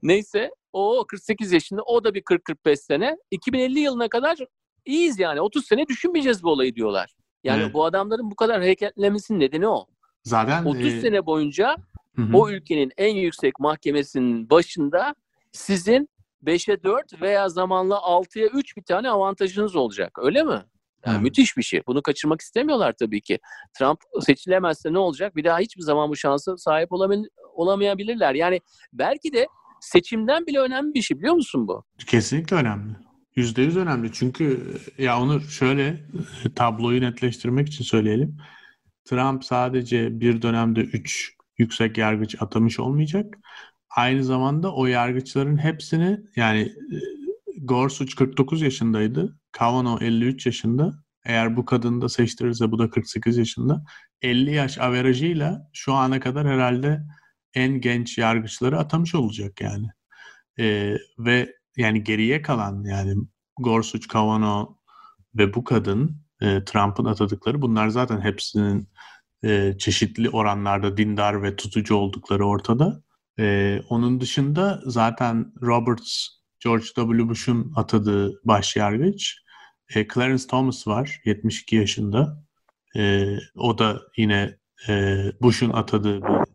[0.02, 3.16] Neyse o 48 yaşında o da bir 40-45 sene.
[3.30, 4.38] 2050 yılına kadar
[4.84, 5.40] iyiyiz yani.
[5.40, 7.14] 30 sene düşünmeyeceğiz bu olayı diyorlar.
[7.44, 7.74] Yani evet.
[7.74, 9.86] bu adamların bu kadar hareketlemesinin nedeni o.
[10.22, 11.00] Zaten 30 e...
[11.00, 11.76] sene boyunca
[12.16, 12.36] Hı-hı.
[12.36, 15.14] o ülkenin en yüksek mahkemesinin başında
[15.52, 16.08] sizin
[16.46, 20.18] 5'e 4 veya zamanla 6'ya 3 bir tane avantajınız olacak.
[20.22, 20.62] Öyle mi?
[21.06, 21.82] Yani müthiş bir şey.
[21.86, 23.38] Bunu kaçırmak istemiyorlar tabii ki.
[23.78, 25.36] Trump seçilemezse ne olacak?
[25.36, 26.88] Bir daha hiçbir zaman bu şansa sahip
[27.54, 28.34] olamayabilirler.
[28.34, 28.60] Yani
[28.92, 29.46] belki de
[29.80, 31.84] seçimden bile önemli bir şey biliyor musun bu?
[32.06, 32.96] Kesinlikle önemli.
[33.36, 34.12] Yüzde yüz önemli.
[34.12, 36.00] Çünkü ya onu şöyle
[36.56, 38.36] tabloyu netleştirmek için söyleyelim.
[39.04, 43.38] Trump sadece bir dönemde üç yüksek yargıç atamış olmayacak.
[43.96, 46.98] Aynı zamanda o yargıçların hepsini yani e,
[47.60, 49.38] Gorsuch 49 yaşındaydı.
[49.52, 51.04] Kavanaugh 53 yaşında.
[51.24, 53.84] Eğer bu kadını da seçtirirse bu da 48 yaşında.
[54.22, 57.02] 50 yaş averajıyla şu ana kadar herhalde
[57.54, 59.86] en genç yargıçları atamış olacak yani.
[60.58, 63.14] Ee, ve yani geriye kalan yani
[63.60, 64.74] Gorsuch, Kavanaugh
[65.34, 68.88] ve bu kadın e, Trump'ın atadıkları bunlar zaten hepsinin
[69.44, 73.02] e, çeşitli oranlarda dindar ve tutucu oldukları ortada.
[73.38, 76.26] E, onun dışında zaten Roberts,
[76.64, 77.28] George W.
[77.28, 79.38] Bush'un atadığı başyargıç.
[79.94, 82.44] E, Clarence Thomas var, 72 yaşında.
[82.96, 84.58] E, o da yine
[84.88, 86.54] e, Bush'un atadığı bir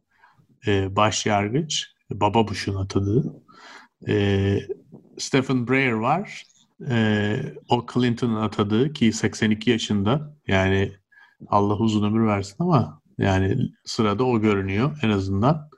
[0.68, 1.88] e, başyargıç.
[2.12, 3.44] Baba Bush'un atadığı.
[4.08, 4.60] E,
[5.18, 6.44] Stephen Breyer var.
[6.90, 7.36] E,
[7.70, 10.36] o Clinton'ın atadığı ki 82 yaşında.
[10.48, 10.92] Yani
[11.48, 15.69] Allah uzun ömür versin ama yani sırada o görünüyor en azından.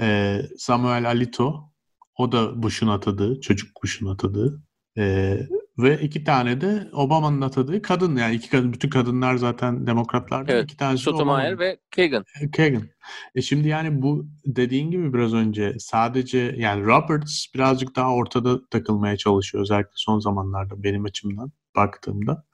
[0.00, 1.72] E, Samuel Alito
[2.18, 4.62] o da Bush'un atadığı, çocuk Bush'un atadığı.
[4.98, 5.38] E,
[5.78, 10.52] ve iki tane de Obama'nın atadığı kadın yani iki kadın bütün kadınlar zaten demokratlardı.
[10.52, 10.64] Evet.
[10.64, 12.24] İki tanesi Sotomayor ve Kagan.
[12.40, 12.88] E, Kagan.
[13.34, 19.16] E şimdi yani bu dediğin gibi biraz önce sadece yani Roberts birazcık daha ortada takılmaya
[19.16, 22.44] çalışıyor özellikle son zamanlarda benim açımdan baktığımda.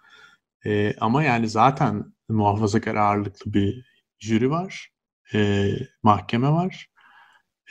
[0.66, 3.86] E, ama yani zaten muhafazakar ağırlıklı bir
[4.20, 4.90] jüri var,
[5.34, 5.70] e,
[6.02, 6.91] mahkeme var.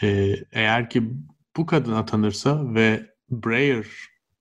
[0.03, 1.03] E, eğer ki
[1.57, 3.86] bu kadın atanırsa ve Breyer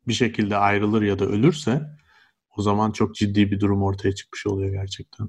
[0.08, 1.82] bir şekilde ayrılır ya da ölürse
[2.56, 5.28] o zaman çok ciddi bir durum ortaya çıkmış oluyor gerçekten.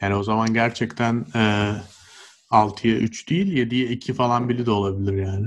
[0.00, 1.72] Yani o zaman gerçekten e,
[2.50, 5.46] 6'ya 3 değil 7'ye 2 falan bile de olabilir yani.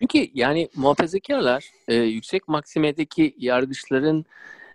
[0.00, 4.24] Çünkü yani muhafazakarlar e, yüksek maksimedeki yargıçların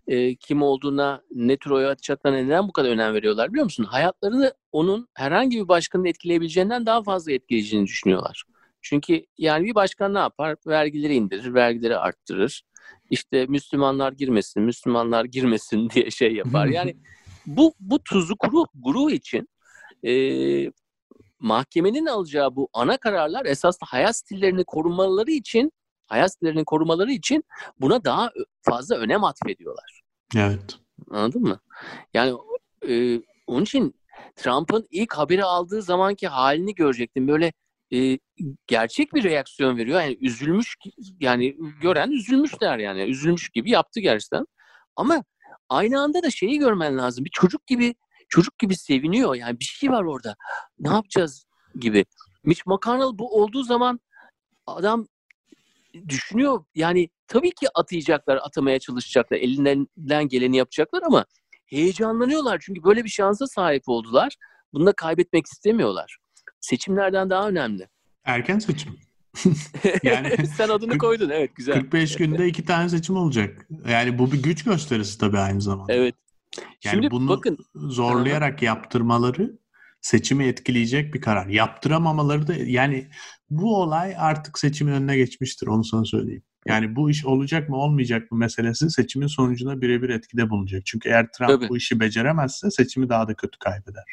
[0.09, 3.83] e, kim olduğuna, ne tür oy atacaklarına neden bu kadar önem veriyorlar biliyor musun?
[3.83, 8.43] Hayatlarını onun herhangi bir başkanın etkileyebileceğinden daha fazla etkileyeceğini düşünüyorlar.
[8.81, 10.55] Çünkü yani bir başkan ne yapar?
[10.67, 12.63] Vergileri indirir, vergileri arttırır.
[13.09, 16.67] İşte Müslümanlar girmesin, Müslümanlar girmesin diye şey yapar.
[16.73, 16.95] Yani
[17.45, 19.49] bu bu tuzu kuru guru için
[20.05, 20.13] e,
[21.39, 25.71] mahkemenin alacağı bu ana kararlar esasında hayat stillerini korumaları için
[26.09, 27.43] hayat stillerini korumaları için
[27.79, 28.31] buna daha
[28.61, 30.01] fazla önem atfediyorlar.
[30.35, 30.77] Evet.
[31.11, 31.59] Anladın mı?
[32.13, 32.37] Yani
[32.89, 33.95] e, onun için
[34.35, 37.27] Trump'ın ilk haberi aldığı zamanki halini görecektim.
[37.27, 37.53] Böyle
[37.93, 38.19] e,
[38.67, 40.01] gerçek bir reaksiyon veriyor.
[40.01, 40.75] Yani üzülmüş
[41.19, 43.01] yani gören üzülmüş der yani.
[43.01, 44.45] Üzülmüş gibi yaptı gerçekten.
[44.95, 45.23] Ama
[45.69, 47.25] aynı anda da şeyi görmen lazım.
[47.25, 47.95] Bir çocuk gibi
[48.29, 49.35] çocuk gibi seviniyor.
[49.35, 50.35] Yani bir şey var orada.
[50.79, 51.45] Ne yapacağız
[51.79, 52.05] gibi.
[52.43, 53.99] Mitch McConnell bu olduğu zaman
[54.67, 55.07] adam
[56.07, 56.63] düşünüyor.
[56.75, 59.37] Yani tabii ki atayacaklar, atamaya çalışacaklar.
[59.37, 61.25] Elinden geleni yapacaklar ama
[61.65, 62.59] heyecanlanıyorlar.
[62.65, 64.35] Çünkü böyle bir şansa sahip oldular.
[64.73, 66.17] Bunu da kaybetmek istemiyorlar
[66.59, 67.89] seçimlerden daha önemli.
[68.23, 68.99] Erken seçim.
[70.03, 71.81] yani sen adını 40, koydun evet güzel.
[71.81, 73.67] 45 günde iki tane seçim olacak.
[73.89, 75.93] Yani bu bir güç gösterisi tabii aynı zamanda.
[75.93, 76.15] Evet.
[76.57, 79.59] Yani Şimdi bunu bakın zorlayarak yaptırmaları
[80.01, 81.47] seçimi etkileyecek bir karar.
[81.47, 83.07] Yaptıramamaları da yani
[83.49, 86.43] bu olay artık seçimin önüne geçmiştir onu sana söyleyeyim.
[86.67, 90.85] Yani bu iş olacak mı olmayacak mı meselesi seçimin sonucuna birebir etkide bulunacak.
[90.85, 91.69] Çünkü eğer Trump Tabii.
[91.69, 94.03] bu işi beceremezse seçimi daha da kötü kaybeder.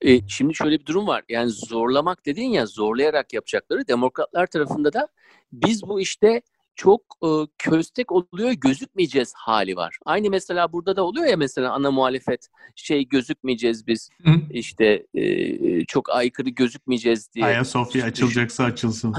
[0.00, 1.22] E, şimdi şöyle bir durum var.
[1.28, 5.08] Yani zorlamak dediğin ya zorlayarak yapacakları demokratlar tarafında da
[5.52, 6.42] biz bu işte
[6.74, 7.28] çok e,
[7.58, 9.98] köstek oluyor gözükmeyeceğiz hali var.
[10.04, 14.08] Aynı mesela burada da oluyor ya mesela ana muhalefet şey gözükmeyeceğiz biz
[14.50, 17.44] işte e, çok aykırı gözükmeyeceğiz diye.
[17.44, 19.14] Ayasofya açılacaksa açılsın.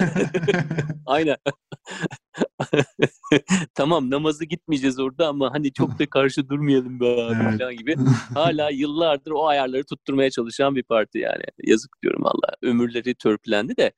[1.06, 1.36] Aynen.
[3.74, 7.58] tamam namazı gitmeyeceğiz orada ama hani çok da karşı durmayalım be abi Evet.
[7.58, 7.96] falan gibi.
[8.34, 11.44] Hala yıllardır o ayarları tutturmaya çalışan bir parti yani.
[11.64, 12.54] Yazık diyorum Allah.
[12.62, 13.92] Ömürleri törpülendi de.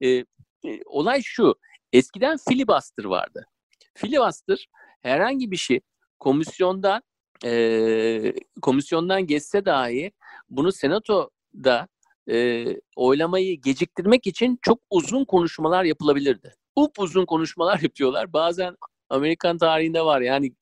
[0.00, 1.54] E, e, olay şu.
[1.92, 3.46] Eskiden filibuster vardı.
[3.94, 4.68] Filibuster
[5.02, 5.80] herhangi bir şey
[6.20, 7.02] komisyondan
[7.44, 8.32] e,
[8.62, 10.12] komisyondan geçse dahi
[10.50, 11.88] bunu senatoda
[12.30, 12.66] e,
[12.96, 16.54] oylamayı geciktirmek için çok uzun konuşmalar yapılabilirdi.
[16.76, 18.32] Up uzun konuşmalar yapıyorlar.
[18.32, 18.76] Bazen
[19.10, 20.52] Amerikan tarihinde var yani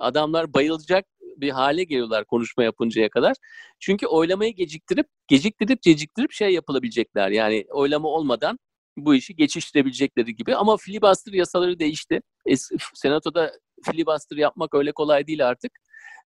[0.00, 3.36] adamlar bayılacak bir hale geliyorlar konuşma yapıncaya kadar.
[3.80, 7.30] Çünkü oylamayı geciktirip geciktirip geciktirip şey yapılabilecekler.
[7.30, 8.58] Yani oylama olmadan
[8.96, 10.56] bu işi geçiştirebilecekleri gibi.
[10.56, 12.22] Ama filibuster yasaları değişti.
[12.46, 13.52] Es- Senatoda
[13.84, 15.72] filibuster yapmak öyle kolay değil artık.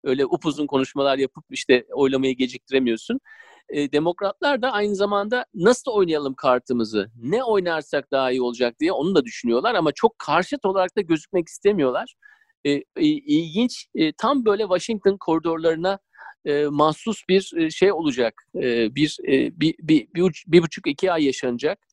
[0.05, 3.21] Öyle upuzun konuşmalar yapıp işte oylamayı geciktiremiyorsun.
[3.69, 9.15] E, demokratlar da aynı zamanda nasıl oynayalım kartımızı, ne oynarsak daha iyi olacak diye onu
[9.15, 12.15] da düşünüyorlar ama çok karşıt olarak da gözükmek istemiyorlar.
[12.65, 15.99] E, e, ilginç, e, tam böyle Washington koridorlarına
[16.45, 18.35] e, mahsus bir e, şey olacak.
[18.57, 21.86] E, bir, e, bir, bir, bir, bir buçuk iki ay yaşanacak.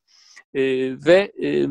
[0.53, 0.61] E,
[1.05, 1.67] ve e,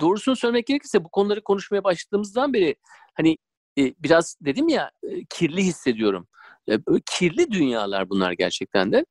[0.00, 2.76] doğrusunu söylemek gerekirse bu konuları konuşmaya başladığımızdan beri
[3.14, 3.36] hani
[3.78, 6.28] e, biraz dedim ya e, kirli hissediyorum.
[6.68, 6.78] E,
[7.10, 9.04] kirli dünyalar bunlar gerçekten de.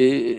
[0.00, 0.36] E,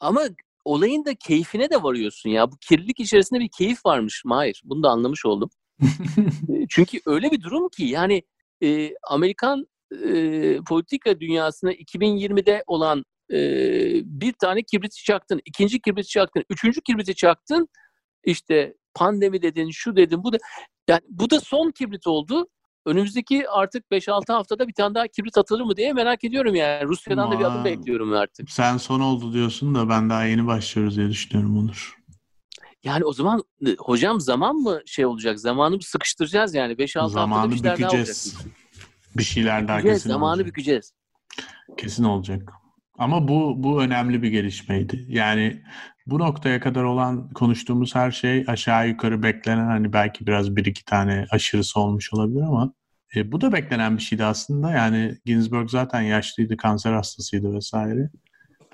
[0.00, 0.22] ama
[0.64, 2.52] olayın da keyfine de varıyorsun ya.
[2.52, 4.62] Bu kirlilik içerisinde bir keyif varmış Mahir.
[4.64, 5.50] Bunu da anlamış oldum.
[6.48, 8.22] E, Çünkü öyle bir durum ki yani
[8.62, 9.66] e, Amerikan
[10.04, 13.38] e, politika dünyasına 2020'de olan e,
[14.04, 17.68] bir tane kibriti çaktın, ikinci kibriti çaktın, üçüncü kibriti çaktın.
[18.24, 20.38] İşte pandemi dedin, şu dedin, bu da
[20.88, 22.48] yani bu da son kibrit oldu.
[22.86, 26.84] Önümüzdeki artık 5-6 haftada bir tane daha kibrit atılır mı diye merak ediyorum yani.
[26.84, 28.50] Rusya'dan da bir adım bekliyorum artık.
[28.50, 32.00] Sen son oldu diyorsun da ben daha yeni başlıyoruz diye düşünüyorum Onur.
[32.84, 33.44] Yani o zaman
[33.78, 35.40] hocam zaman mı şey olacak?
[35.40, 36.72] Zamanı sıkıştıracağız yani?
[36.72, 38.16] 5-6 haftada bir şeyler daha olacak.
[39.16, 40.46] Bir şeyler daha kesin zamanı olacak.
[40.46, 40.92] bükeceğiz.
[41.76, 42.52] Kesin olacak.
[43.00, 45.04] Ama bu bu önemli bir gelişmeydi.
[45.08, 45.62] Yani
[46.06, 50.84] bu noktaya kadar olan konuştuğumuz her şey aşağı yukarı beklenen hani belki biraz bir iki
[50.84, 52.74] tane aşırısı olmuş olabilir ama
[53.16, 54.70] e, bu da beklenen bir şeydi aslında.
[54.70, 58.10] Yani Ginsburg zaten yaşlıydı, kanser hastasıydı vesaire.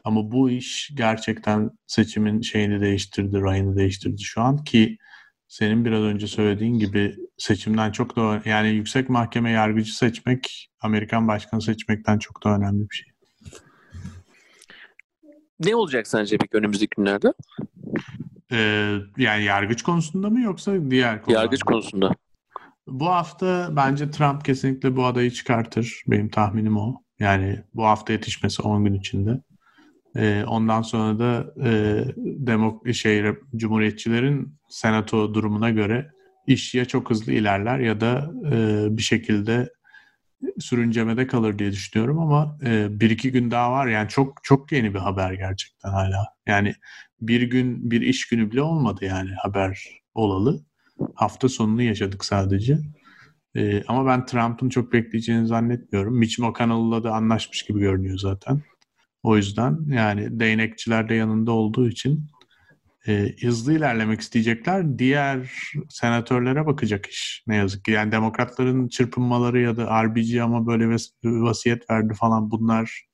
[0.04, 4.98] Ama bu iş gerçekten seçimin şeyini değiştirdi, rayını değiştirdi şu an ki
[5.48, 11.62] senin biraz önce söylediğin gibi seçimden çok da yani yüksek mahkeme yargıcı seçmek Amerikan başkanı
[11.62, 13.15] seçmekten çok da önemli bir şey.
[15.60, 17.32] Ne olacak sence peki önümüzdeki günlerde?
[18.52, 21.42] Ee, yani yargıç konusunda mı yoksa diğer konularda?
[21.42, 22.14] Yargıç konusunda.
[22.86, 26.02] Bu hafta bence Trump kesinlikle bu adayı çıkartır.
[26.06, 27.02] Benim tahminim o.
[27.18, 29.40] Yani bu hafta yetişmesi 10 gün içinde.
[30.16, 33.24] Ee, ondan sonra da e, demok şey
[33.56, 36.10] Cumhuriyetçilerin senato durumuna göre
[36.46, 39.70] iş ya çok hızlı ilerler ya da e, bir şekilde
[40.58, 44.94] sürüncemede kalır diye düşünüyorum ama e, bir iki gün daha var yani çok çok yeni
[44.94, 46.24] bir haber gerçekten hala.
[46.46, 46.74] Yani
[47.20, 50.64] bir gün bir iş günü bile olmadı yani haber olalı.
[51.14, 52.78] Hafta sonunu yaşadık sadece.
[53.56, 56.18] E, ama ben Trump'ın çok bekleyeceğini zannetmiyorum.
[56.18, 58.62] Mitch McConnell'la da anlaşmış gibi görünüyor zaten.
[59.22, 62.26] O yüzden yani değnekçiler de yanında olduğu için
[63.08, 64.98] e, hızlı ilerlemek isteyecekler.
[64.98, 65.52] Diğer
[65.88, 67.90] senatörlere bakacak iş ne yazık ki.
[67.90, 73.06] Yani demokratların çırpınmaları ya da RBG ama böyle vas- vasiyet verdi falan bunlar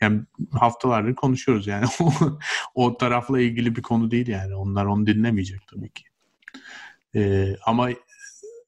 [0.00, 0.22] yani
[0.52, 1.86] haftalardır konuşuyoruz yani.
[2.74, 4.54] o tarafla ilgili bir konu değil yani.
[4.54, 6.04] Onlar onu dinlemeyecek tabii ki.
[7.14, 7.88] E, ama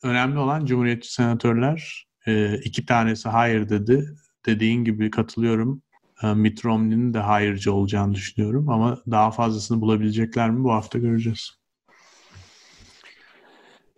[0.03, 4.07] önemli olan Cumhuriyetçi senatörler e, iki tanesi hayır dedi.
[4.47, 5.83] Dediğin gibi katılıyorum.
[6.25, 11.51] E, Mitt Romney'nin de hayırcı olacağını düşünüyorum ama daha fazlasını bulabilecekler mi bu hafta göreceğiz.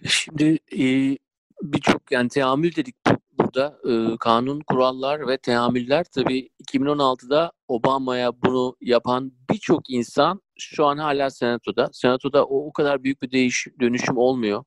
[0.05, 1.16] Şimdi e,
[1.62, 2.97] birçok yani teamül dedik
[3.39, 3.78] burada.
[3.89, 11.31] E, kanun, kurallar ve teamüller tabii 2016'da Obama'ya bunu yapan birçok insan şu an hala
[11.31, 11.90] senatoda.
[11.93, 14.65] Senatoda o, o kadar büyük bir değiş, dönüşüm olmuyor.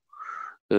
[0.72, 0.76] E,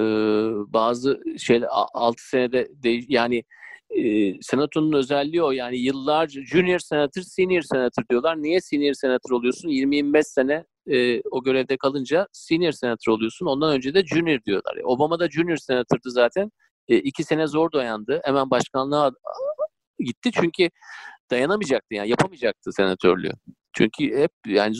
[0.72, 3.44] bazı şeyler 6 senede de, yani
[3.90, 5.50] e, senatonun özelliği o.
[5.50, 8.42] Yani yıllarca junior senator, senior senator diyorlar.
[8.42, 9.68] Niye senior senator oluyorsun?
[9.68, 13.46] 20-25 sene e, o görevde kalınca senior senator oluyorsun.
[13.46, 14.76] Ondan önce de junior diyorlar.
[14.84, 16.50] Obama da junior senator'dı zaten.
[16.88, 18.20] E, iki sene zor dayandı.
[18.24, 19.10] Hemen başkanlığa
[19.98, 20.70] gitti çünkü
[21.30, 23.32] dayanamayacaktı yani yapamayacaktı senatörlüğü.
[23.72, 24.74] Çünkü hep yani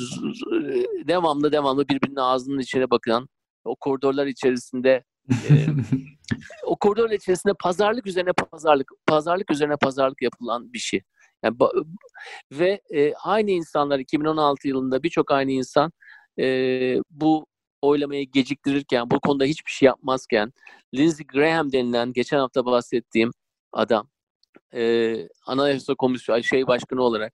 [1.08, 3.28] devamlı devamlı birbirinin ağzının içine bakan
[3.64, 5.66] o koridorlar içerisinde e,
[6.64, 11.02] o koridorlar içerisinde pazarlık üzerine pazarlık pazarlık üzerine pazarlık yapılan bir şey.
[11.44, 11.56] Yani
[12.52, 15.92] ve e, aynı insanlar 2016 yılında birçok aynı insan
[16.38, 17.46] e, bu
[17.82, 20.52] oylamayı geciktirirken, bu konuda hiçbir şey yapmazken
[20.94, 23.30] Lindsey Graham denilen geçen hafta bahsettiğim
[23.72, 24.08] adam
[24.74, 25.14] e,
[25.46, 27.32] Anayasa Komisyonu şey başkanı olarak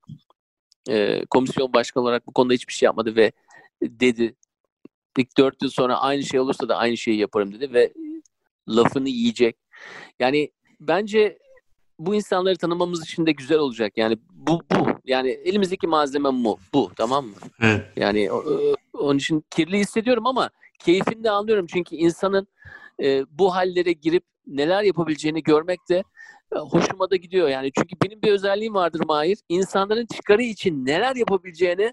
[0.90, 3.32] e, komisyon başkanı olarak bu konuda hiçbir şey yapmadı ve
[3.82, 4.34] dedi
[5.18, 7.92] ilk dört yıl sonra aynı şey olursa da aynı şeyi yaparım dedi ve
[8.68, 9.56] lafını yiyecek.
[10.20, 11.38] Yani bence
[11.98, 13.92] bu insanları tanımamız için de güzel olacak.
[13.96, 14.86] Yani bu bu.
[15.04, 16.58] Yani elimizdeki malzeme bu.
[16.74, 17.34] Bu tamam mı?
[17.60, 17.86] Evet.
[17.96, 18.30] Yani
[18.92, 21.66] onun için kirli hissediyorum ama keyfini de anlıyorum.
[21.66, 22.48] Çünkü insanın
[23.02, 26.02] e, bu hallere girip neler yapabileceğini görmek de
[26.56, 27.48] e, hoşuma da gidiyor.
[27.48, 29.38] Yani çünkü benim bir özelliğim vardır Mahir.
[29.48, 31.92] İnsanların çıkarı için neler yapabileceğini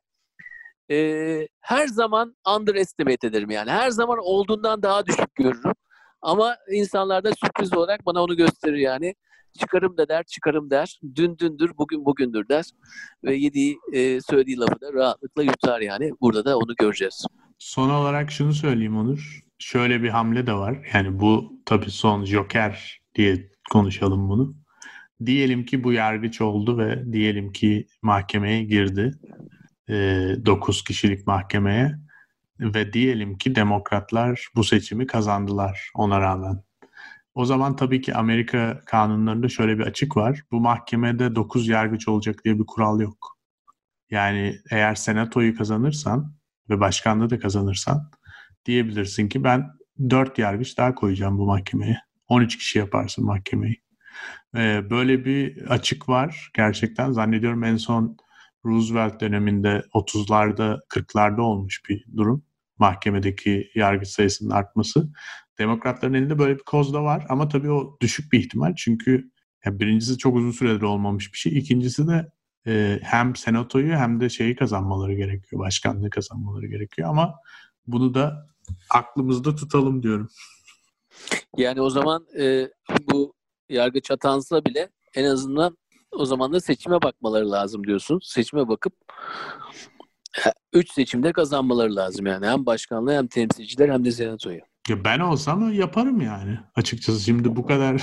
[0.91, 3.71] e, her zaman underestimate ederim yani.
[3.71, 5.73] Her zaman olduğundan daha düşük görürüm.
[6.21, 9.15] Ama insanlar da sürpriz olarak bana onu gösterir yani.
[9.59, 10.99] Çıkarım da der, çıkarım der.
[11.15, 12.65] Dün dündür, bugün bugündür der.
[13.23, 16.11] Ve yediği, e, söylediği lafı da rahatlıkla yutar yani.
[16.21, 17.25] Burada da onu göreceğiz.
[17.57, 19.39] Son olarak şunu söyleyeyim Onur.
[19.59, 20.89] Şöyle bir hamle de var.
[20.93, 24.55] Yani bu tabii son Joker diye konuşalım bunu.
[25.25, 29.11] Diyelim ki bu yargıç oldu ve diyelim ki mahkemeye girdi.
[29.89, 29.93] E,
[30.45, 31.95] 9 kişilik mahkemeye
[32.59, 36.63] ve diyelim ki demokratlar bu seçimi kazandılar ona rağmen.
[37.35, 40.43] O zaman tabii ki Amerika kanunlarında şöyle bir açık var.
[40.51, 43.37] Bu mahkemede 9 yargıç olacak diye bir kural yok.
[44.09, 46.33] Yani eğer senatoyu kazanırsan
[46.69, 48.11] ve başkanlığı da kazanırsan
[48.65, 49.69] diyebilirsin ki ben
[50.09, 51.97] 4 yargıç daha koyacağım bu mahkemeye.
[52.27, 53.83] 13 kişi yaparsın mahkemeyi.
[54.55, 57.11] Ee, böyle bir açık var gerçekten.
[57.11, 58.17] Zannediyorum en son
[58.65, 62.43] Roosevelt döneminde 30'larda 40'larda olmuş bir durum.
[62.79, 65.09] Mahkemedeki yargıç sayısının artması.
[65.59, 68.75] Demokratların elinde böyle bir koz da var ama tabii o düşük bir ihtimal.
[68.75, 69.31] Çünkü
[69.65, 71.57] birincisi çok uzun süredir olmamış bir şey.
[71.57, 72.31] İkincisi de
[72.67, 75.61] e, hem senatoyu hem de şeyi kazanmaları gerekiyor.
[75.61, 77.35] Başkanlığı kazanmaları gerekiyor ama
[77.87, 78.47] bunu da
[78.89, 80.29] aklımızda tutalım diyorum.
[81.57, 82.69] Yani o zaman e,
[83.11, 83.33] bu
[83.69, 85.77] yargıç atansa bile en azından
[86.17, 88.19] o zaman da seçime bakmaları lazım diyorsun.
[88.23, 88.93] Seçime bakıp
[90.73, 92.47] üç seçimde kazanmaları lazım yani.
[92.47, 94.59] Hem başkanlığı hem temsilciler hem de senatoyu.
[94.89, 96.59] Ya ben olsam yaparım yani.
[96.75, 98.01] Açıkçası şimdi bu kadar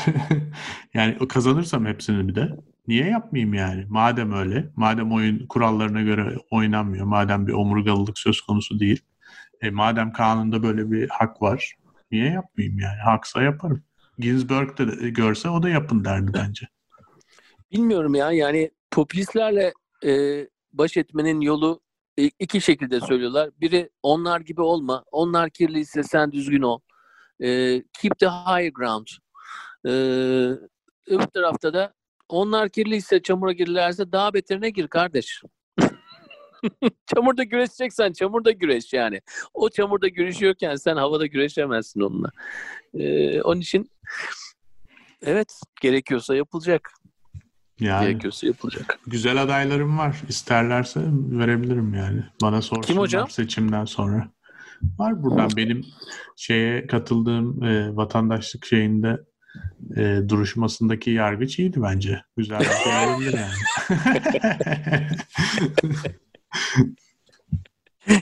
[0.94, 2.56] yani kazanırsam hepsini bir de
[2.88, 3.86] niye yapmayayım yani?
[3.88, 9.00] Madem öyle, madem oyun kurallarına göre oynanmıyor, madem bir omurgalılık söz konusu değil.
[9.60, 11.74] E, madem kanunda böyle bir hak var,
[12.10, 12.98] niye yapmayayım yani?
[13.04, 13.82] Haksa yaparım.
[14.18, 16.66] Ginsburg de görse o da yapın derdi bence.
[17.72, 19.72] Bilmiyorum ya yani popülistlerle
[20.04, 21.80] e, baş etmenin yolu
[22.16, 23.50] e, iki şekilde söylüyorlar.
[23.60, 25.04] Biri onlar gibi olma.
[25.12, 26.80] Onlar kirliyse sen düzgün ol.
[27.40, 29.06] E, keep the high ground.
[29.86, 29.90] E,
[31.06, 31.94] öbür tarafta da
[32.28, 35.42] onlar kirliyse çamura girerlerse daha beterine gir kardeş.
[37.14, 39.20] çamurda güreşeceksen çamurda güreş yani.
[39.54, 42.30] O çamurda güreşiyorken sen havada güreşemezsin onunla.
[42.94, 43.90] Ee, onun için
[45.22, 46.90] evet gerekiyorsa yapılacak.
[47.80, 48.98] Yani, gerekiyorsa yapılacak.
[49.06, 50.16] Güzel adaylarım var.
[50.28, 52.24] İsterlerse verebilirim yani.
[52.42, 53.30] Bana sorsunlar Kim hocam?
[53.30, 54.30] seçimden sonra.
[54.98, 55.84] Var buradan benim
[56.36, 59.20] şeye katıldığım e, vatandaşlık şeyinde
[59.96, 62.22] e, duruşmasındaki yargıç iyiydi bence.
[62.36, 63.52] Güzel bir şey olabilir yani.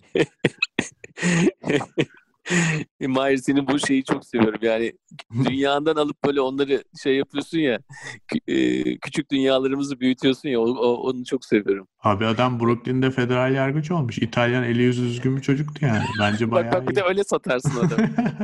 [3.07, 4.61] Mahir senin bu şeyi çok seviyorum.
[4.63, 4.93] Yani
[5.45, 7.79] dünyadan alıp böyle onları şey yapıyorsun ya
[8.49, 11.89] e, küçük dünyalarımızı büyütüyorsun ya onu çok seviyorum.
[12.03, 14.19] Abi adam Brooklyn'de federal yargıç olmuş.
[14.19, 16.05] İtalyan eli yüzü düzgün bir çocuktu yani.
[16.21, 18.09] Bence bayağı Bak bak bir de öyle satarsın adamı.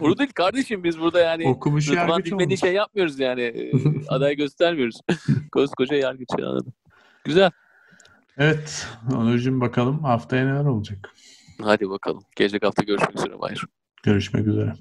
[0.00, 2.60] Onu değil kardeşim biz burada yani okumuş yargıç olmuş.
[2.60, 3.40] şey yapmıyoruz yani.
[3.40, 3.72] E,
[4.08, 5.00] aday göstermiyoruz.
[5.52, 6.72] Koskoca yargıç anladım.
[7.24, 7.50] Güzel.
[8.38, 8.86] Evet.
[9.12, 11.14] Onurcuğum bakalım haftaya neler olacak.
[11.60, 12.24] Hadi bakalım.
[12.36, 13.64] Gelecek hafta görüşmek üzere Mahir.
[14.02, 14.74] Görüşmek üzere.